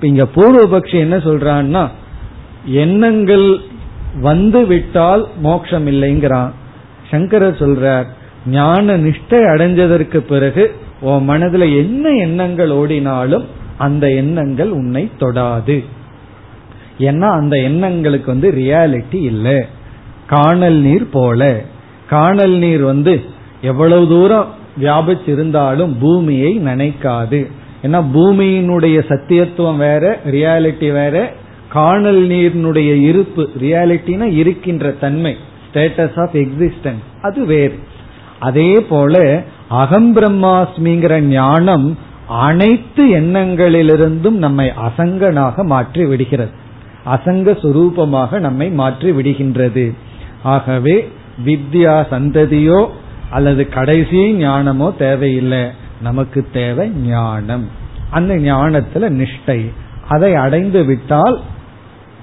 இங்க 0.00 0.24
பூர்வபக்ஷி 0.34 0.98
என்ன 1.04 1.16
சொல்றான்னா 1.16 1.82
எண்ணங்கள் 2.82 3.46
வந்து 4.20 4.60
விட்டால் 4.66 5.22
மோட்சம் 5.46 5.86
இல்லைங்கிறான் 5.86 6.50
சங்கரர் 7.10 7.60
சொல்றார் 7.62 8.06
ஞான 8.46 8.96
நிஷ்டை 8.96 9.40
அடைஞ்சதற்கு 9.52 10.18
பிறகு 10.32 10.64
உன் 11.00 11.28
மனதுல 11.28 11.64
என்ன 11.76 12.04
எண்ணங்கள் 12.08 12.70
ஓடினாலும் 12.70 13.44
அந்த 13.78 14.04
எண்ணங்கள் 14.22 14.70
உன்னை 14.70 15.02
தொடாது. 15.20 15.76
ஏன்னா 17.08 17.28
அந்த 17.40 17.54
எண்ணங்களுக்கு 17.68 18.28
வந்து 18.34 18.48
ரியாலிட்டி 18.50 19.20
இல்லை. 19.30 19.58
காணல் 20.26 20.78
நீர் 20.86 21.06
போல. 21.12 21.40
காணல் 22.08 22.56
நீர் 22.64 22.84
வந்து 22.92 23.14
எவ்வளவு 23.62 24.04
தூரம் 24.08 24.48
வியாபிச்சிருந்தாலும் 24.80 25.92
பூமியை 26.00 26.52
நினைக்காது. 26.60 27.40
ஏன்னா 27.82 28.00
பூமியினுடைய 28.14 28.98
சத்தியத்துவம் 29.10 29.76
வேற 29.76 30.20
ரியாலிட்டி 30.30 30.92
வேற 30.92 31.16
காணல் 31.68 32.22
நீரினுடைய 32.26 32.90
இருப்பு 33.08 33.48
ரியாலிட்டினா 33.60 34.26
இருக்கின்ற 34.40 34.90
தன்மை 34.90 35.36
ஸ்டேட்டஸ் 35.66 36.18
ஆஃப் 36.20 36.34
எக்ஸிஸ்டன்ஸ் 36.34 37.04
அது 37.22 37.46
வேறு. 37.46 37.78
அதே 38.38 38.80
போல 38.80 39.42
அகம் 39.68 40.10
பிரம்மாஸ்மிங்கிற 40.16 41.20
ஞானம் 41.20 41.86
அனைத்து 42.26 43.04
எண்ணங்களிலிருந்தும் 43.20 44.38
நம்மை 44.44 44.72
அசங்கனாக 44.86 45.64
மாற்றி 45.64 46.04
விடுகிறது. 46.04 46.52
அசங்க 47.14 47.52
சுரூபமாக 47.62 48.38
நம்மை 48.38 48.70
மாற்றி 48.70 49.10
விடுகின்றது. 49.10 49.92
ஆகவே 50.42 50.96
வித்யா 51.44 51.94
சந்ததியோ 52.10 52.80
அல்லது 53.32 53.68
கடைசி 53.68 54.20
ஞானமோ 54.44 54.88
தேவையில்லை. 54.96 55.64
நமக்கு 56.02 56.40
தேவை 56.52 56.86
ஞானம். 56.90 57.66
அந்த 58.10 58.34
ஞானத்துல 58.36 59.08
நிஷ்டை. 59.20 59.60
அதை 60.08 60.34
அடைந்து 60.34 60.80
விட்டால் 60.84 61.36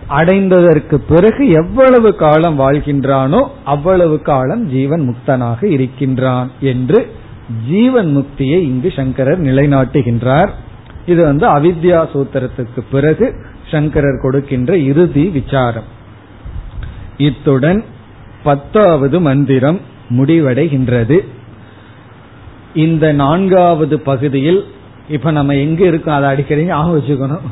அடைந்ததற்கு 0.09 0.95
பிறகு 1.09 1.43
எவ்வளவு 1.49 2.09
காலம் 2.15 2.59
வாழ்கின்றானோ 2.59 3.41
அவ்வளவு 3.65 4.21
காலம் 4.21 4.63
ஜீவன் 4.69 5.03
முக்தனாக 5.09 5.63
இருக்கின்றான் 5.63 6.49
என்று 6.59 6.99
ஜீவன் 7.69 8.11
முக்தியை 8.17 8.59
இங்கு 8.71 8.89
சங்கரர் 8.95 9.41
நிலைநாட்டுகின்றார். 9.41 10.49
இது 11.05 11.21
வந்து 11.23 11.45
அவித்யா 11.47 12.01
சூத்திரத்துக்கு 12.13 12.81
பிறகு 12.91 13.27
சங்கரர் 13.71 14.21
கொடுக்கின்ற 14.21 14.77
இறுதி 14.91 15.23
விசாரம். 15.29 15.89
இத்துடன் 17.17 17.83
பத்தாவது 18.43 19.17
மந்திரம் 19.19 19.79
முடிவடைகின்றது. 20.09 21.19
இந்த 22.73 23.11
நான்காவது 23.11 23.99
பகுதியில் 23.99 24.65
இப்ப 25.09 25.31
நம்ம 25.31 25.55
எங்க 25.55 25.85
இருக்கோம்? 25.85 26.15
அதை 26.15 26.29
அடிக்கடி 26.29 26.63
ஞாபகம் 26.63 26.99
வச்சுக்கணும். 26.99 27.47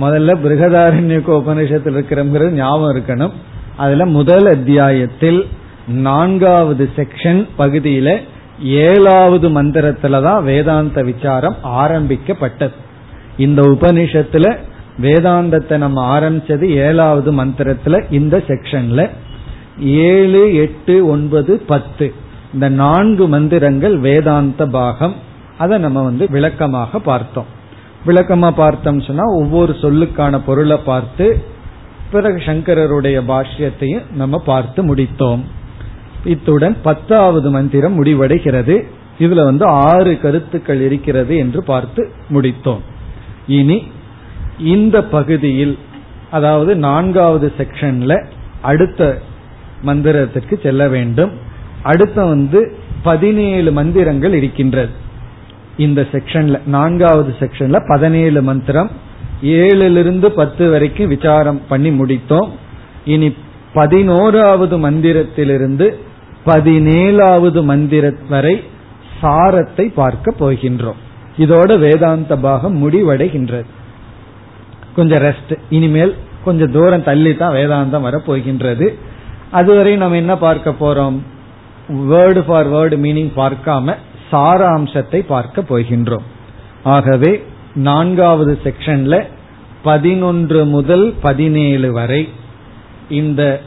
முதல்ல 0.00 0.36
பிருகதாரண்யக்க 0.44 1.42
உபநிஷத்தில் 1.42 1.94
இருக்கிறங்கிறது 1.94 2.50
ஞாபகம் 2.50 2.96
இருக்கணும். 2.96 3.32
அதுல 3.76 4.06
முதல் 4.06 4.46
அத்தியாயத்தில் 4.46 5.46
நான்காவது 5.88 6.90
செக்ஷன் 6.96 7.46
பகுதியில 7.58 8.20
ஏழாவது 8.62 9.48
மந்திரத்துல 9.48 10.22
தான் 10.22 10.44
வேதாந்த 10.44 11.02
விசாரம் 11.02 11.56
ஆரம்பிக்கப்பட்டது. 11.62 12.72
இந்த 13.36 13.62
உபனிஷத்துல 13.62 14.56
வேதாந்தத்தை 15.00 15.76
நம்ம 15.76 16.20
ஆரம்பிச்சது 16.20 16.68
ஏழாவது 16.68 17.32
மந்திரத்துல 17.32 18.12
இந்த 18.12 18.42
செக்ஷன்ல 18.46 19.10
ஏழு 19.80 20.54
எட்டு 20.54 21.06
ஒன்பது 21.06 21.58
பத்து. 21.58 22.14
இந்த 22.52 22.68
நான்கு 22.68 23.28
மந்திரங்கள் 23.28 23.98
வேதாந்த 23.98 24.66
பாகம். 24.66 25.14
அதை 25.58 25.78
நம்ம 25.78 26.02
வந்து 26.02 26.26
விளக்கமாக 26.30 26.98
பார்த்தோம். 26.98 27.46
விளக்கமா 28.06 28.50
பார்த்தோம் 28.50 29.00
சொன்னா 29.00 29.22
ஒவ்வொரு 29.24 29.72
சொல்லுக்கான 29.72 30.40
பொருளை 30.46 30.76
பார்த்து 30.76 31.44
பிறகு 32.10 32.36
சங்கரருடைய 32.36 33.22
பாஷ்யத்தையும் 33.28 34.12
நம்ம 34.12 34.38
பார்த்து 34.38 34.94
முடித்தோம். 34.94 35.40
இத்துடன் 36.24 36.76
பத்தாவது 36.82 37.50
மந்திரம் 37.50 38.04
முடிவடைகிறது. 38.04 38.82
இதுல 39.18 39.44
வந்து 39.44 39.64
ஆறு 39.64 40.20
கருத்துக்கள் 40.20 40.80
இருக்கிறது 40.80 41.36
என்று 41.36 41.64
பார்த்து 41.64 42.10
முடித்தோம். 42.32 42.80
இனி 43.46 43.82
இந்த 44.58 45.04
பகுதியில் 45.04 45.78
அதாவது 46.30 46.76
நான்காவது 46.76 47.52
செக்ஷன்ல 47.58 48.24
அடுத்த 48.60 49.20
மந்திரத்திற்கு 49.86 50.62
செல்ல 50.62 50.88
வேண்டும். 50.88 51.32
அடுத்த 51.82 52.24
வந்து 52.24 52.72
பதினேழு 53.02 53.72
மந்திரங்கள் 53.72 54.32
இருக்கின்றது. 54.32 54.90
இந்த 55.76 56.06
செக்ஷன்ல 56.12 56.66
நான்காவது 56.66 57.34
செக்ஷன்ல 57.40 57.84
பதினேழு 57.88 58.42
மந்திரம். 58.42 58.90
ஏழிலிருந்து 59.42 60.26
பத்து 60.26 60.70
வரைக்கும் 60.70 61.08
விசாரம் 61.08 61.60
பண்ணி 61.68 61.90
முடித்தோம். 61.90 62.48
இனி 63.04 63.34
பதினோராவது 63.72 64.90
மந்திரத்திலிருந்து 64.90 65.94
பதினேழாவது 66.46 67.64
மந்திர 67.64 68.12
வரை 68.28 68.62
சாரத்தை 69.22 69.92
பார்க்க 69.94 70.34
போகின்றோம். 70.40 71.00
இதோட 71.38 71.78
வேதாந்த 71.78 72.36
பாகம் 72.36 72.76
முடிவடைகின்றது. 72.82 73.64
கொஞ்சம் 74.96 75.22
ரெஸ்ட் 75.22 75.54
இனிமேல் 75.70 76.14
கொஞ்சம் 76.44 76.72
தூரம் 76.72 77.04
தள்ளி 77.04 77.36
தான் 77.36 77.54
வேதாந்தம் 77.54 78.06
வரப்போகின்றது. 78.08 78.86
அதுவரை 79.50 79.96
நம்ம 79.96 80.16
என்ன 80.16 80.36
பார்க்க 80.36 80.70
போறோம்? 80.80 81.16
வேர்டு 81.90 82.40
ஃபார் 82.46 82.68
வேர்டு 82.72 82.96
மீனிங் 83.04 83.32
பார்க்காம 83.36 83.96
சாராம்சத்தை 84.32 85.20
பார்க்க 85.26 85.62
போகின்றோம். 85.62 86.26
ஆகவே 86.82 87.32
நான்காவது 87.74 88.60
செக்ஷன்ல 88.64 89.24
பதினொன்று 89.82 90.64
முதல் 90.64 91.14
பதினேழு 91.20 91.92
வரை 91.92 92.28
இந்த 93.08 93.60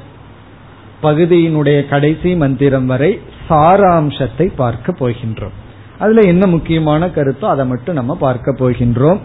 பகுதியினுடைய 1.01 1.87
கடைசி 1.87 2.35
மந்திரம் 2.35 2.85
வரை 2.85 3.19
சாராம்சத்தை 3.49 4.47
பார்க்க 4.55 4.91
போகின்றோம். 4.99 5.55
அதுல 5.99 6.21
என்ன 6.21 6.47
முக்கியமான 6.47 7.05
கருத்தோ 7.07 7.45
அதை 7.45 7.65
மட்டும் 7.65 7.95
நம்ம 7.95 8.15
பார்க்க 8.15 8.55
போகின்றோம். 8.59 9.19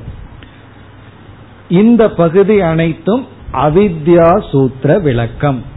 இந்த 1.69 2.03
பகுதி 2.11 2.61
அனைத்தும் 2.61 3.27
அவித்யா 3.53 4.29
சூத்திர 4.51 4.99
விளக்கம். 4.99 5.77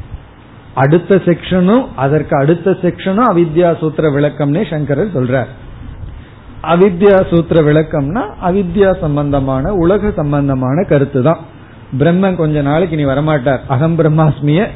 அடுத்த 0.73 1.15
செக்ஷனும் 1.15 1.85
அதற்கு 1.95 2.37
அடுத்த 2.37 2.71
செக்ஷனும் 2.71 3.29
அவித்யா 3.31 3.77
சூத்திர 3.77 4.09
விளக்கம்னே 4.09 4.69
சங்கரர் 4.69 5.15
சொல்றார். 5.15 5.47
அவித்யா 6.63 7.35
சூத்திர 7.35 7.61
விளக்கம்னா 7.61 8.23
அவித்யா 8.43 8.99
சம்பந்தமான 8.99 9.73
உலக 9.73 10.11
சம்பந்தமான 10.15 10.83
கருத்து 10.83 11.23
தான் 11.23 11.37
பிரம்மன் 11.99 12.35
கொஞ்ச 12.35 12.61
நாளைக்கு 12.61 12.97
இனி 12.97 13.09
வரமாட்டார். 13.09 13.59
அகம் 13.67 13.97
பிரம்மாஸ்மிய 13.97 14.67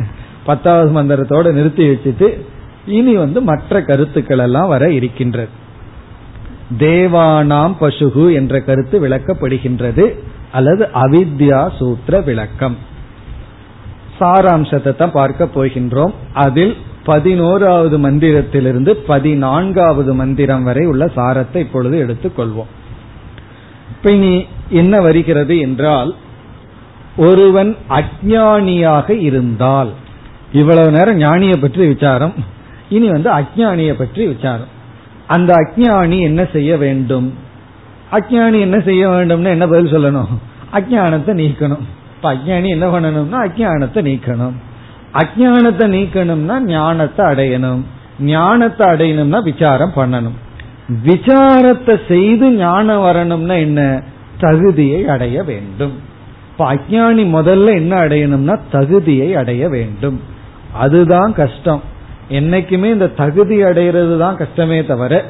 பத்தாவது 0.46 1.04
மந்திரத்தோட 1.04 1.52
நிறுத்தி 1.52 1.90
வச்சுட்டு 1.90 2.42
இனி 2.86 3.16
வந்து 3.16 3.42
மற்ற 3.42 3.82
கருத்துக்கள் 3.82 4.38
எல்லாம் 4.38 4.68
வர 4.68 4.92
இருக்கின்றது. 4.92 5.50
தேவானாம் 6.78 7.76
பசுகு 7.80 8.34
என்ற 8.34 8.62
கருத்து 8.62 9.08
விளக்கப்படுகின்றது. 9.08 10.20
அல்லது 10.52 10.90
அவித்யா 10.94 11.70
சூத்திர 11.78 12.22
விளக்கம். 12.22 12.78
சாராம்சத்தை 14.20 14.92
தான் 14.96 15.18
பார்க்க 15.20 15.50
போகின்றோம். 15.56 16.14
அதில் 16.34 16.76
பதினோராவது 17.04 17.98
மந்திரத்திலிருந்து 17.98 18.92
பதினான்காவது 19.08 20.14
மந்திரம் 20.14 20.64
வரை 20.64 20.86
உள்ள 20.86 21.06
சாரத்தை 21.16 21.58
இப்பொழுது 21.58 21.98
எடுத்துக்கொள்வோம் 22.06 22.72
இப்ப 23.90 24.12
இனி 24.12 24.34
என்ன 24.70 25.02
வருகிறது 25.02 25.56
என்றால் 25.60 26.12
ஒருவன் 27.18 27.72
அஜானியாக 27.90 29.10
இருந்தால் 29.10 29.92
இவ்வளவு 30.52 30.90
நேரம் 30.92 31.18
ஞானிய 31.18 31.54
பற்றி 31.62 31.84
விசாரம். 31.88 32.34
இனி 32.90 33.08
வந்து 33.10 33.30
அஜானிய 33.30 33.92
பற்றி 33.94 34.24
விசாரம். 34.28 34.72
அந்த 35.28 35.52
அஜானி 35.54 36.18
என்ன 36.20 36.42
செய்ய 36.46 36.72
வேண்டும்? 36.78 37.28
அஜானி 38.12 38.60
என்ன 38.60 38.78
செய்ய 38.80 39.04
வேண்டும்னு 39.10 39.54
என்ன 39.56 39.68
பதில் 39.68 39.94
சொல்லணும்? 39.94 40.32
அஜானத்தை 40.74 41.34
நீக்கணும். 41.42 41.86
இப்ப 42.16 42.34
அஜானி 42.34 42.68
என்ன 42.68 42.88
பண்ணணும்னா 42.88 43.40
அஜானத்தை 43.48 44.02
நீக்கணும். 44.10 44.56
அஜானத்தை 45.14 45.86
நீக்கணும்னா 45.98 46.60
ஞானத்தை 46.60 47.26
அடையணும். 47.26 47.82
ஞானத்தை 48.20 48.88
அடையணும்னா 48.88 49.44
விசாரம் 49.44 49.94
பண்ணணும். 49.96 50.38
விசாரத்தை 51.04 52.00
செய்து 52.08 52.52
ஞானம் 52.52 53.02
வரணும்னா 53.02 53.54
என்ன? 53.54 54.04
தகுதியை 54.40 55.08
அடைய 55.08 55.44
வேண்டும். 55.44 55.96
இப்ப 56.52 56.74
அஜானி 56.74 57.24
முதல்ல 57.38 57.74
என்ன 57.74 58.08
அடையணும்னா 58.08 58.60
தகுதியை 58.72 59.36
அடைய 59.36 59.70
வேண்டும். 59.70 60.22
அதுதான் 60.74 61.34
கஷ்டம். 61.34 61.82
என்னைக்குமே 62.30 62.86
இந்த 62.86 63.08
தகுதி 63.08 63.64
அடைகிறது 63.64 64.20
தான் 64.20 64.36
கஷ்டமே 64.36 64.86
தவிர 64.86 65.24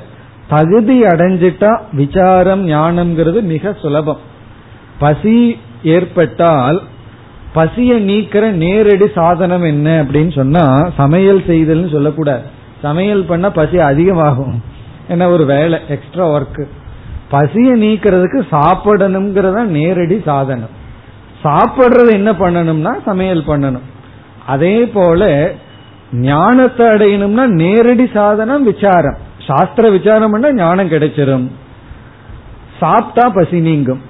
தகுதி 0.47 1.01
அடைஞ்சிட்டா 1.01 1.79
விசாரம் 1.91 2.67
ஞானம்ங்கிறது 2.67 3.41
மிக 3.41 3.73
சுலபம். 3.81 4.17
பசி 4.99 5.57
ஏற்பட்டால் 5.93 6.79
பசிய 7.55 7.91
நீக்கிற 8.09 8.45
நேரடி 8.63 9.07
சாதனம் 9.15 9.63
என்ன 9.63 9.87
அப்படின்னு 10.03 10.33
சொன்னா 10.35 10.63
சமையல் 10.97 11.41
செய்தல்னு 11.47 11.91
சொல்லக்கூடாது. 11.91 12.45
சமையல் 12.81 13.23
பண்ண 13.25 13.51
பசி 13.51 13.77
அதிகமாகும். 13.79 14.55
என்ன 15.07 15.29
ஒரு 15.29 15.45
வேலை 15.45 15.79
எக்ஸ்ட்ரா 15.87 16.25
ஒர்க் 16.29 16.63
பசிய 17.31 17.69
நீக்கிறதுக்கு 17.83 18.39
சாப்பிடணுங்கிறத 18.55 19.59
நேரடி 19.77 20.21
சாதனம். 20.25 20.73
சாப்பிடுறது 21.43 22.11
என்ன 22.13 22.31
பண்ணணும்னா 22.31 22.93
சமையல் 23.05 23.43
பண்ணணும். 23.47 23.85
அதே 24.45 24.75
போல 24.95 25.29
ஞானத்தை 26.11 26.85
அடையணும்னா 26.87 27.45
நேரடி 27.61 28.05
சாதனம் 28.13 28.63
விசாரம். 28.63 29.17
சாஸ்திர 29.47 29.89
விசாரம் 29.89 30.31
பண்ண 30.31 30.53
ஞானம் 30.53 30.91
கிடைச்சிடும் 30.91 31.47
சாப்பிட்டா 32.79 33.25
பசி 33.29 33.59
நீங்கும். 33.59 34.01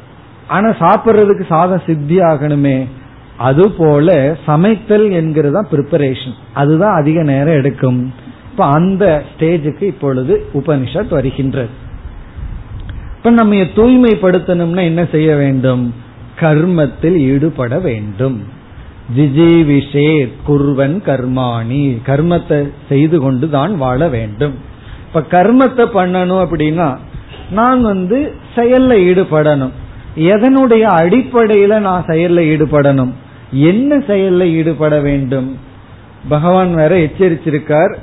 ஆனா 0.48 0.68
சாப்பிட்றதுக்கு 0.70 1.46
சாதம் 1.48 1.82
சித்தி 1.86 2.18
ஆகணுமே 2.18 2.88
அது 3.38 3.72
போல 3.72 4.38
சமைத்தல் 4.46 5.12
என்கிறது 5.12 5.54
தான் 5.54 5.68
ப்ரிப்பரேஷன் 5.72 6.36
அதுதான் 6.54 6.96
அதிக 6.96 7.24
நேரம் 7.24 7.54
எடுக்கும். 7.54 8.14
இப்ப 8.52 8.66
அந்த 8.66 9.24
ஸ்டேஜுக்கு 9.32 9.84
இப்பொழுது 9.84 10.46
உபனிஷத் 10.54 11.10
வருகின்றது. 11.10 11.70
இப்ப 13.18 13.30
நம்ம 13.30 13.56
தூய்மைப்படுத்தணும்னா 13.56 14.84
என்ன 14.84 15.06
செய்ய 15.06 15.36
வேண்டும்? 15.36 15.94
கர்மத்தில் 16.40 17.18
ஈடுபட 17.18 17.80
வேண்டும். 17.80 18.44
ஜிஜீவிஷே 19.18 20.30
குர்வன் 20.48 20.98
கர்மாணி. 21.06 21.98
கர்மத்தை 22.06 22.70
செய்து 22.90 23.20
கொண்டு 23.20 23.50
தான் 23.50 23.78
வாழ 23.78 24.08
வேண்டும். 24.08 24.54
இப்ப 25.08 25.44
கர்மத்தை 25.44 25.86
பண்ணணும் 25.94 26.46
அப்படின்னா 26.46 26.98
நான் 27.52 27.82
வந்து 27.82 28.34
செயல்ல 28.56 28.94
ஈடுபடணும். 29.10 29.72
எதனுடைய 30.18 30.84
அடிப்படையில 31.00 31.80
நான் 31.80 32.06
செயல்ல 32.06 32.40
ஈடுபடணும்? 32.54 33.12
என்ன 33.52 33.98
செயல்ல 33.98 34.52
ஈடுபட 34.52 35.00
வேண்டும்? 35.00 35.58
பகவான் 36.30 36.74
வேற 36.74 36.98
எச்சரிச்சிருக்கார். 36.98 37.96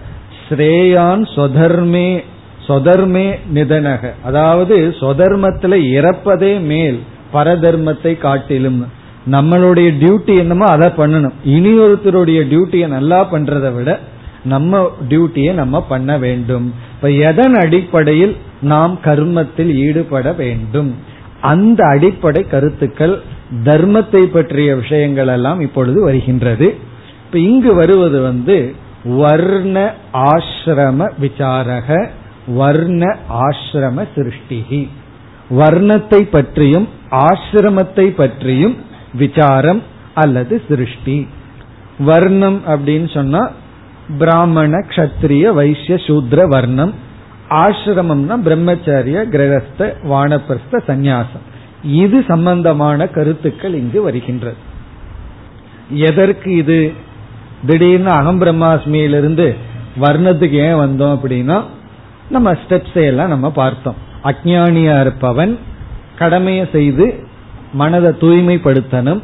ஸ்ரேயான் 0.48 1.26
சொதர்மே 1.36 2.24
சொதர்மே 2.66 3.38
நிதனக. 3.54 4.12
அதாவது 4.22 4.94
சொதர்மத்துல 5.00 5.76
இறப்பதே 5.98 6.60
மேல் 6.60 7.00
பரதர்மத்தை 7.32 8.18
காட்டிலும். 8.18 8.86
நம்மளுடைய 9.30 9.88
டியூட்டி 10.00 10.38
என்னமோ 10.38 10.64
அதை 10.64 10.88
பண்ணணும். 10.88 11.32
இனி 11.44 11.78
ஒருத்தருடைய 11.78 12.40
டியூட்டியை 12.42 12.86
நல்லா 12.86 13.32
பண்றதை 13.32 13.74
விட 13.74 13.98
நம்ம 14.44 14.90
டியூட்டியை 15.08 15.52
நம்ம 15.52 15.82
பண்ண 15.82 16.18
வேண்டும். 16.18 16.74
இப்ப 16.94 17.10
எதன் 17.10 17.54
அடிப்படையில் 17.54 18.36
நாம் 18.62 18.98
கர்மத்தில் 19.04 19.74
ஈடுபட 19.74 20.32
வேண்டும்? 20.32 21.10
அந்த 21.42 21.80
அடிப்படை 21.86 22.42
கருத்துக்கள் 22.46 23.14
தர்மத்தை 23.64 24.22
பற்றிய 24.24 24.74
விஷயங்கள் 24.74 25.26
எல்லாம் 25.26 25.60
இப்பொழுது 25.60 26.02
வருகின்றது. 26.02 26.68
இப்ப 27.24 27.38
இங்கு 27.38 27.74
வருவது 27.74 28.22
வந்து 28.22 28.56
வர்ண 29.04 29.94
ஆசிரம 30.12 31.08
விசாரக 31.20 32.08
வர்ண 32.46 33.16
ஆசிரம 33.28 34.04
சிருஷ்டிகி. 34.14 34.88
வர்ணத்தை 35.50 36.20
பற்றியும் 36.30 36.88
ஆசிரமத்தை 37.10 38.06
பற்றியும் 38.16 38.76
விசாரம் 39.14 39.82
அல்லது 40.14 40.62
சிருஷ்டி. 40.68 41.28
வர்ணம் 41.98 42.62
அப்படின்னு 42.66 43.14
சொன்னா 43.14 43.50
பிராமண 44.18 44.78
கஷத்திரிய 44.88 45.52
வைசிய 45.52 45.94
சூத்ர 46.06 46.44
வர்ணம். 46.48 46.92
ஆசிரமம்னா 47.52 48.34
பிரம்மச்சாரிய 48.44 49.18
கிரகஸ்த 49.34 49.94
வானப்பிரஸ்த 50.10 50.80
சந்நியாசம். 50.88 51.46
இது 51.84 52.24
சம்பந்தமான 52.28 53.08
கருத்துக்கள் 53.08 53.74
இங்கு 53.74 54.02
வருகின்றது. 54.02 54.56
எதற்கு 55.90 56.56
இது? 56.56 56.92
திடீர்னு 57.66 58.10
அகம் 58.10 58.40
பிரம்மாஸ்மியிலிருந்து 58.40 59.54
வர்ணத்துக்கு 60.00 60.58
ஏன் 60.66 60.74
வந்தோம் 60.74 61.18
அப்படின்னா 61.18 61.62
நம்ம 62.30 62.52
ஸ்டெப்ஸ் 62.52 62.94
எல்லாம் 62.94 63.28
நம்ம 63.28 63.50
பார்த்தோம். 63.50 63.94
அஜானியா 64.24 65.00
இருப்பவன் 65.00 65.58
கடமையை 66.18 66.68
செய்து 66.72 67.06
மனதை 67.72 68.10
தூய்மைப்படுத்தணும். 68.20 69.20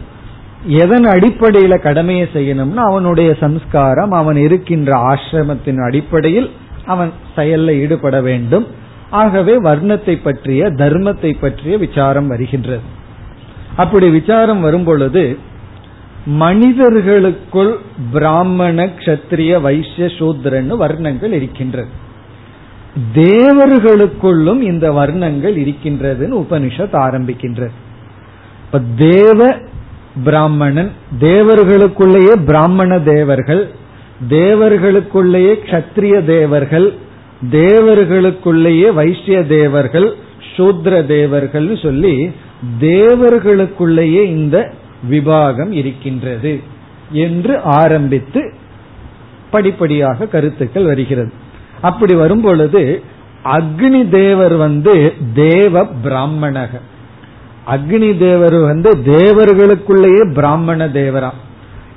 எதன் 0.66 1.05
அடிப்படையில 1.05 1.81
கடமையை 1.81 2.29
செய்யணும்னா 2.35 2.83
அவனுடைய 2.91 3.35
சம்ஸ்காரம் 3.35 4.11
அவன் 4.11 4.37
இருக்கின்ற 4.37 4.93
ஆசிரமத்தின் 5.11 5.85
அடிப்படையில் 5.85 6.51
அவன் 6.89 7.12
செயல்ல 7.36 7.70
ஈடுபட 7.80 8.16
வேண்டும். 8.20 8.66
ஆகவே 9.11 9.55
வர்ணத்தை 9.62 10.14
பற்றிய 10.22 10.70
தர்மத்தை 10.82 11.30
பற்றிய 11.41 11.76
விசாரம் 11.76 12.26
வருகின்றது. 12.26 12.84
அப்படி 13.76 14.07
விசாரம் 14.11 14.61
வரும்பொழுது 14.61 15.39
மனிதர்களுக்குள் 16.26 17.72
பிராமண 18.12 18.86
கஷத்திரிய 18.86 19.61
வைசிய 19.61 20.07
சூத்ரன்னு 20.18 20.74
வர்ணங்கள் 20.84 21.32
இருக்கின்றது. 21.32 21.91
தேவர்களுக்குள்ளும் 23.14 24.61
இந்த 24.61 24.86
வர்ணங்கள் 24.93 25.57
இருக்கின்றதுன்னு 25.64 26.36
உபனிஷத் 26.45 26.97
ஆரம்பிக்கின்றது. 27.07 27.76
இப்ப 28.64 28.80
தேவ 28.97 29.57
பிராமணன் 30.24 30.91
தேவர்களுக்குள்ளேயே 31.20 32.34
பிராமண 32.47 32.99
தேவர்கள் 33.01 33.62
தேவர்களுக்குள்ளேயே 34.27 35.55
கத்திரிய 35.71 36.25
தேவர்கள் 36.25 36.95
தேவர்களுக்குள்ளேயே 37.51 38.93
வைசிய 38.93 39.45
தேவர்கள் 39.45 40.14
சூத்ர 40.57 41.07
தேவர்கள் 41.07 41.79
சொல்லி 41.83 42.31
தேவர்களுக்குள்ளேயே 42.81 44.23
இந்த 44.25 44.73
விபாகம் 45.11 45.71
இருக்கின்றது 45.71 46.61
என்று 47.11 47.61
ஆரம்பித்து 47.61 48.53
படிப்படியாக 49.51 50.27
கருத்துக்கள் 50.27 50.85
வருகிறது. 50.85 51.33
அப்படி 51.81 52.14
வரும் 52.14 52.41
பொழுது 52.41 53.03
அக்னி 53.45 54.09
தேவர் 54.09 54.57
வந்து 54.57 55.12
தேவ 55.35 55.87
பிராமணக. 56.05 56.81
அக்னி 57.66 58.19
தேவர் 58.19 58.57
வந்து 58.57 58.91
தேவர்களுக்குள்ளேயே 59.05 60.33
பிராமண 60.33 60.89
தேவரா. 60.89 61.35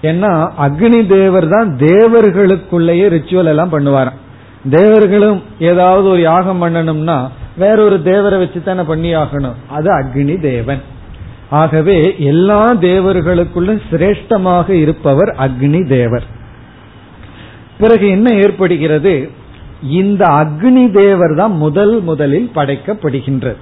ஏன்னா 0.01 0.31
அக்னி 0.65 1.07
தேவர் 1.07 1.47
தான் 1.47 1.69
தேவர்களுக்குள்ளேயே 1.77 3.07
ரிச்சுவல் 3.15 3.51
எல்லாம் 3.53 3.73
பண்ணுவாராம். 3.73 4.19
தேவர்களும் 4.69 5.41
ஏதாவது 5.59 6.09
ஒரு 6.09 6.21
யாகம் 6.21 6.61
பண்ணணும்னா 6.63 7.17
வேறொரு 7.57 7.97
தேவரை 8.05 8.37
வச்சு 8.37 8.63
தானே 8.63 8.83
பண்ணி 8.83 9.15
ஆகணும் 9.15 9.57
அது 9.69 9.89
அக்னி 9.99 10.35
தேவன். 10.41 10.81
ஆகவே 11.49 11.97
எல்லா 12.17 12.73
தேவர்களுக்குள்ள 12.73 13.71
சிரேஷ்டமாக 13.91 14.69
இருப்பவர் 14.69 15.31
அக்னி 15.39 15.87
தேவர். 15.87 16.23
பிறகு 17.77 18.09
என்ன 18.09 18.29
ஏற்படுகிறது? 18.33 19.29
இந்த 19.81 20.25
அக்னி 20.25 20.91
தேவர் 20.91 21.35
தான் 21.35 21.51
முதல் 21.51 22.01
முதலில் 22.01 22.51
படைக்கப்படுகின்றது. 22.55 23.59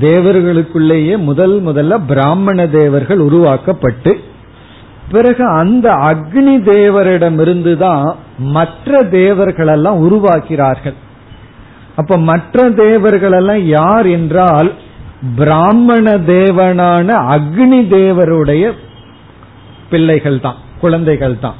தேவர்களுக்குள்ளேயே 0.00 1.14
முதல் 1.18 1.62
முதல்ல 1.64 1.94
பிராமண 2.06 2.66
தேவர்கள் 2.66 3.18
உருவாக்கப்பட்டு 3.18 4.12
பிறகு 5.10 5.44
அந்த 5.60 5.86
அக்னி 6.08 6.54
தேவரிடமிருந்து 6.68 7.72
தான் 7.76 8.04
மற்ற 8.56 9.02
தேவர்கள் 9.12 9.70
எல்லாம் 9.74 10.02
உருவாக்கிறார்கள் 10.06 10.96
அப்ப 11.96 12.18
மற்ற 12.26 12.68
தேவர்கள் 12.80 13.32
எல்லாம் 13.32 13.62
யார் 13.70 14.06
என்றால் 14.16 14.68
பிராமண 15.38 16.06
தேவனான 16.28 17.08
அக்னி 17.34 17.80
தேவருடைய 17.94 18.64
பிள்ளைகள் 19.90 20.38
தான் 20.40 20.58
குழந்தைகள் 20.80 21.36
தான் 21.38 21.58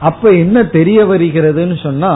அப்ப 0.00 0.30
என்ன 0.42 0.58
தெரிய 0.72 1.00
வருகிறதுன்னு 1.04 1.76
சொன்னா 1.82 2.12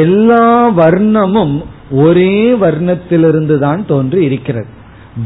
எல்லா 0.00 0.44
வர்ணமும் 0.78 1.54
ஒரே 2.00 2.34
வர்ணத்திலிருந்து 2.62 3.56
தான் 3.58 3.80
தோன்றி 3.84 4.20
இருக்கிறது. 4.24 4.68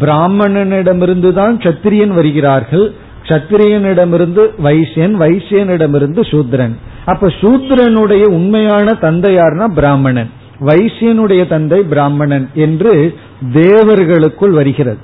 பிராமணனிடமிருந்து 0.01 1.31
தான் 1.33 1.55
சத்திரியன் 1.65 2.15
வருகிறார்கள் 2.17 2.87
சத்திரியனிடமிருந்து 3.29 4.51
வைசியன் 4.65 5.15
வைசியனிடமிருந்து 5.21 6.21
சூத்ரன். 6.21 6.73
அப்ப 7.05 7.27
சூத்ரனுடைய 7.27 8.25
உண்மையான 8.25 8.95
தந்தை 8.95 9.39
பிராமணன். 9.75 10.31
வைசியனுடைய 10.61 11.49
தந்தை 11.49 11.83
பிராமணன் 11.83 12.49
என்று 12.55 13.15
தேவர்களுக்குள் 13.53 14.51
வருகிறது. 14.51 14.99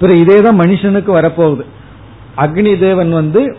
பிறகு 0.00 0.24
இதேதான் 0.24 0.60
மனுஷனுக்கு 0.60 1.08
வரப்போகுது. 1.08 1.64
அக்னி 2.36 2.78
தேவன் 2.78 3.10
வந்து 3.12 3.56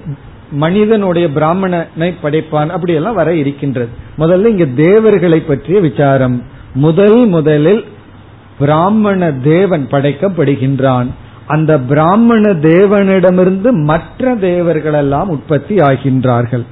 மனிதனுடைய 0.51 1.27
பிராமணனை 1.27 2.13
படைப்பான் 2.23 2.69
அப்படியெல்லாம் 2.69 3.15
வர 3.15 3.33
இருக்கின்றது. 3.33 3.89
முதல்ல 4.17 4.45
இங்க 4.45 4.65
தேவர்களை 4.65 5.39
பற்றிய 5.39 5.79
விசாரம். 5.79 6.43
முதல் 6.73 7.25
முதலில் 7.25 7.85
பிராமண 8.59 9.31
தேவன் 9.31 9.87
படைக்கப்படுகின்றான். 9.91 11.07
அந்த 11.47 11.79
பிராமண 11.79 12.53
தேவனிடமிருந்து 12.53 13.71
மற்ற 13.71 14.35
தேவர்கள் 14.35 14.93
எல்லாம் 14.93 15.29
உற்பத்தி 15.29 15.75
ஆகின்றார்கள். 15.75 16.65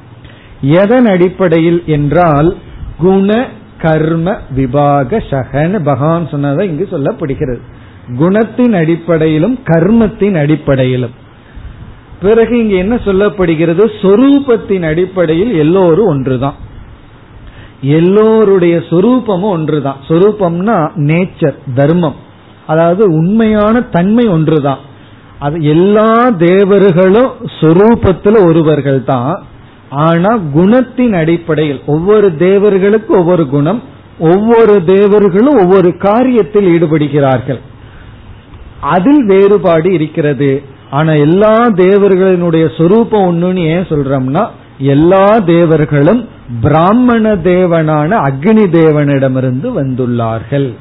எதன் 0.62 1.06
அடிப்படையில் 1.06 1.84
என்றால் 1.86 2.56
குண 2.98 3.48
கர்ம 3.82 4.38
விபாக 4.56 5.24
சகன 5.30 5.84
பகவான் 5.84 6.28
சொன்னதை 6.28 6.68
இங்கு 6.68 6.88
சொல்லப்படுகிறது. 6.92 7.60
குணத்தின் 8.20 8.74
அடிப்படையிலும் 8.74 9.60
கர்மத்தின் 9.66 10.36
அடிப்படையிலும். 10.36 11.14
பிறகு 12.22 12.60
இங்கு 12.60 12.76
என்ன 12.76 12.96
சொல்லப்படுகிறது? 12.96 13.92
சொரூபத்தின் 14.02 14.82
அடிப்படையில் 14.82 15.58
எல்லோரும் 15.58 16.08
ஒன்றுதான். 16.08 16.56
எல்லோருடைய 17.82 18.78
சொரூபமும் 18.78 19.50
ஒன்றுதான். 19.50 19.98
சொரூபம்னா 20.08 20.90
நேச்சர் 20.96 21.56
தர்மம். 21.76 22.24
அதாவது 22.68 23.04
உண்மையான 23.12 23.82
தன்மை 23.82 24.28
ஒன்றுதான். 24.28 24.80
அது 25.40 25.64
எல்லா 25.64 26.30
தேவர்களும் 26.30 27.32
சொரூபத்தில் 27.60 28.40
ஒருவர்கள் 28.46 29.04
தான் 29.04 29.44
ஆனா 29.90 30.38
குணத்தின் 30.56 31.16
அடிப்படையில் 31.16 31.82
ஒவ்வொரு 31.86 32.36
தேவர்களுக்கு 32.36 33.18
ஒவ்வொரு 33.18 33.48
குணம் 33.48 33.82
ஒவ்வொரு 34.20 34.84
தேவர்களும் 34.84 35.58
ஒவ்வொரு 35.58 35.90
காரியத்தில் 35.90 36.68
ஈடுபடுகிறார்கள். 36.76 37.60
அதில் 38.82 39.26
வேறுபாடு 39.26 39.94
இருக்கிறது. 39.94 40.62
ஆனா 40.90 41.14
எல்லா 41.14 41.56
தேவர்களினுடைய 41.70 42.66
சொரூபம் 42.78 43.26
ஒண்ணுன்னு 43.28 43.64
ஏன் 43.76 43.90
சொல்றோம்னா 43.90 44.44
எல்லா 44.78 45.26
தேவர்களும் 45.40 46.28
பிராமண 46.62 47.36
தேவனான 47.36 48.10
அக்னி 48.28 48.66
தேவனிடமிருந்து 48.80 49.68
வந்துள்ளார்கள். 49.82 50.76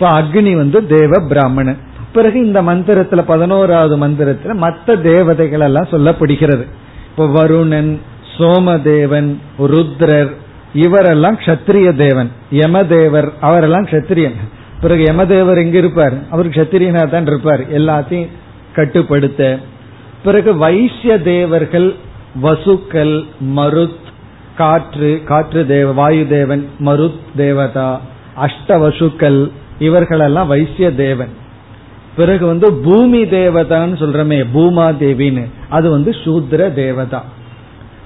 இப்ப 0.00 0.22
அக்னி 0.22 0.56
வந்து 0.56 0.86
தேவ 0.86 1.26
பிராமணன். 1.28 1.76
பிறகு 2.12 2.46
இந்த 2.46 2.62
மந்திரத்துல 2.62 3.22
பதினோராவது 3.22 4.08
மந்திரத்துல 4.08 4.54
மற்ற 4.54 4.96
தேவதைகள் 4.96 5.60
எல்லாம் 5.60 5.88
சொல்லப்படுகிறது. 5.90 6.66
இப்ப 7.10 7.26
வருணன் 7.26 7.98
சோமதேவன் 8.38 9.36
ருத்ரர் 9.58 10.32
இவரெல்லாம் 10.74 11.38
கஷத்திரிய 11.44 11.96
தேவன். 11.96 12.30
யமதேவர் 12.52 13.28
அவரெல்லாம் 13.40 13.86
கஷத்திரியன். 13.86 14.34
பிறகு 14.80 15.02
யமதேவர் 15.02 15.56
எங்க 15.56 15.78
இருப்பார்? 15.78 16.12
அவர் 16.30 16.46
கஷத்திரியனா 16.46 17.08
தான் 17.08 17.26
இருப்பார். 17.26 17.78
எல்லாத்தையும் 17.78 18.28
கட்டுப்படுத்த. 18.74 19.58
பிறகு 20.24 20.56
வைசிய 20.56 21.18
தேவர்கள் 21.18 21.94
வசுக்கள் 22.42 23.24
மருத் 23.56 24.06
காற்று 24.56 25.22
காற்று 25.24 25.66
தேவ 25.66 25.92
வாயு 25.92 26.28
தேவன் 26.28 26.68
மருத் 26.84 27.18
தேவதா 27.36 28.00
அஷ்ட 28.40 28.68
வசுக்கள் 28.68 29.50
இவர்களெல்லாம் 29.78 30.46
வைசிய 30.46 30.94
தேவன் 30.94 31.46
பிறகு 32.16 32.46
வந்து 32.46 32.72
பூமி 32.72 33.22
தேவதான்னு 33.22 33.96
சொல்றமே 34.02 34.46
பூமா 34.54 34.86
தேவின்னு 35.02 35.44
அது 35.68 35.90
வந்து 35.90 36.10
சூத்ர 36.10 36.72
தேவதா. 36.72 37.24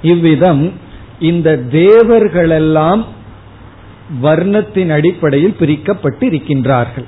இவ்விதம் 0.02 0.72
இந்த 1.18 1.60
தேவர்களெல்லாம் 1.70 3.04
வர்ணத்தின் 4.22 4.88
அடிப்படையில் 4.88 5.56
பிரிக்கப்பட்டு 5.60 6.26
இருக்கின்றார்கள் 6.28 7.04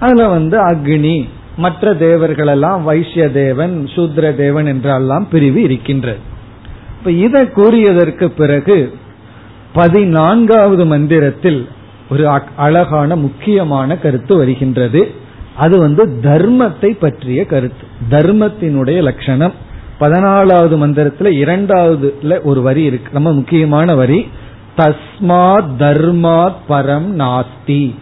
அதுல 0.00 0.28
வந்து 0.28 0.58
அக்னி 0.66 1.28
மற்ற 1.56 1.94
தேவர்களெல்லாம் 1.94 2.82
வைசிய 2.82 3.30
தேவன் 3.30 3.88
சூத்ர 3.94 4.34
தேவன் 4.34 4.66
என்றெல்லாம் 4.66 5.28
பிரிவு 5.30 5.62
இருக்கின்றது. 5.62 6.18
இப்ப 6.98 7.10
இதை 7.10 7.42
கூறியதற்கு 7.42 8.26
பிறகு 8.26 8.94
பதினான்காவது 9.72 10.86
மந்திரத்தில் 10.86 11.68
ஒரு 12.10 12.40
அழகான 12.56 13.16
முக்கியமான 13.16 13.96
கருத்து 13.96 14.36
வருகின்றது. 14.36 15.14
அது 15.56 15.78
வந்து 15.78 16.20
தர்மத்தை 16.22 16.96
பற்றிய 16.98 17.46
கருத்து. 17.46 17.86
தர்மத்தினுடைய 18.10 19.02
லட்சணம். 19.02 19.52
பதினாலாவது 20.00 20.76
மந்திரத்துல 20.76 21.24
இரண்டாவதுல 21.24 22.42
ஒரு 22.42 22.62
வரி 22.62 22.82
இருக்கு. 22.82 23.10
ரொம்ப 23.12 23.32
முக்கியமான 23.32 23.94
வரி. 23.94 24.28
தஸ்மாத் 24.76 25.68
தர்மாத் 25.78 26.54
பரம் 26.68 27.06
நாஸ்தி. 27.18 27.94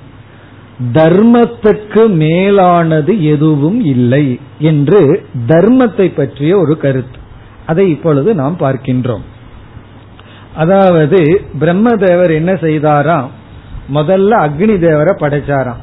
தர்மத்துக்கு 0.93 2.09
மேலானது 2.09 3.25
எதுவும் 3.25 3.85
இல்லை 3.85 4.41
என்று 4.59 5.27
தர்மத்தை 5.47 6.13
பற்றிய 6.17 6.59
ஒரு 6.59 6.77
கருத்து. 6.77 7.19
அதை 7.67 7.91
இப்பொழுது 7.91 8.35
நாம் 8.35 8.57
பார்க்கின்றோம். 8.59 9.23
அதாவது 10.55 11.41
பிரம்மதேவர் 11.61 12.35
என்ன 12.35 12.53
செய்தாராம்? 12.53 13.29
முதல்ல 13.93 14.30
அக்னி 14.30 14.76
தேவரை 14.87 15.12
படைச்சாராம். 15.20 15.82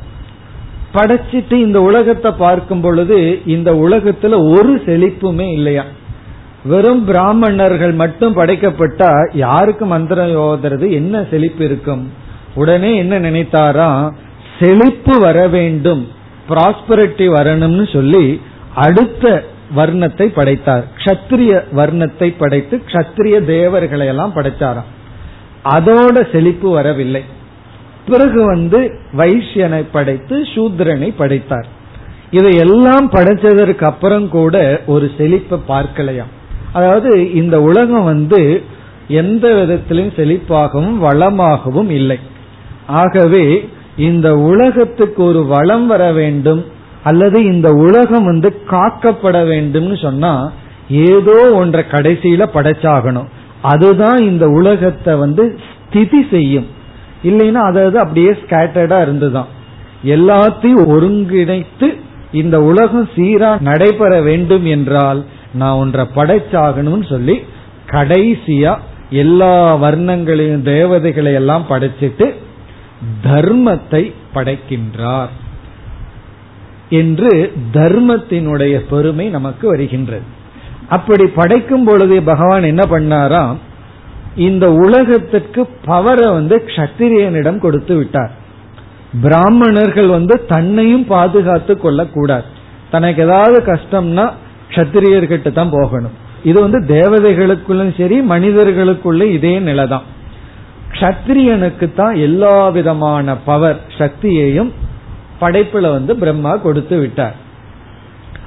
படைச்சிட்டு 0.94 1.54
இந்த 1.54 1.82
உலகத்தை 1.82 2.32
பார்க்கும் 2.32 2.82
பொழுது 2.82 3.42
இந்த 3.46 3.72
உலகத்துல 3.72 4.50
ஒரு 4.50 4.82
செழிப்புமே 4.86 5.52
இல்லையா? 5.52 5.84
வெறும் 6.64 7.06
பிராமணர்கள் 7.06 7.92
மட்டும் 7.92 8.36
படைக்கப்பட்டா 8.36 9.36
யாருக்கு 9.36 9.86
மந்திரம் 9.86 10.38
யோதறது 10.38 10.90
என்ன 10.90 11.26
செழிப்பு 11.32 11.66
இருக்கும்? 11.66 12.12
உடனே 12.56 12.98
என்ன 12.98 13.20
நினைத்தாராம்? 13.20 14.12
செழிப்பு 14.60 15.20
வர 15.20 15.48
வேண்டும் 15.48 16.08
ப்ராஸ்பரிட்டி 16.50 17.28
வரணும்னு 17.38 17.94
சொல்லி 17.94 18.42
அடுத்த 18.76 19.44
வர்ணத்தை 19.76 20.26
படைத்தார். 20.26 20.84
கஷத்திரிய 20.98 21.64
வர்ணத்தை 21.76 22.36
படைத்து 22.38 22.82
கஷத்திரிய 22.88 23.46
தேவர்களை 23.46 24.08
எல்லாம் 24.08 24.34
படைச்சாராம். 24.36 24.90
அதோட 25.64 26.32
செழிப்பு 26.32 26.70
வரவில்லை. 26.70 27.24
பிறகு 28.08 28.46
வந்து 28.46 28.80
வைசியனை 29.18 29.86
படைத்து 29.92 30.42
சூத்ரனை 30.42 31.14
படைத்தார். 31.18 31.68
இதையெல்லாம் 32.32 33.12
படைச்சதற்கு 33.12 33.84
அப்புறம் 33.84 34.30
கூட 34.30 34.82
ஒரு 34.86 35.12
செழிப்பை 35.18 35.60
பார்க்கலையாம். 35.68 36.32
அதாவது 36.74 37.34
இந்த 37.34 37.62
உலகம் 37.62 38.04
வந்து 38.04 38.64
எந்த 39.08 39.54
விதத்திலும் 39.54 40.12
செழிப்பாகவும் 40.16 40.98
வளமாகவும் 40.98 41.90
இல்லை. 41.90 42.20
ஆகவே 42.88 43.70
இந்த 43.98 44.38
உலகத்துக்கு 44.38 45.24
ஒரு 45.24 45.46
வளம் 45.46 45.88
வர 45.88 46.12
வேண்டும் 46.12 46.66
அல்லது 47.04 47.44
இந்த 47.44 47.70
உலகம் 47.72 48.24
வந்து 48.24 48.62
காக்கப்பட 48.70 49.38
வேண்டும்னு 49.52 50.02
சொன்னா 50.02 50.52
ஏதோ 50.90 51.52
ஒன்றை 51.52 51.84
கடைசியில 51.92 52.46
படைச்சாகணும். 52.54 53.30
அதுதான் 53.62 54.18
இந்த 54.18 54.48
உலகத்தை 54.48 55.16
வந்து 55.16 55.60
ஸ்திதி 55.68 56.26
செய்யும். 56.32 56.68
இல்லைன்னா 57.24 57.62
அதாவது 57.70 57.98
அப்படியே 58.00 58.32
ஸ்கேட்டர்டா 58.32 59.02
இருந்துதான். 59.02 59.50
எல்லாத்தையும் 60.04 60.88
ஒருங்கிணைத்து 60.88 61.88
இந்த 62.32 62.62
உலகம் 62.62 63.10
சீரா 63.16 63.62
நடைபெற 63.62 64.22
வேண்டும் 64.22 64.66
என்றால் 64.66 65.26
நான் 65.54 65.80
ஒன்றை 65.80 66.06
படைச்சாகணும்னு 66.16 67.10
சொல்லி 67.10 67.36
கடைசியா 67.88 68.74
எல்லா 69.10 69.76
வர்ணங்களையும் 69.76 70.62
தேவதைகளை 70.62 71.34
எல்லாம் 71.34 71.66
படைச்சிட்டு 71.70 72.28
தர்மத்தை 73.24 74.04
படைக்கின்றார் 74.36 75.32
என்று 76.90 77.32
தர்மத்தினுடைய 77.74 78.76
பெருமை 78.90 79.26
நமக்கு 79.30 79.68
வருகின்றது. 79.68 80.24
அப்படி 80.90 81.26
படைக்கும் 81.28 81.84
பொழுது 81.84 82.22
பகவான் 82.22 82.64
என்ன 82.64 82.84
பண்ணாராம்? 82.90 83.58
இந்த 84.36 84.72
உலகத்திற்கு 84.72 85.68
பவரை 85.86 86.32
வந்து 86.34 86.64
கஷத்திரியனிடம் 86.68 87.58
கொடுத்து 87.58 87.96
விட்டார். 87.96 88.32
பிராமணர்கள் 89.22 90.08
வந்து 90.08 90.46
தன்னையும் 90.46 91.06
பாதுகாத்து 91.06 91.78
கொள்ளக்கூடாது. 91.78 92.44
தனக்கு 92.92 93.24
ஏதாவது 93.24 93.64
கஷ்டம்னா 93.66 94.30
கத்திரியர்கிட்ட 94.76 95.52
தான் 95.52 95.70
போகணும். 95.70 96.12
இது 96.44 96.62
வந்து 96.62 96.80
தேவதைகளுக்குள்ளும் 96.80 97.98
சரி 97.98 98.22
மனிதர்களுக்குள்ள 98.22 99.24
இதே 99.24 99.60
நிலைதான். 99.60 100.04
கத்திரியனுக்கு 101.00 101.94
தான் 101.94 102.16
எல்லா 102.16 102.70
விதமான 102.70 103.36
பவர் 103.36 103.80
சக்தியையும் 103.98 104.72
படைப்புல 105.42 105.82
வந்து 105.82 106.16
பிரம்மா 106.16 106.56
கொடுத்து 106.56 107.00
விட்டார். 107.00 107.36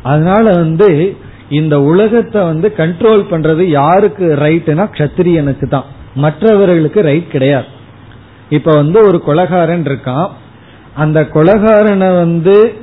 அதனால 0.03 0.51
வந்து 0.51 1.17
இந்த 1.51 1.81
உலகத்தை 1.81 2.43
வந்து 2.43 2.75
கண்ட்ரோல் 2.77 3.23
பண்றது 3.31 3.63
யாருக்கு 3.63 4.37
ரைட்னா 4.41 4.87
கத்திரியனுக்கு 4.99 5.69
தான். 5.69 5.85
மற்றவர்களுக்கு 6.15 7.03
ரைட் 7.03 7.31
கிடையாது. 7.31 7.67
இப்ப 8.51 8.73
வந்து 8.73 9.07
ஒரு 9.07 9.23
கொலகாரன் 9.27 9.85
இருக்கான். 9.85 10.29
அந்த 10.95 11.21
கொலகாரனை 11.23 12.17
வந்து 12.17 12.75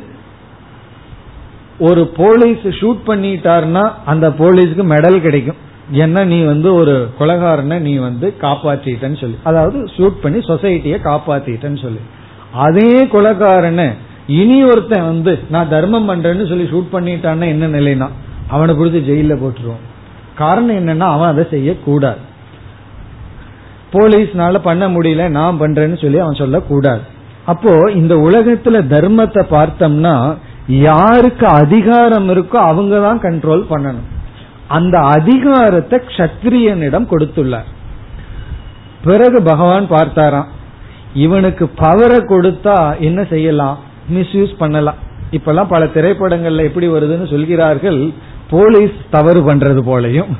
ஒரு 1.79 2.07
போலீஸ் 2.07 2.65
ஷூட் 2.67 2.99
பண்ணிட்டார்னா 3.07 3.91
அந்த 4.05 4.29
போலீஸ்க்கு 4.29 4.83
மெடல் 4.93 5.21
கிடைக்கும். 5.21 5.55
என்ன 5.91 6.23
நீ 6.23 6.43
வந்து 6.43 6.73
ஒரு 6.73 7.09
கொலகாரனை 7.19 7.79
நீ 7.79 7.97
வந்து 7.97 8.33
காப்பாற்றிட்டன்னு 8.41 9.19
சொல்லி. 9.19 9.37
அதாவது 9.43 9.85
ஷூட் 9.85 10.17
பண்ணி 10.21 10.39
சொசைட்டியை 10.39 10.97
காப்பாத்திட்டன்னு 11.03 11.81
சொல்லி. 11.81 11.99
அதே 12.53 13.05
கொலகாரனை 13.05 13.91
இனி 14.27 14.63
ஒருத்தன் 14.63 15.05
வந்து 15.05 15.39
நான் 15.49 15.69
தர்மம் 15.69 16.09
பண்றேன்னு 16.09 16.47
சொல்லி 16.47 16.63
ஷூட் 16.63 16.93
பண்ணிட்டான்னா 16.93 17.45
என்ன 17.47 17.67
நிலைனா? 17.67 18.07
அவனை 18.53 18.73
பிடிச்சி 18.75 18.99
ஜெயில 19.09 19.35
போட்டுருவோம். 19.41 19.83
காரணம் 20.41 20.77
என்னன்னா 20.81 21.07
அவன் 21.15 21.31
அதை 21.31 21.43
செய்யக்கூடாது. 21.55 22.21
போலீஸ்னால 23.93 24.59
பண்ண 24.67 24.83
முடியல 24.89 25.23
நான் 25.37 25.59
பண்றேன்னு 25.61 25.97
சொல்லி 26.01 26.19
அவன் 26.23 26.41
சொல்லக்கூடாது. 26.41 27.03
அப்போ 27.51 27.71
இந்த 27.99 28.13
உலகத்துல 28.27 28.79
தர்மத்தை 28.93 29.41
பார்த்தோம்னா 29.57 30.15
யாருக்கு 30.87 31.45
அதிகாரம் 31.61 32.27
இருக்கோ 32.29 32.57
அவங்க 32.71 32.95
தான் 33.05 33.21
கண்ட்ரோல் 33.27 33.63
பண்ணணும். 33.71 34.09
அந்த 34.77 34.97
அதிகாரத்தை 35.15 35.97
கஷத்திரியனிடம் 36.07 37.07
கொடுத்துள்ளார். 37.11 37.69
பிறகு 39.05 39.37
பகவான் 39.41 39.85
பார்த்தாராம் 39.93 40.49
இவனுக்கு 41.25 41.65
பவரை 41.83 42.19
கொடுத்தா 42.31 42.75
என்ன 43.07 43.21
செய்யலாம்? 43.31 43.77
மிஸ்யூஸ் 44.15 44.53
பண்ணலாம். 44.57 44.99
இப்பெல்லாம் 45.37 45.71
பல 45.73 45.83
திரைப்படங்கள்ல 45.95 46.67
எப்படி 46.69 46.87
வருதுன்னு 46.87 47.27
சொல்கிறார்கள் 47.33 47.99
போலீஸ் 48.51 48.95
தவறு 49.09 49.41
பண்றது 49.49 49.81
போலையும் 49.81 50.31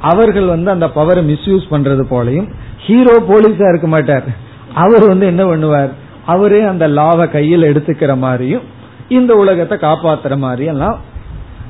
அவர்கள் 0.00 0.48
வந்து 0.54 0.68
அந்த 0.70 0.86
பவரை 0.86 1.22
மிஸ்யூஸ் 1.30 1.64
பண்றது 1.70 2.02
போலையும் 2.02 2.48
ஹீரோ 2.84 3.14
போலீஸா 3.30 3.68
இருக்க 3.68 3.86
மாட்டார். 3.86 4.26
அவர் 4.74 5.04
வந்து 5.06 5.26
என்ன 5.26 5.42
பண்ணுவார்? 5.44 5.92
அவரே 6.26 6.60
அந்த 6.62 6.84
லாவை 6.88 7.26
கையில் 7.30 7.68
எடுத்துக்கிற 7.70 8.12
மாதிரியும் 8.16 8.66
இந்த 9.08 9.32
உலகத்தை 9.34 9.76
காப்பாத்துற 9.78 10.34
மாதிரியெல்லாம் 10.44 10.96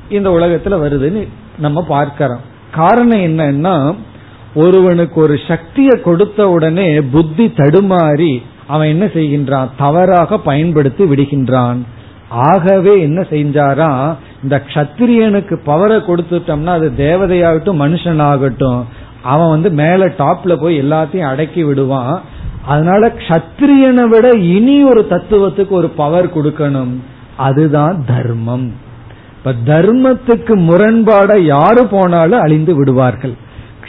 இந்த 0.09 0.29
உலகத்துல 0.29 0.77
வருதுன்னு 0.83 1.23
நம்ம 1.57 1.83
பார்க்கிறோம். 1.83 2.43
காரணம் 2.71 3.25
என்னன்னா 3.29 3.75
ஒருவனுக்கு 4.53 5.17
ஒரு 5.21 5.35
சக்தியை 5.47 5.95
கொடுத்த 6.01 6.49
உடனே 6.49 6.87
புத்தி 7.01 7.45
தடுமாறி 7.57 8.33
அவன் 8.67 8.87
என்ன 8.87 9.05
செய்கின்றான்? 9.05 9.69
தவறாக 9.77 10.37
பயன்படுத்தி 10.49 11.03
விடுகின்றான். 11.03 11.79
ஆகவே 12.29 13.01
என்ன 13.01 13.21
செஞ்சாரா 13.21 14.15
இந்த 14.43 14.63
கத்திரியனுக்கு 14.73 15.55
பவரை 15.65 15.97
கொடுத்துட்டோம்னா 15.99 16.73
அது 16.73 16.91
தேவதையாகட்டும் 16.97 17.81
மனுஷனாகட்டும் 17.83 18.81
அவன் 19.23 19.49
வந்து 19.49 19.71
மேல 19.71 20.05
டாப்ல 20.05 20.55
போய் 20.55 20.81
எல்லாத்தையும் 20.81 21.29
அடக்கி 21.29 21.63
விடுவான். 21.63 22.21
அதனால 22.65 23.13
கத்திரியனை 23.27 24.03
விட 24.07 24.29
இனி 24.29 24.83
ஒரு 24.83 25.07
தத்துவத்துக்கு 25.09 25.69
ஒரு 25.69 25.89
பவர் 25.89 26.35
கொடுக்கணும். 26.37 26.93
அதுதான் 27.37 28.05
தர்மம். 28.07 28.73
இப்ப 29.37 29.53
தர்மத்துக்கு 29.65 30.53
முரண்பாட 30.69 31.39
யாரு 31.39 31.85
போனாலும் 31.85 32.39
அழிந்து 32.39 32.75
விடுவார்கள். 32.75 33.33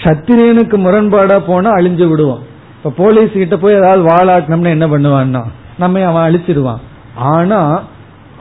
கத்திரியனுக்கு 0.03 0.76
முரண்பாடா 0.86 1.41
போனா 1.47 1.70
அழிஞ்சு 1.70 2.09
விடுவான் 2.09 2.45
இப்ப 2.76 2.93
போலீஸ் 2.97 3.32
கிட்ட 3.32 3.57
போய் 3.57 3.74
ஏதாவது 3.74 4.03
வாழாட்டணும்னு 4.03 4.64
என்ன 4.64 4.86
பண்ணுவான்னா 4.86 5.43
நம்ம 5.78 6.05
அவன் 6.07 6.26
அழிச்சிடுவான். 6.26 6.78
ஆனா 7.14 7.82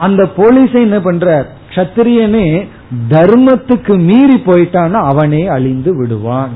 அந்த 0.00 0.22
போலீஸை 0.36 0.80
என்ன 0.80 1.00
பண்ற 1.00 1.46
கத்திரியனே 1.74 2.68
தர்மத்துக்கு 3.10 3.98
மீறி 3.98 4.34
போயிட்டான்னா 4.34 4.92
அவனே 4.92 5.46
அழிந்து 5.46 5.96
விடுவான். 5.96 6.54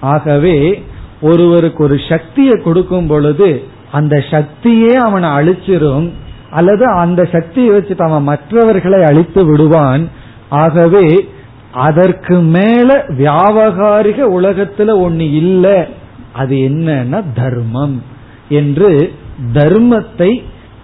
ஆகவே 0.00 0.84
ஒருவருக்கு 1.20 1.84
ஒரு 1.84 1.96
சக்தியை 2.08 2.60
கொடுக்கும் 2.64 3.06
பொழுது 3.06 3.62
அந்த 3.92 4.16
சக்தியே 4.30 4.92
அவனை 4.92 5.28
அழிச்சிரும் 5.28 6.10
அல்லது 6.50 6.86
அந்த 6.86 7.24
சக்தியை 7.24 7.70
வச்சுட்டு 7.70 8.08
அவன் 8.08 8.22
மற்றவர்களை 8.22 9.04
அழித்து 9.04 9.44
விடுவான். 9.44 10.08
ஆகவே 10.48 11.28
அதற்கு 11.72 12.40
மேல 12.40 13.04
வியாபகாரிக 13.08 14.20
உலகத்துல 14.38 15.00
ஒன்னு 15.00 15.32
இல்ல. 15.32 15.86
அது 16.32 16.56
என்னன்னா 16.56 17.24
தர்மம். 17.34 18.02
என்று 18.48 19.12
தர்மத்தை 19.54 20.30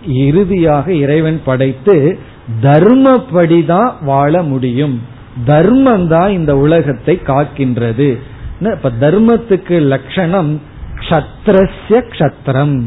இறுதியாக 0.07 0.93
இறைவன் 0.93 1.41
படைத்து 1.45 2.19
தர்மப்படிதான் 2.63 3.91
வாழ 4.01 4.43
முடியும். 4.43 5.01
தர்மம் 5.45 6.09
தான் 6.09 6.31
இந்த 6.31 6.57
உலகத்தை 6.57 7.21
காக்கின்றது. 7.27 8.19
இப்ப 8.61 8.91
தர்மத்துக்கு 9.01 9.81
லட்சணம் 9.81 10.61
கஷத்திரஸ்ய 10.99 12.03
கஷத்திரம் 12.11 12.83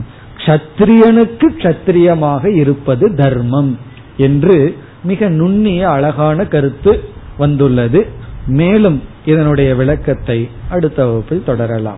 கத்திரியனுக்கு 0.46 1.48
கத்திரியமாக 1.58 2.56
இருப்பது 2.56 3.16
தர்மம் 3.16 3.78
என்று 4.18 4.78
மிக 5.04 5.30
நுண்ணிய 5.30 5.90
அழகான 5.90 6.46
கருத்து 6.46 7.04
வந்துள்ளது. 7.38 8.06
மேலும் 8.48 9.04
இதனுடைய 9.26 9.76
விளக்கத்தை 9.76 10.50
அடுத்த 10.70 11.06
வகுப்பில் 11.06 11.44
தொடரலாம். 11.44 11.98